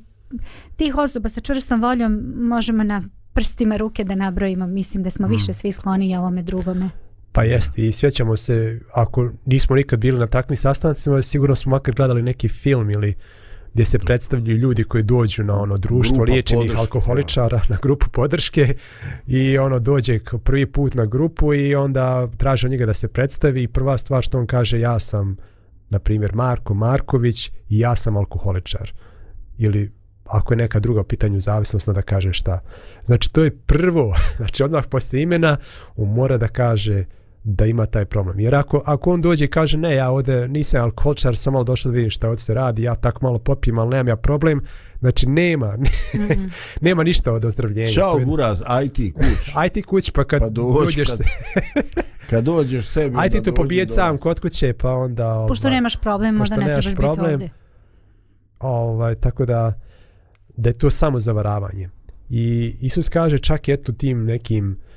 tih 0.76 0.98
osoba 0.98 1.30
sa 1.30 1.42
čvrstom 1.42 1.82
voljom 1.82 2.34
možemo 2.38 2.84
na 2.84 3.04
prstima 3.34 3.78
ruke 3.78 4.04
da 4.04 4.16
nabrojimo. 4.16 4.68
Mislim 4.68 5.04
da 5.04 5.10
smo 5.10 5.28
više 5.28 5.54
svi 5.54 5.72
skloni 5.72 6.18
ovome 6.18 6.42
drugome. 6.42 6.90
Pa 7.32 7.44
jeste 7.44 7.88
i 7.88 7.92
sjećamo 7.92 8.38
se, 8.38 8.80
ako 8.94 9.32
nismo 9.46 9.76
nikad 9.76 10.00
bili 10.00 10.20
na 10.20 10.28
takvim 10.28 10.58
sastancima, 10.58 11.22
sigurno 11.22 11.56
smo 11.56 11.70
makar 11.70 11.96
gledali 11.96 12.22
neki 12.22 12.48
film 12.48 12.90
ili 12.90 13.16
gdje 13.74 13.86
se 13.86 14.00
predstavljaju 14.00 14.58
ljudi 14.58 14.84
koji 14.84 15.04
dođu 15.04 15.44
na 15.44 15.62
ono 15.62 15.78
društvo 15.78 16.18
Grupa 16.18 16.32
liječenih 16.32 16.64
podrške, 16.66 16.80
alkoholičara, 16.80 17.62
na 17.70 17.78
grupu 17.82 18.10
podrške 18.10 18.76
i 19.28 19.58
ono 19.58 19.80
dođe 19.80 20.20
prvi 20.44 20.66
put 20.66 20.94
na 20.94 21.06
grupu 21.06 21.54
i 21.54 21.76
onda 21.76 22.28
traže 22.38 22.68
od 22.68 22.72
njega 22.72 22.86
da 22.86 22.94
se 22.94 23.08
predstavi 23.08 23.64
i 23.64 23.68
prva 23.68 23.98
stvar 23.98 24.24
što 24.24 24.40
on 24.40 24.48
kaže 24.48 24.80
ja 24.80 25.00
sam 25.00 25.38
na 25.90 26.00
primjer 26.00 26.36
Marko 26.36 26.74
Marković 26.74 27.52
i 27.70 27.80
ja 27.80 27.96
sam 27.96 28.18
alkoholičar 28.18 28.94
ili 29.58 29.92
ako 30.26 30.54
je 30.54 30.58
neka 30.58 30.80
druga 30.80 31.02
u 31.02 31.04
pitanju 31.04 31.40
zavisnost 31.40 31.90
da 31.90 32.02
kaže 32.02 32.34
šta. 32.34 32.60
Znači 33.04 33.34
to 33.34 33.44
je 33.44 33.58
prvo, 33.58 34.14
znači 34.38 34.64
odmah 34.64 34.86
poslije 34.90 35.24
imena 35.24 35.58
on 35.96 36.10
mora 36.10 36.38
da 36.38 36.48
kaže 36.48 37.06
da 37.44 37.66
ima 37.66 37.86
taj 37.86 38.06
problem. 38.06 38.40
Jer 38.40 38.56
ako, 38.56 38.82
ako 38.86 39.12
on 39.12 39.22
dođe 39.22 39.46
i 39.46 39.48
kaže 39.48 39.78
ne, 39.78 39.96
ja 39.96 40.10
ovdje 40.10 40.48
nisam 40.48 40.82
alkoholičar, 40.82 41.38
sam 41.38 41.54
malo 41.54 41.64
došao 41.64 41.92
da 41.92 41.96
vidim 41.96 42.10
šta 42.10 42.30
ovdje 42.30 42.44
se 42.44 42.54
radi, 42.54 42.84
ja 42.84 42.96
tako 42.96 43.26
malo 43.26 43.40
popijem, 43.40 43.80
ali 43.80 43.90
nemam 43.90 44.08
ja 44.08 44.16
problem, 44.16 44.62
znači 45.00 45.30
nema, 45.30 45.78
nema 46.82 47.04
ništa 47.04 47.34
od 47.34 47.46
ozdravljenja. 47.46 47.92
Ćao 47.92 48.20
Buraz, 48.20 48.64
aj 48.68 48.90
ti 48.90 49.14
kuć. 49.14 49.52
Aj 49.56 49.70
ti 49.70 49.82
kuć 49.82 50.10
pa 50.10 50.24
kad 50.24 50.40
Pa 50.40 50.50
dođi 50.50 50.86
dođeš 50.86 51.08
kad- 51.08 51.18
se, 51.18 51.24
Kad 52.30 52.44
dođeš 52.44 52.88
sebi... 52.88 53.16
aj 53.20 53.30
ti 53.30 53.44
to 53.44 53.54
pobijet 53.54 53.88
do- 53.88 53.94
sam 53.94 54.18
kod 54.18 54.40
kuće 54.40 54.74
pa 54.74 54.92
onda... 54.92 55.46
Pošto 55.48 55.68
ovaj, 55.68 55.78
nemaš 55.78 55.96
problem, 56.02 56.38
pošto 56.38 56.56
možda 56.56 56.66
ne 56.66 56.82
trebaš 56.82 56.96
problem, 56.96 57.26
biti 57.26 57.34
ovdje. 57.34 57.50
ovaj, 58.60 59.16
tako 59.16 59.46
da 59.46 59.74
da 60.58 60.70
je 60.70 60.78
to 60.78 60.90
samo 60.90 61.20
zavaravanje. 61.20 61.90
I 62.30 62.76
Isus 62.82 63.10
kaže 63.10 63.38
čak 63.38 63.70
eto 63.70 63.92
tim 63.92 64.26
nekim 64.26 64.72
uh, 64.72 64.93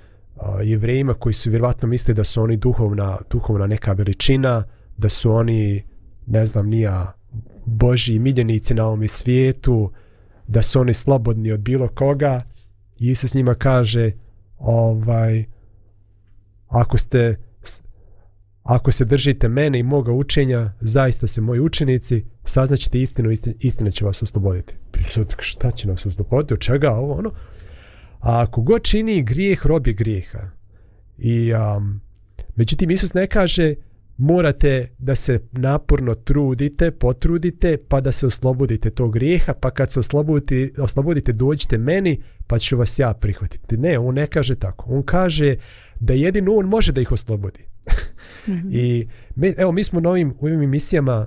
jevrejima 0.64 1.14
koji 1.14 1.32
su 1.32 1.50
vjerovatno 1.50 1.88
misle 1.88 2.14
da 2.14 2.24
su 2.24 2.42
oni 2.42 2.56
duhovna, 2.56 3.18
duhovna 3.30 3.66
neka 3.66 3.92
veličina, 3.92 4.64
da 4.96 5.08
su 5.08 5.32
oni, 5.32 5.84
ne 6.26 6.46
znam, 6.46 6.68
nija 6.68 7.12
Božji 7.64 8.18
miljenici 8.18 8.74
na 8.74 8.86
ovom 8.86 9.08
svijetu, 9.08 9.92
da 10.46 10.62
su 10.62 10.80
oni 10.80 10.94
slobodni 10.94 11.52
od 11.52 11.60
bilo 11.60 11.88
koga. 11.88 12.42
I 13.00 13.10
Isus 13.10 13.34
njima 13.34 13.54
kaže 13.54 14.12
ovaj 14.58 15.44
ako 16.68 16.98
ste 16.98 17.36
ako 18.62 18.92
se 18.92 19.04
držite 19.04 19.48
mene 19.48 19.78
i 19.78 19.82
moga 19.82 20.12
učenja, 20.12 20.72
zaista 20.80 21.26
se 21.26 21.40
moji 21.40 21.60
učenici, 21.60 22.24
saznaćete 22.44 23.00
istinu, 23.00 23.30
istina, 23.30 23.54
istina 23.60 23.90
će 23.90 24.04
vas 24.04 24.22
osloboditi. 24.22 24.74
Šta 25.38 25.70
će 25.70 25.88
nas 25.88 26.06
osloboditi? 26.06 26.54
Od 26.54 26.60
čega 26.60 26.90
ovo 26.90 27.14
ono? 27.14 27.30
A 28.20 28.42
ako 28.42 28.62
god 28.62 28.82
čini 28.82 29.22
grijeh, 29.22 29.66
rob 29.66 29.86
je 29.86 29.92
grijeha. 29.92 30.40
I, 31.18 31.52
um, 31.52 32.00
međutim, 32.56 32.90
Isus 32.90 33.14
ne 33.14 33.26
kaže 33.26 33.74
morate 34.18 34.88
da 34.98 35.14
se 35.14 35.40
naporno 35.52 36.14
trudite, 36.14 36.90
potrudite, 36.90 37.76
pa 37.88 38.00
da 38.00 38.12
se 38.12 38.26
oslobodite 38.26 38.90
tog 38.90 39.12
grijeha, 39.12 39.54
pa 39.60 39.70
kad 39.70 39.92
se 39.92 40.00
oslobodite, 40.00 40.70
oslobodite 40.82 41.32
dođite 41.32 41.78
meni, 41.78 42.22
pa 42.46 42.58
ću 42.58 42.76
vas 42.76 42.98
ja 42.98 43.14
prihvatiti. 43.14 43.76
Ne, 43.76 43.98
on 43.98 44.14
ne 44.14 44.26
kaže 44.26 44.54
tako. 44.54 44.84
On 44.88 45.02
kaže 45.02 45.56
da 46.00 46.12
jedino 46.12 46.52
on 46.54 46.66
može 46.66 46.92
da 46.92 47.00
ih 47.00 47.12
oslobodi. 47.12 47.64
I 48.70 49.06
mi, 49.34 49.54
evo 49.56 49.72
mi 49.72 49.84
smo 49.84 50.00
na 50.00 50.10
ovim, 50.10 50.34
u 50.40 50.46
ovim 50.46 50.62
emisijama 50.62 51.26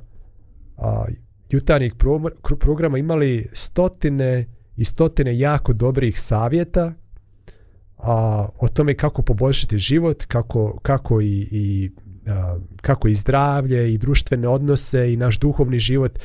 a, 0.78 1.06
jutarnjih 1.50 1.94
pro, 1.96 2.22
programa 2.60 2.98
imali 2.98 3.50
stotine 3.54 4.46
i 4.80 4.86
stotine 4.86 5.40
jako 5.40 5.74
dobrih 5.74 6.20
savjeta 6.20 6.94
a, 7.98 8.48
o 8.60 8.68
tome 8.68 8.94
kako 8.94 9.22
poboljšati 9.22 9.80
život, 9.80 10.26
kako, 10.26 10.80
kako 10.82 11.22
i, 11.22 11.48
i 11.52 11.92
a, 12.28 12.58
kako 12.82 13.08
i 13.08 13.16
zdravlje 13.16 13.94
i 13.94 13.98
društvene 13.98 14.48
odnose 14.48 15.14
i 15.14 15.18
naš 15.18 15.40
duhovni 15.40 15.80
život. 15.80 16.20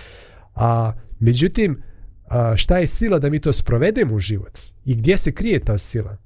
A 0.54 0.92
međutim, 1.20 1.82
a, 2.26 2.56
šta 2.56 2.78
je 2.78 2.86
sila 2.86 3.18
da 3.18 3.30
mi 3.30 3.40
to 3.40 3.52
sprovedemo 3.52 4.14
u 4.14 4.18
život? 4.20 4.58
I 4.84 4.94
gdje 4.94 5.16
se 5.16 5.32
krije 5.32 5.58
ta 5.58 5.78
sila? 5.78 6.16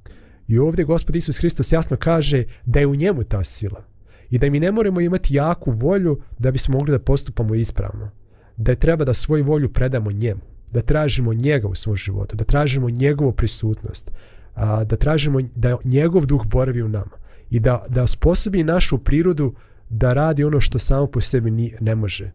I 0.48 0.58
ovdje 0.58 0.84
Gospod 0.84 1.16
Isus 1.16 1.38
Hristos 1.38 1.72
jasno 1.72 1.96
kaže 1.96 2.44
da 2.64 2.80
je 2.80 2.86
u 2.86 2.94
njemu 2.94 3.24
ta 3.24 3.44
sila. 3.44 3.84
I 4.30 4.38
da 4.38 4.50
mi 4.50 4.60
ne 4.60 4.72
moramo 4.72 5.00
imati 5.00 5.34
jaku 5.34 5.70
volju 5.70 6.20
da 6.38 6.50
bismo 6.50 6.78
mogli 6.78 6.92
da 6.92 6.98
postupamo 6.98 7.54
ispravno. 7.54 8.10
Da 8.56 8.72
je 8.72 8.76
treba 8.76 9.04
da 9.04 9.14
svoju 9.14 9.44
volju 9.44 9.72
predamo 9.72 10.12
njemu. 10.12 10.57
Da 10.72 10.82
tražimo 10.82 11.34
njega 11.34 11.68
u 11.68 11.74
svom 11.74 11.96
životu. 11.96 12.36
Da 12.36 12.44
tražimo 12.44 12.90
njegovu 12.90 13.32
prisutnost. 13.32 14.10
A, 14.54 14.84
da 14.84 14.96
tražimo 14.96 15.40
da 15.54 15.76
njegov 15.84 16.26
duh 16.26 16.46
boravi 16.46 16.82
u 16.82 16.88
nama. 16.88 17.18
I 17.50 17.60
da, 17.60 17.86
da 17.88 18.06
sposobi 18.06 18.64
našu 18.64 18.98
prirodu 18.98 19.54
da 19.88 20.12
radi 20.12 20.44
ono 20.44 20.60
što 20.60 20.78
samo 20.78 21.06
po 21.06 21.20
sebi 21.20 21.50
ni, 21.50 21.74
ne 21.80 21.94
može. 21.94 22.30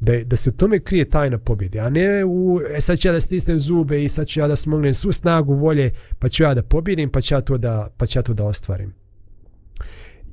Da, 0.00 0.24
da 0.24 0.36
se 0.36 0.50
u 0.50 0.52
tome 0.52 0.80
krije 0.80 1.10
tajna 1.10 1.38
pobjede, 1.38 1.80
a 1.80 1.90
ne 1.90 2.24
u, 2.24 2.60
e, 2.70 2.80
sad 2.80 2.98
ću 2.98 3.08
ja 3.08 3.12
da 3.12 3.20
stisnem 3.20 3.58
zube 3.58 4.04
i 4.04 4.08
sad 4.08 4.26
ću 4.26 4.40
ja 4.40 4.48
da 4.48 4.56
smognem 4.56 4.94
svu 4.94 5.12
snagu 5.12 5.54
volje, 5.54 5.90
pa 6.18 6.28
ću 6.28 6.42
ja 6.42 6.54
da 6.54 6.62
pobjedim, 6.62 7.10
pa 7.10 7.20
ću 7.20 7.34
ja 7.34 7.40
to 7.40 7.58
da, 7.58 7.88
pa 7.96 8.06
ću 8.06 8.18
ja 8.18 8.22
to 8.22 8.34
da 8.34 8.44
ostvarim. 8.44 8.94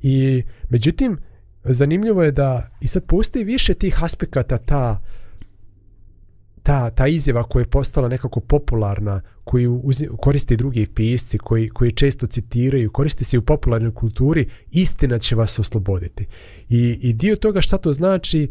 I 0.02 0.42
međutim, 0.68 1.18
zanimljivo 1.64 2.22
je 2.22 2.32
da 2.32 2.70
i 2.80 2.88
sad 2.88 3.04
postoji 3.04 3.44
više 3.44 3.74
tih 3.74 4.02
aspekata 4.02 4.58
ta 4.58 5.02
ta, 6.64 6.90
ta 6.90 7.06
izjava 7.06 7.42
koja 7.42 7.60
je 7.60 7.70
postala 7.70 8.08
nekako 8.08 8.40
popularna, 8.40 9.20
koju 9.44 9.80
uzi, 9.84 10.08
koriste 10.20 10.56
drugi 10.56 10.86
pisci, 10.86 11.38
koji, 11.38 11.68
koji 11.68 11.92
često 11.92 12.26
citiraju, 12.26 12.90
koriste 12.90 13.24
se 13.24 13.36
i 13.36 13.38
u 13.38 13.42
popularnoj 13.42 13.94
kulturi, 13.94 14.48
istina 14.70 15.18
će 15.18 15.36
vas 15.36 15.58
osloboditi. 15.58 16.26
I, 16.68 16.98
i 17.02 17.12
dio 17.12 17.36
toga 17.36 17.60
šta 17.60 17.78
to 17.78 17.92
znači, 17.92 18.50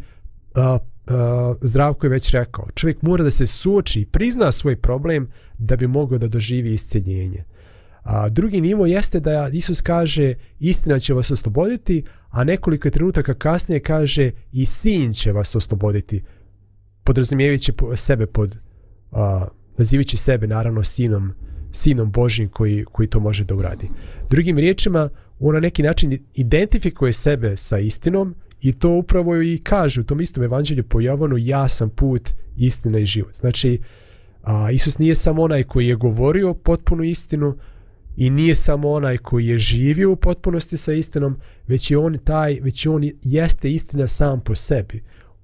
a, 0.56 0.80
a, 1.08 1.54
Zdravko 1.62 2.06
je 2.06 2.10
već 2.10 2.32
rekao, 2.32 2.68
čovjek 2.76 3.02
mora 3.02 3.24
da 3.24 3.32
se 3.32 3.48
suoči 3.48 4.02
i 4.02 4.06
prizna 4.06 4.52
svoj 4.52 4.76
problem 4.76 5.28
da 5.58 5.76
bi 5.76 5.88
mogao 5.88 6.18
da 6.18 6.28
doživi 6.28 6.74
isceljenje. 6.74 7.44
A 8.04 8.30
drugi 8.30 8.62
nivo 8.62 8.86
jeste 8.86 9.20
da 9.20 9.50
Isus 9.54 9.82
kaže 9.82 10.34
istina 10.60 11.00
će 11.00 11.14
vas 11.14 11.32
osloboditi, 11.32 12.04
a 12.30 12.44
nekoliko 12.44 12.90
trenutaka 12.90 13.34
kasnije 13.34 13.80
kaže 13.80 14.32
i 14.52 14.66
sin 14.66 15.14
će 15.14 15.32
vas 15.32 15.56
osloboditi, 15.56 16.24
podrazumijevajući 17.04 17.74
sebe 17.96 18.26
pod, 18.26 18.58
a, 19.12 19.48
nazivajući 19.78 20.18
sebe 20.18 20.48
naravno 20.48 20.84
sinom, 20.84 21.34
sinom 21.72 22.12
Božim 22.12 22.50
koji, 22.50 22.86
koji 22.92 23.08
to 23.08 23.20
može 23.20 23.44
da 23.44 23.56
uradi. 23.56 23.90
Drugim 24.30 24.58
riječima, 24.58 25.10
on 25.40 25.54
na 25.54 25.60
neki 25.60 25.84
način 25.84 26.20
identifikuje 26.34 27.14
sebe 27.14 27.58
sa 27.58 27.80
istinom 27.80 28.36
i 28.62 28.74
to 28.74 28.90
upravo 28.90 29.42
i 29.42 29.60
kaže 29.64 30.02
u 30.02 30.04
tom 30.04 30.22
istom 30.22 30.44
evanđelju 30.44 30.84
po 30.84 31.02
Jovanu 31.02 31.38
ja 31.38 31.68
sam 31.68 31.90
put, 31.90 32.30
istina 32.58 33.00
i 33.00 33.06
život. 33.06 33.34
Znači, 33.34 33.80
a, 34.44 34.72
Isus 34.72 34.98
nije 34.98 35.16
samo 35.16 35.44
onaj 35.44 35.64
koji 35.64 35.88
je 35.88 35.96
govorio 35.96 36.54
potpunu 36.54 37.04
istinu, 37.04 37.58
i 38.18 38.30
nije 38.30 38.56
samo 38.56 38.92
onaj 38.92 39.18
koji 39.18 39.48
je 39.48 39.60
živio 39.60 40.12
u 40.12 40.16
potpunosti 40.16 40.78
sa 40.78 40.94
istinom, 40.94 41.38
već 41.68 41.92
je 41.92 41.98
on 41.98 42.18
taj, 42.18 42.60
već 42.62 42.86
on 42.86 43.10
jeste 43.24 43.72
istina 43.72 44.08
sam 44.08 44.42
po 44.42 44.56
sebi. 44.56 45.04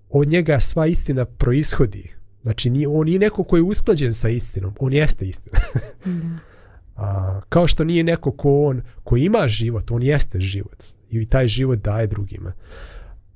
Od 0.10 0.30
njega 0.30 0.60
sva 0.60 0.88
istina 0.88 1.26
proishodi. 1.26 2.12
Znači, 2.44 2.70
nije, 2.70 2.88
on 2.88 3.06
nije 3.06 3.20
neko 3.20 3.44
koji 3.44 3.60
je 3.60 3.64
usklađen 3.64 4.14
sa 4.14 4.30
istinom, 4.30 4.74
on 4.80 4.94
jeste 4.94 5.26
istina. 5.26 5.60
Da. 6.06 7.06
A, 7.06 7.42
kao 7.50 7.68
što 7.68 7.84
nije 7.84 8.04
neko 8.04 8.32
ko 8.32 8.64
on, 8.64 8.82
ko 9.04 9.18
ima 9.18 9.48
život, 9.48 9.92
on 9.92 10.04
jeste 10.04 10.40
život. 10.40 10.84
I 11.10 11.26
taj 11.26 11.48
život 11.48 11.80
daje 11.80 12.08
drugima. 12.08 12.54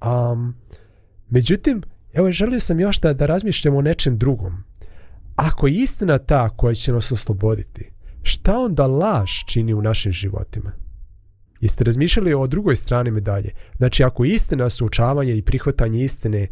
Um, 0.05 0.55
međutim, 1.29 1.81
evo, 2.13 2.31
želio 2.31 2.59
sam 2.59 2.79
još 2.79 2.99
da, 2.99 3.13
da 3.13 3.25
razmišljamo 3.25 3.77
o 3.77 3.81
nečem 3.81 4.17
drugom. 4.17 4.63
Ako 5.35 5.67
je 5.67 5.75
istina 5.75 6.17
ta 6.17 6.49
koja 6.49 6.73
će 6.73 6.91
nas 6.93 7.11
osloboditi, 7.11 7.91
šta 8.23 8.59
onda 8.59 8.87
laž 8.87 9.31
čini 9.47 9.73
u 9.73 9.81
našim 9.81 10.11
životima? 10.11 10.71
Jeste 11.63 11.83
razmišljali 11.83 12.33
o 12.33 12.47
drugoj 12.47 12.75
strani 12.75 13.11
medalje? 13.11 13.53
Znači, 13.77 14.03
ako 14.03 14.25
istina 14.25 14.69
suočavanje 14.69 15.37
i 15.37 15.41
prihvatanje 15.41 16.03
istine 16.03 16.47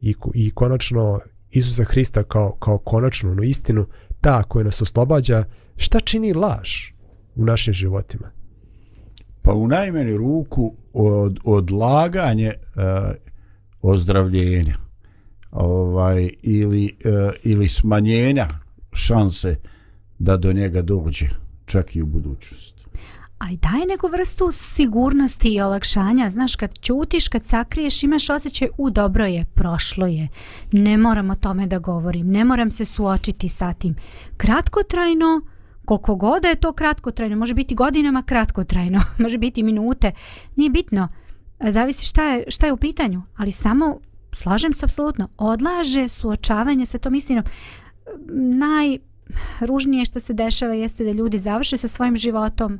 i, 0.00 0.14
i 0.34 0.50
konačno 0.50 1.20
Isusa 1.50 1.84
Hrista 1.84 2.22
kao, 2.22 2.52
kao 2.52 2.78
konačnu 2.78 3.34
no 3.34 3.42
istinu, 3.42 3.86
ta 4.20 4.42
koja 4.42 4.64
nas 4.64 4.82
oslobađa, 4.82 5.44
šta 5.76 6.00
čini 6.00 6.32
laž 6.32 6.70
u 7.34 7.44
našim 7.44 7.74
životima? 7.74 8.30
Pa 9.42 9.52
u 9.52 9.68
najmeni 9.68 10.16
ruku 10.16 10.74
od, 10.92 11.38
odlaganje 11.44 12.48
e, 12.48 12.54
ozdravljenja 13.82 14.76
ovaj, 15.50 16.30
ili, 16.42 16.96
e, 17.04 17.30
ili 17.42 17.68
smanjenja 17.68 18.48
šanse 18.92 19.56
da 20.18 20.36
do 20.36 20.52
njega 20.52 20.82
dođe 20.82 21.28
čak 21.66 21.96
i 21.96 22.02
u 22.02 22.06
budućnosti. 22.06 22.71
Ali 23.44 23.56
daje 23.56 23.86
neku 23.86 24.08
vrstu 24.08 24.48
sigurnosti 24.52 25.48
i 25.48 25.60
olakšanja. 25.60 26.30
Znaš, 26.30 26.56
kad 26.56 26.78
ćutiš, 26.78 27.28
kad 27.28 27.46
sakriješ, 27.46 28.02
imaš 28.02 28.30
osjećaj, 28.30 28.68
u 28.78 28.90
dobro 28.90 29.26
je, 29.26 29.44
prošlo 29.54 30.06
je. 30.06 30.28
Ne 30.72 30.96
moram 30.96 31.30
o 31.30 31.34
tome 31.34 31.66
da 31.66 31.78
govorim, 31.78 32.30
ne 32.30 32.44
moram 32.44 32.70
se 32.70 32.84
suočiti 32.84 33.48
sa 33.48 33.72
tim. 33.74 33.94
Kratkotrajno, 34.36 35.40
koliko 35.84 36.14
god 36.14 36.44
je 36.44 36.54
to 36.54 36.72
kratkotrajno, 36.72 37.36
može 37.36 37.54
biti 37.54 37.74
godinama 37.74 38.22
kratkotrajno, 38.22 39.00
može 39.24 39.38
biti 39.38 39.62
minute, 39.62 40.12
nije 40.56 40.70
bitno. 40.70 41.08
Zavisi 41.68 42.06
šta 42.06 42.24
je, 42.24 42.44
šta 42.48 42.66
je 42.66 42.72
u 42.72 42.76
pitanju, 42.76 43.22
ali 43.36 43.52
samo, 43.52 43.98
slažem 44.32 44.72
se 44.72 44.84
apsolutno, 44.84 45.28
odlaže 45.36 46.08
suočavanje 46.08 46.86
sa 46.86 46.98
tom 46.98 47.14
istinom. 47.14 47.44
Najružnije 48.28 50.04
što 50.04 50.20
se 50.20 50.34
dešava 50.34 50.74
jeste 50.74 51.04
da 51.04 51.10
ljudi 51.10 51.38
završe 51.38 51.76
sa 51.76 51.88
svojim 51.88 52.16
životom, 52.16 52.78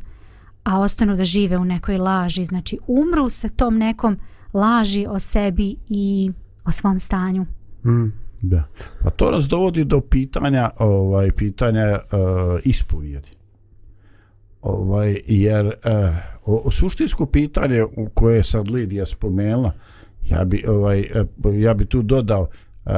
a 0.64 0.80
ostanu 0.80 1.16
da 1.16 1.24
žive 1.24 1.58
u 1.58 1.64
nekoj 1.64 1.96
laži. 1.96 2.44
Znači 2.44 2.78
umru 2.86 3.30
sa 3.30 3.48
tom 3.48 3.78
nekom 3.78 4.18
laži 4.52 5.06
o 5.08 5.18
sebi 5.18 5.76
i 5.88 6.32
o 6.64 6.70
svom 6.70 6.98
stanju. 6.98 7.46
Mm. 7.84 8.22
Da. 8.42 8.64
Pa 9.02 9.10
to 9.10 9.30
nas 9.30 9.44
dovodi 9.44 9.84
do 9.84 10.00
pitanja 10.00 10.70
ovaj 10.78 11.30
pitanja 11.30 11.98
uh, 11.98 12.60
ispovijedi. 12.64 13.28
Ovaj 14.62 15.20
jer 15.26 15.66
uh, 15.66 15.72
o, 16.44 16.62
o 16.64 16.70
suštinsko 16.70 17.26
pitanje 17.26 17.84
u 17.84 18.08
koje 18.14 18.36
je 18.36 18.42
sad 18.42 18.70
Lidija 18.70 19.06
spomenula, 19.06 19.72
ja 20.28 20.44
bi 20.44 20.64
ovaj 20.68 21.00
eh, 21.00 21.24
ja 21.54 21.74
bi 21.74 21.86
tu 21.86 22.02
dodao 22.02 22.40
uh, 22.40 22.92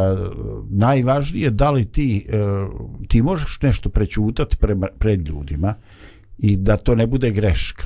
najvažnije 0.71 1.51
da 1.51 1.71
li 1.71 1.85
ti 1.85 2.27
uh, 2.29 3.09
ti 3.09 3.23
možeš 3.23 3.61
nešto 3.63 3.89
prećutati 3.89 4.57
prema, 4.57 4.87
pred 4.99 5.29
ljudima 5.29 5.75
i 6.39 6.57
da 6.57 6.77
to 6.77 6.95
ne 6.95 7.07
bude 7.07 7.31
greška. 7.31 7.85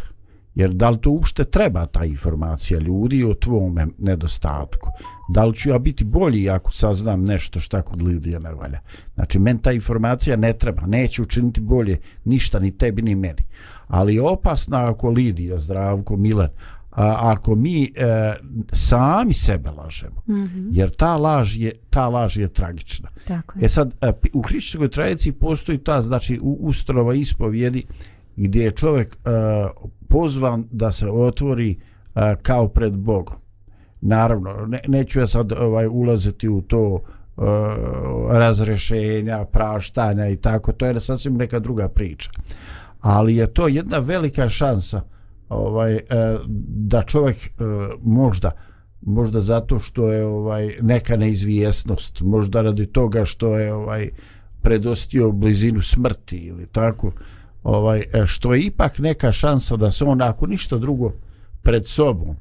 Jer 0.55 0.72
da 0.72 0.90
li 0.90 0.99
to 0.99 1.11
uopšte 1.11 1.44
treba 1.44 1.86
ta 1.86 2.05
informacija 2.05 2.80
ljudi 2.80 3.24
o 3.24 3.34
tvome 3.34 3.86
nedostatku? 3.99 4.88
Da 5.28 5.44
li 5.44 5.57
ću 5.57 5.70
ja 5.70 5.78
biti 5.78 6.05
bolji 6.05 6.51
ako 6.51 6.72
saznam 6.72 7.24
nešto 7.24 7.61
šta 7.61 7.82
kod 7.82 8.03
Lidija 8.03 8.38
ne 8.38 8.55
valja? 8.55 8.80
Znači, 9.14 9.38
men 9.38 9.59
ta 9.59 9.72
informacija 9.72 10.36
ne 10.36 10.53
treba, 10.53 10.86
neće 10.86 11.22
učiniti 11.22 11.61
bolje 11.61 11.99
ništa 12.24 12.59
ni 12.59 12.78
tebi 12.78 13.03
ni 13.03 13.14
meni. 13.14 13.44
Ali 13.86 14.14
je 14.14 14.22
opasna 14.22 14.90
ako 14.90 15.11
Lidija, 15.11 15.59
Zdravko, 15.59 16.16
Milan, 16.16 16.49
a, 16.90 17.16
ako 17.20 17.55
mi 17.55 17.82
e, 17.84 18.34
sami 18.72 19.34
sebe 19.34 19.70
lažemo. 19.70 20.22
Mm 20.26 20.34
-hmm. 20.34 20.68
Jer 20.72 20.90
ta 20.90 21.16
laž 21.16 21.57
je, 21.57 21.72
ta 21.90 22.09
laž 22.09 22.36
je 22.36 22.49
tragična. 22.49 23.09
Tako 23.26 23.59
je. 23.59 23.64
E 23.64 23.68
sad, 23.68 23.94
e, 24.01 24.12
u 24.32 24.42
hrišćanskoj 24.42 24.90
tradiciji 24.90 25.32
postoji 25.32 25.78
ta, 25.78 26.03
znači, 26.03 26.38
u 26.42 26.59
ustanova 26.61 27.14
ispovjedi 27.14 27.82
gdje 28.39 28.64
je 28.64 28.70
čovjek 28.70 29.16
uh, 29.16 29.89
pozvan 30.09 30.64
da 30.70 30.93
se 30.93 31.11
otvori 31.11 31.76
uh, 31.78 32.22
kao 32.43 32.68
pred 32.68 32.97
Bogom. 32.97 33.36
Naravno, 34.01 34.66
ne, 34.66 34.80
neću 34.89 35.20
ja 35.20 35.26
sad 35.26 35.53
ovaj 35.53 35.86
ulaziti 35.86 36.49
u 36.49 36.62
to 36.62 36.84
uh, 36.93 37.45
razrešenja, 38.30 39.45
praštanja 39.45 40.28
i 40.28 40.36
tako, 40.36 40.72
to 40.72 40.86
je 40.86 41.01
sasvim 41.01 41.34
neka 41.34 41.59
druga 41.59 41.89
priča. 41.89 42.30
Ali 43.01 43.36
je 43.36 43.53
to 43.53 43.68
jedna 43.68 43.99
velika 43.99 44.49
šansa 44.49 45.03
ovaj 45.49 45.95
uh, 45.95 46.01
da 46.68 47.03
čovjek 47.03 47.36
uh, 47.36 47.66
možda 48.03 48.51
možda 49.01 49.41
zato 49.41 49.78
što 49.78 50.12
je 50.12 50.26
ovaj 50.26 50.76
neka 50.80 51.16
neizvjesnost, 51.16 52.20
možda 52.20 52.62
radi 52.62 52.86
toga 52.86 53.24
što 53.24 53.59
je 53.59 53.74
ovaj 53.74 54.11
predostio 54.62 55.32
blizinu 55.32 55.82
smrti 55.82 56.36
ili 56.36 56.66
tako, 56.66 57.12
ovaj 57.63 58.05
e, 58.13 58.27
što 58.27 58.55
je 58.55 58.63
ipak 58.63 58.99
neka 58.99 59.33
šansa 59.33 59.77
da 59.77 59.91
se 59.91 60.05
on 60.05 60.23
ako 60.23 60.47
ništa 60.47 60.79
drugo 60.79 61.13
pred 61.63 61.87
sobom 61.87 62.37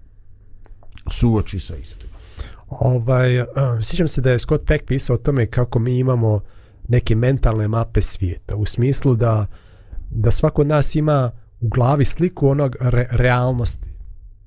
suoči 1.11 1.59
sa 1.59 1.75
istinom. 1.75 2.17
Ovaj, 2.69 3.41
uh, 3.41 3.47
sjećam 3.81 4.07
se 4.07 4.21
da 4.21 4.31
je 4.31 4.39
Scott 4.39 4.65
Peck 4.67 4.85
pisao 4.85 5.13
o 5.13 5.17
tome 5.17 5.45
kako 5.45 5.79
mi 5.79 5.97
imamo 5.97 6.39
neke 6.87 7.15
mentalne 7.15 7.67
mape 7.67 8.01
svijeta 8.01 8.55
u 8.55 8.65
smislu 8.65 9.15
da 9.15 9.45
da 10.09 10.31
svako 10.31 10.61
od 10.61 10.67
nas 10.67 10.95
ima 10.95 11.31
u 11.61 11.67
glavi 11.67 12.05
sliku 12.05 12.47
onog 12.47 12.75
re, 12.79 13.07
realnosti 13.11 13.89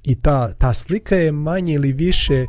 i 0.05 0.15
ta, 0.15 0.53
ta 0.53 0.75
slika 0.75 1.17
je 1.17 1.33
manje 1.33 1.73
ili 1.73 1.93
više 1.93 2.47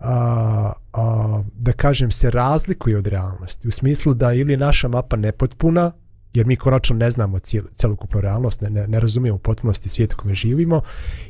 a, 0.00 0.72
a, 0.92 1.42
da 1.54 1.72
kažem 1.72 2.10
se 2.10 2.30
razlikuje 2.30 2.98
od 2.98 3.06
realnosti 3.06 3.68
u 3.68 3.70
smislu 3.70 4.14
da 4.14 4.32
ili 4.32 4.56
naša 4.56 4.88
mapa 4.88 5.16
nepotpuna 5.16 5.92
jer 6.34 6.46
mi 6.46 6.56
konačno 6.56 6.96
ne 6.96 7.10
znamo 7.10 7.38
cijel, 7.38 7.64
celokupnu 7.72 8.20
realnost, 8.20 8.60
ne, 8.60 8.70
ne, 8.70 8.86
ne 8.86 9.00
razumijemo 9.00 9.36
u 9.36 9.38
potpunosti 9.38 9.88
svijet 9.88 10.12
u 10.12 10.16
kome 10.16 10.34
živimo, 10.34 10.82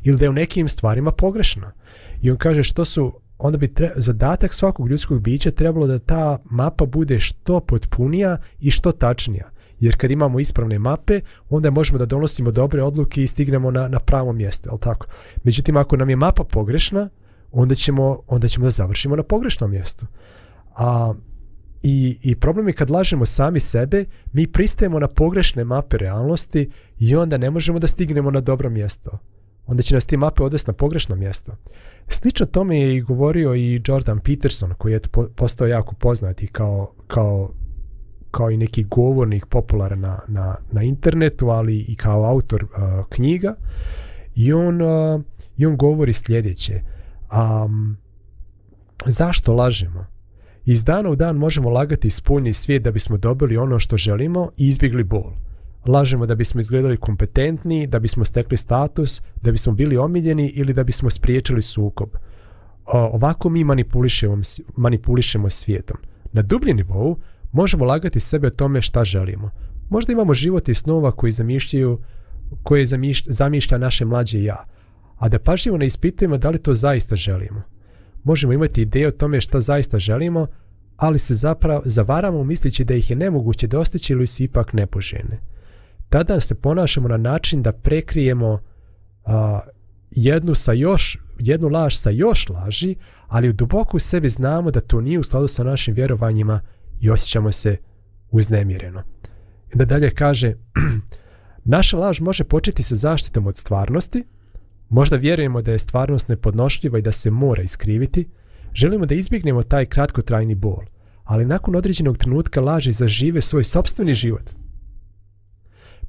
ili 0.03 0.18
da 0.18 0.24
je 0.24 0.30
u 0.30 0.32
nekim 0.32 0.68
stvarima 0.68 1.12
pogrešna. 1.12 1.72
I 2.22 2.30
on 2.30 2.36
kaže 2.36 2.62
što 2.62 2.84
su, 2.84 3.20
onda 3.38 3.59
bi 3.59 3.74
tre, 3.74 3.90
zadatak 3.96 4.55
svakog 4.55 4.88
ljudskog 4.88 5.20
bića 5.20 5.51
trebalo 5.51 5.86
da 5.86 5.99
ta 5.99 6.38
mapa 6.51 6.86
bude 6.86 7.20
što 7.20 7.61
potpunija 7.61 8.38
i 8.61 8.70
što 8.70 8.92
tačnija. 8.92 9.51
Jer 9.80 9.96
kad 9.96 10.11
imamo 10.11 10.40
ispravne 10.40 10.78
mape, 10.78 11.20
onda 11.51 11.70
možemo 11.70 11.99
da 11.99 12.07
donosimo 12.07 12.51
dobre 12.51 12.82
odluke 12.82 13.22
i 13.22 13.26
stignemo 13.26 13.70
na, 13.70 13.88
na 13.88 13.99
pravo 13.99 14.32
mjesto, 14.32 14.70
al 14.70 14.78
tako? 14.78 15.07
Međutim, 15.44 15.76
ako 15.76 15.96
nam 15.96 16.11
je 16.11 16.16
mapa 16.16 16.44
pogrešna, 16.44 17.09
onda 17.53 17.74
ćemo, 17.74 18.22
onda 18.26 18.49
ćemo 18.49 18.66
da 18.66 18.70
završimo 18.70 19.16
na 19.16 19.22
pogrešnom 19.22 19.70
mjestu. 19.70 20.07
A 20.76 21.14
I, 21.82 22.18
I 22.22 22.34
problem 22.34 22.68
je 22.68 22.74
kad 22.74 22.90
lažemo 22.90 23.26
sami 23.26 23.60
sebe, 23.60 24.04
mi 24.32 24.46
pristajemo 24.46 24.98
na 24.98 25.08
pogrešne 25.08 25.64
mape 25.64 25.98
realnosti 25.98 26.70
i 26.98 27.16
onda 27.16 27.38
ne 27.38 27.50
možemo 27.50 27.78
da 27.78 27.86
stignemo 27.86 28.30
na 28.30 28.40
dobro 28.40 28.70
mjesto. 28.70 29.18
Onda 29.66 29.82
će 29.82 29.94
nas 29.94 30.06
ti 30.06 30.16
mape 30.16 30.42
odvesti 30.42 30.70
na 30.70 30.74
pogrešno 30.74 31.16
mjesto. 31.16 31.52
Slično 32.08 32.46
tome 32.46 32.80
je 32.80 32.96
i 32.96 33.00
govorio 33.00 33.54
i 33.54 33.82
Jordan 33.86 34.18
Peterson, 34.18 34.74
koji 34.78 34.92
je 34.92 35.00
postao 35.36 35.66
jako 35.66 35.94
poznati 35.94 36.46
kao, 36.46 36.94
kao, 37.06 37.52
kao 38.30 38.50
i 38.50 38.56
neki 38.56 38.84
govornik 38.84 39.46
popularan 39.46 40.00
na, 40.00 40.20
na, 40.28 40.56
na 40.72 40.82
internetu, 40.82 41.48
ali 41.48 41.78
i 41.78 41.96
kao 41.96 42.24
autor 42.24 42.64
uh, 42.64 43.06
knjiga. 43.08 43.56
I 44.34 44.52
on, 44.52 44.82
uh, 44.82 45.20
I 45.56 45.66
on 45.66 45.76
govori 45.76 46.12
sljedeće. 46.12 46.80
Um, 47.32 47.96
zašto 49.06 49.54
lažemo? 49.54 50.06
Iz 50.70 50.84
dana 50.84 51.10
u 51.10 51.16
dan 51.16 51.36
možemo 51.36 51.70
lagati 51.70 52.10
spoljni 52.10 52.52
svijet 52.52 52.82
da 52.82 52.90
bismo 52.90 53.16
dobili 53.16 53.56
ono 53.56 53.78
što 53.78 53.96
želimo 53.96 54.50
i 54.56 54.68
izbjegli 54.68 55.04
bol. 55.04 55.32
Lažemo 55.86 56.26
da 56.26 56.34
bismo 56.34 56.60
izgledali 56.60 56.96
kompetentni, 56.96 57.86
da 57.86 57.98
bismo 57.98 58.24
stekli 58.24 58.56
status, 58.56 59.22
da 59.42 59.52
bismo 59.52 59.72
bili 59.72 59.96
omiljeni 59.96 60.48
ili 60.48 60.72
da 60.72 60.84
bismo 60.84 61.10
spriječili 61.10 61.62
sukob. 61.62 62.08
Ovako 62.84 63.48
mi 63.48 63.64
manipulišemo, 63.64 64.36
manipulišemo 64.76 65.50
svijetom. 65.50 65.96
Na 66.32 66.42
dublji 66.42 66.74
nivou 66.74 67.16
možemo 67.52 67.84
lagati 67.84 68.20
sebe 68.20 68.46
o 68.46 68.50
tome 68.50 68.82
šta 68.82 69.04
želimo. 69.04 69.50
Možda 69.88 70.12
imamo 70.12 70.34
život 70.34 70.68
i 70.68 70.74
snova 70.74 71.12
koji 71.12 71.32
zamišljaju, 71.32 71.98
koje 72.62 72.86
zamišlja, 72.86 73.32
zamišlja 73.32 73.78
naše 73.78 74.04
mlađe 74.04 74.42
ja, 74.42 74.64
a 75.16 75.28
da 75.28 75.38
pažljivo 75.38 75.78
ne 75.78 75.86
ispitujemo 75.86 76.38
da 76.38 76.50
li 76.50 76.58
to 76.58 76.74
zaista 76.74 77.16
želimo 77.16 77.77
možemo 78.28 78.52
imati 78.52 78.82
ideje 78.82 79.08
o 79.08 79.10
tome 79.20 79.40
šta 79.40 79.60
zaista 79.60 79.98
želimo, 79.98 80.46
ali 80.96 81.18
se 81.18 81.34
zapravo 81.34 81.82
zavaramo 81.84 82.44
misleći 82.44 82.84
da 82.84 82.94
ih 82.94 83.10
je 83.10 83.16
nemoguće 83.16 83.66
dostići 83.66 84.12
ili 84.12 84.26
su 84.26 84.42
ipak 84.42 84.72
nepoželjne. 84.72 85.40
tada 86.08 86.40
se 86.40 86.54
ponašamo 86.54 87.08
na 87.08 87.16
način 87.16 87.62
da 87.62 87.72
prekrijemo 87.72 88.60
a, 89.24 89.60
jednu 90.10 90.54
sa 90.54 90.72
još 90.72 91.18
jednu 91.38 91.68
laž 91.68 91.96
sa 91.96 92.10
još 92.10 92.48
laži, 92.48 92.96
ali 93.26 93.48
u 93.48 93.52
duboko 93.52 93.96
u 93.96 94.00
sebi 94.00 94.28
znamo 94.28 94.70
da 94.70 94.80
to 94.80 95.00
nije 95.00 95.18
u 95.18 95.22
skladu 95.22 95.48
sa 95.48 95.64
našim 95.64 95.94
vjerovanjima 95.94 96.60
i 97.00 97.10
osjećamo 97.10 97.52
se 97.52 97.76
uznemireno. 98.30 99.02
I 99.74 99.76
da 99.76 99.84
dalje 99.84 100.10
kaže, 100.10 100.54
naša 101.74 101.98
laž 101.98 102.20
može 102.20 102.44
početi 102.44 102.82
sa 102.82 102.96
zaštitom 102.96 103.46
od 103.46 103.56
stvarnosti, 103.56 104.24
možda 104.89 105.16
vjerujemo 105.16 105.62
da 105.62 105.72
je 105.72 105.78
stvarnost 105.78 106.28
nepodnošljiva 106.28 106.99
i 106.99 107.03
da 107.03 107.12
se 107.12 107.30
mora 107.30 107.62
iskriviti, 107.62 108.28
želimo 108.74 109.07
da 109.07 109.14
izbjegnemo 109.14 109.62
taj 109.62 109.86
kratkotrajni 109.86 110.55
bol, 110.55 110.80
ali 111.24 111.47
nakon 111.47 111.76
određenog 111.76 112.18
trenutka 112.18 112.61
laži 112.61 112.93
zažive 112.93 113.41
svoj 113.41 113.64
sobstveni 113.64 114.14
život. 114.14 114.51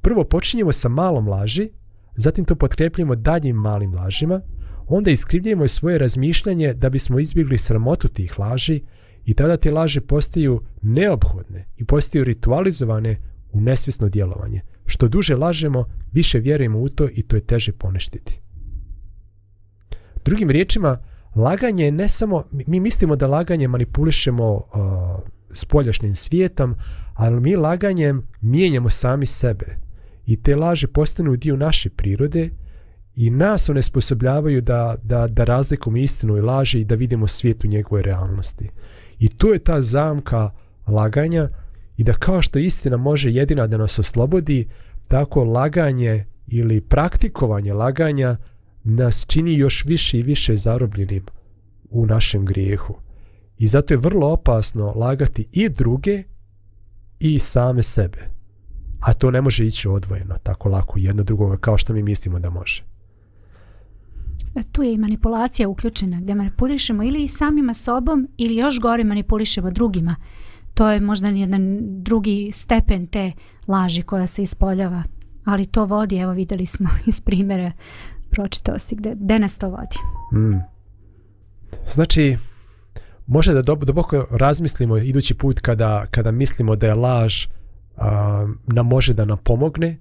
Prvo 0.00 0.24
počinjemo 0.24 0.72
sa 0.72 0.88
malom 0.88 1.28
laži, 1.28 1.70
zatim 2.16 2.44
to 2.44 2.54
potkrepljujemo 2.54 3.14
daljim 3.14 3.56
malim 3.56 3.94
lažima, 3.94 4.40
onda 4.86 5.10
iskrivljujemo 5.10 5.68
svoje 5.68 5.98
razmišljanje 5.98 6.74
da 6.74 6.90
bismo 6.90 7.18
izbjegli 7.18 7.58
sramotu 7.58 8.08
tih 8.08 8.38
laži 8.38 8.82
i 9.24 9.34
tada 9.34 9.56
te 9.56 9.70
laži 9.70 10.00
postaju 10.00 10.60
neophodne 10.82 11.66
i 11.76 11.84
postaju 11.84 12.24
ritualizovane 12.24 13.20
u 13.52 13.60
nesvjesno 13.60 14.08
djelovanje. 14.08 14.60
Što 14.86 15.08
duže 15.08 15.36
lažemo, 15.36 15.84
više 16.12 16.38
vjerujemo 16.38 16.78
u 16.78 16.88
to 16.88 17.08
i 17.12 17.22
to 17.22 17.36
je 17.36 17.46
teže 17.46 17.72
poneštiti. 17.72 18.40
Drugim 20.24 20.50
riječima, 20.50 20.98
laganje 21.34 21.84
je 21.84 21.92
ne 21.92 22.08
samo, 22.08 22.44
mi 22.50 22.80
mislimo 22.80 23.16
da 23.16 23.26
laganje 23.26 23.68
manipulišemo 23.68 24.54
uh, 24.54 24.62
spoljašnjim 25.52 26.14
svijetom, 26.14 26.74
ali 27.14 27.40
mi 27.40 27.56
laganjem 27.56 28.26
mijenjamo 28.40 28.88
sami 28.88 29.26
sebe. 29.26 29.76
I 30.26 30.42
te 30.42 30.56
laže 30.56 30.86
postanu 30.86 31.36
dio 31.36 31.56
naše 31.56 31.90
prirode 31.90 32.50
i 33.16 33.30
nas 33.30 33.68
one 33.68 33.82
sposobljavaju 33.82 34.60
da, 34.60 34.96
da, 35.02 35.26
da 35.26 35.44
razlikujemo 35.44 35.96
istinu 35.96 36.36
i 36.36 36.40
laže 36.40 36.80
i 36.80 36.84
da 36.84 36.94
vidimo 36.94 37.26
svijet 37.26 37.64
u 37.64 37.68
njegove 37.68 38.02
realnosti. 38.02 38.68
I 39.18 39.28
to 39.28 39.52
je 39.52 39.58
ta 39.58 39.82
zamka 39.82 40.50
laganja 40.86 41.48
i 41.96 42.04
da 42.04 42.12
kao 42.12 42.42
što 42.42 42.58
istina 42.58 42.96
može 42.96 43.30
jedina 43.30 43.66
da 43.66 43.76
nas 43.76 43.98
oslobodi, 43.98 44.68
tako 45.08 45.44
laganje 45.44 46.26
ili 46.46 46.80
praktikovanje 46.80 47.72
laganja 47.72 48.36
nas 48.84 49.26
čini 49.28 49.54
još 49.54 49.84
više 49.84 50.18
i 50.18 50.22
više 50.22 50.56
zarobljenim 50.56 51.26
u 51.90 52.06
našem 52.06 52.44
grijehu. 52.44 52.94
I 53.58 53.66
zato 53.66 53.94
je 53.94 53.98
vrlo 53.98 54.32
opasno 54.32 54.92
lagati 54.96 55.46
i 55.52 55.68
druge 55.68 56.22
i 57.20 57.38
same 57.38 57.82
sebe. 57.82 58.30
A 59.00 59.12
to 59.12 59.30
ne 59.30 59.40
može 59.40 59.66
ići 59.66 59.88
odvojeno 59.88 60.36
tako 60.42 60.68
lako 60.68 60.98
jedno 60.98 61.22
drugoga 61.22 61.56
kao 61.56 61.78
što 61.78 61.92
mi 61.92 62.02
mislimo 62.02 62.38
da 62.38 62.50
može. 62.50 62.82
E, 64.54 64.62
tu 64.72 64.82
je 64.82 64.94
i 64.94 64.98
manipulacija 64.98 65.68
uključena 65.68 66.20
gdje 66.20 66.34
manipulišemo 66.34 67.02
ili 67.02 67.28
samima 67.28 67.74
sobom 67.74 68.28
ili 68.36 68.56
još 68.56 68.80
gore 68.80 69.04
manipulišemo 69.04 69.70
drugima. 69.70 70.16
To 70.74 70.90
je 70.90 71.00
možda 71.00 71.28
jedan 71.28 71.78
drugi 72.02 72.50
stepen 72.52 73.06
te 73.06 73.32
laži 73.66 74.02
koja 74.02 74.26
se 74.26 74.42
ispoljava. 74.42 75.02
Ali 75.44 75.66
to 75.66 75.84
vodi, 75.84 76.16
evo 76.16 76.32
vidjeli 76.32 76.66
smo 76.66 76.88
iz 77.06 77.20
primjera, 77.20 77.72
pročitao 78.30 78.78
si 78.78 78.96
gde, 78.96 79.14
gde 79.20 79.38
nas 79.38 79.58
to 79.58 79.68
vodi. 79.68 79.96
Mm. 80.32 80.60
Znači, 81.88 82.36
može 83.26 83.54
da 83.54 83.62
duboko 83.62 84.26
razmislimo 84.30 84.96
idući 84.96 85.34
put 85.34 85.60
kada, 85.60 86.06
kada 86.10 86.30
mislimo 86.30 86.76
da 86.76 86.86
je 86.86 86.94
laž 86.94 87.46
a, 87.96 88.46
nam 88.66 88.86
može 88.86 89.14
da 89.14 89.24
nam 89.24 89.38
pomogne. 89.44 89.98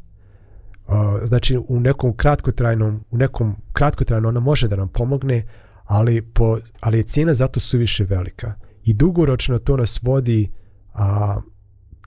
A, 0.88 1.20
znači, 1.24 1.58
u 1.68 1.80
nekom 1.80 2.18
kratkotrajnom, 2.18 3.06
u 3.12 3.18
nekom 3.18 3.56
kratkotrajnom 3.74 4.30
ona 4.30 4.40
može 4.40 4.68
da 4.68 4.76
nam 4.76 4.88
pomogne, 4.88 5.48
ali, 5.84 6.22
po, 6.22 6.58
ali 6.80 6.98
je 6.98 7.04
cijena 7.04 7.34
zato 7.34 7.60
suviše 7.60 8.04
velika. 8.04 8.54
I 8.84 8.94
dugoročno 8.94 9.60
to 9.60 9.78
nas 9.78 10.00
vodi 10.04 10.52
a, 10.94 11.42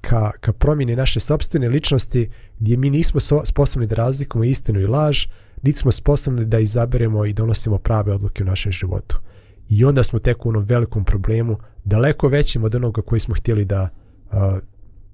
ka, 0.01 0.31
ka 0.41 0.53
promjeni 0.53 0.97
naše 0.97 1.21
sobstvene 1.21 1.69
ličnosti 1.69 2.31
gdje 2.59 2.77
mi 2.77 2.91
nismo 2.91 3.21
so, 3.21 3.41
sposobni 3.45 3.87
da 3.87 3.95
razlikujemo 3.95 4.45
istinu 4.45 4.81
i 4.81 4.87
laž, 4.87 5.27
niti 5.63 5.79
smo 5.79 5.91
sposobni 5.93 6.45
da 6.45 6.59
izaberemo 6.59 7.25
i 7.25 7.33
donosimo 7.33 7.79
prave 7.79 8.13
odluke 8.13 8.43
u 8.43 8.47
našem 8.47 8.73
životu. 8.73 9.21
I 9.69 9.85
onda 9.85 10.03
smo 10.03 10.19
tek 10.19 10.47
u 10.47 10.49
onom 10.49 10.65
velikom 10.65 11.05
problemu, 11.05 11.59
daleko 11.85 12.29
većim 12.29 12.65
od 12.65 12.75
onoga 12.75 13.03
koji 13.03 13.21
smo 13.21 13.35
htjeli 13.35 13.65
da 13.65 13.89
a, 14.31 14.59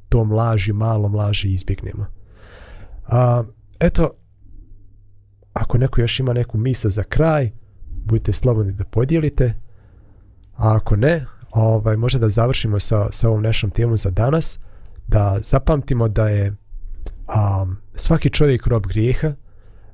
tom 0.08 0.32
laži, 0.32 0.72
malom 0.72 1.14
laži 1.14 1.52
izbjegnemo. 1.52 2.06
A, 3.06 3.44
eto, 3.80 4.10
ako 5.52 5.78
neko 5.78 6.00
još 6.00 6.20
ima 6.20 6.32
neku 6.32 6.58
misl 6.58 6.88
za 6.88 7.02
kraj, 7.02 7.50
budite 8.04 8.32
slobodni 8.32 8.72
da 8.72 8.84
podijelite, 8.84 9.54
a 10.56 10.76
ako 10.76 10.96
ne, 10.96 11.24
ovaj, 11.50 11.96
možda 11.96 12.18
da 12.18 12.28
završimo 12.28 12.78
sa, 12.78 13.06
sa 13.10 13.28
ovom 13.28 13.42
našom 13.42 13.70
temom 13.70 13.96
za 13.96 14.10
danas, 14.10 14.58
da 15.06 15.38
zapamtimo 15.42 16.08
da 16.08 16.28
je 16.28 16.56
a, 17.26 17.66
svaki 17.94 18.30
čovjek 18.30 18.66
rob 18.66 18.86
grijeha, 18.86 19.32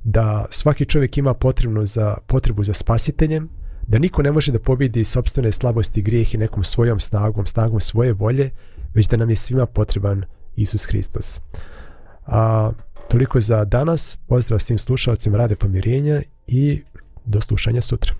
da 0.05 0.47
svaki 0.51 0.85
čovjek 0.85 1.19
ima 1.19 1.35
potrebnu 1.35 1.87
za, 1.87 2.17
potrebu 2.27 2.65
za 2.65 2.73
spasiteljem, 2.73 3.49
da 3.87 3.99
niko 3.99 4.23
ne 4.23 4.33
može 4.33 4.53
da 4.53 4.59
pobjedi 4.59 5.05
sobstvene 5.05 5.53
slabosti 5.53 6.01
i 6.01 6.03
grijeh 6.03 6.35
i 6.35 6.39
nekom 6.39 6.65
svojom 6.65 7.01
snagom, 7.01 7.47
snagom 7.47 7.81
svoje 7.81 8.13
volje, 8.13 8.51
već 8.95 9.09
da 9.09 9.17
nam 9.17 9.31
je 9.31 9.37
svima 9.37 9.67
potreban 9.67 10.25
Isus 10.57 10.87
Hristos. 10.87 11.41
A, 12.27 12.71
toliko 13.11 13.41
za 13.41 13.65
danas. 13.65 14.19
Pozdrav 14.27 14.59
svim 14.59 14.79
slušalcima 14.79 15.39
Rade 15.39 15.57
pomirenja 15.57 16.23
i 16.47 16.83
do 17.25 17.41
slušanja 17.41 17.83
sutra. 17.83 18.15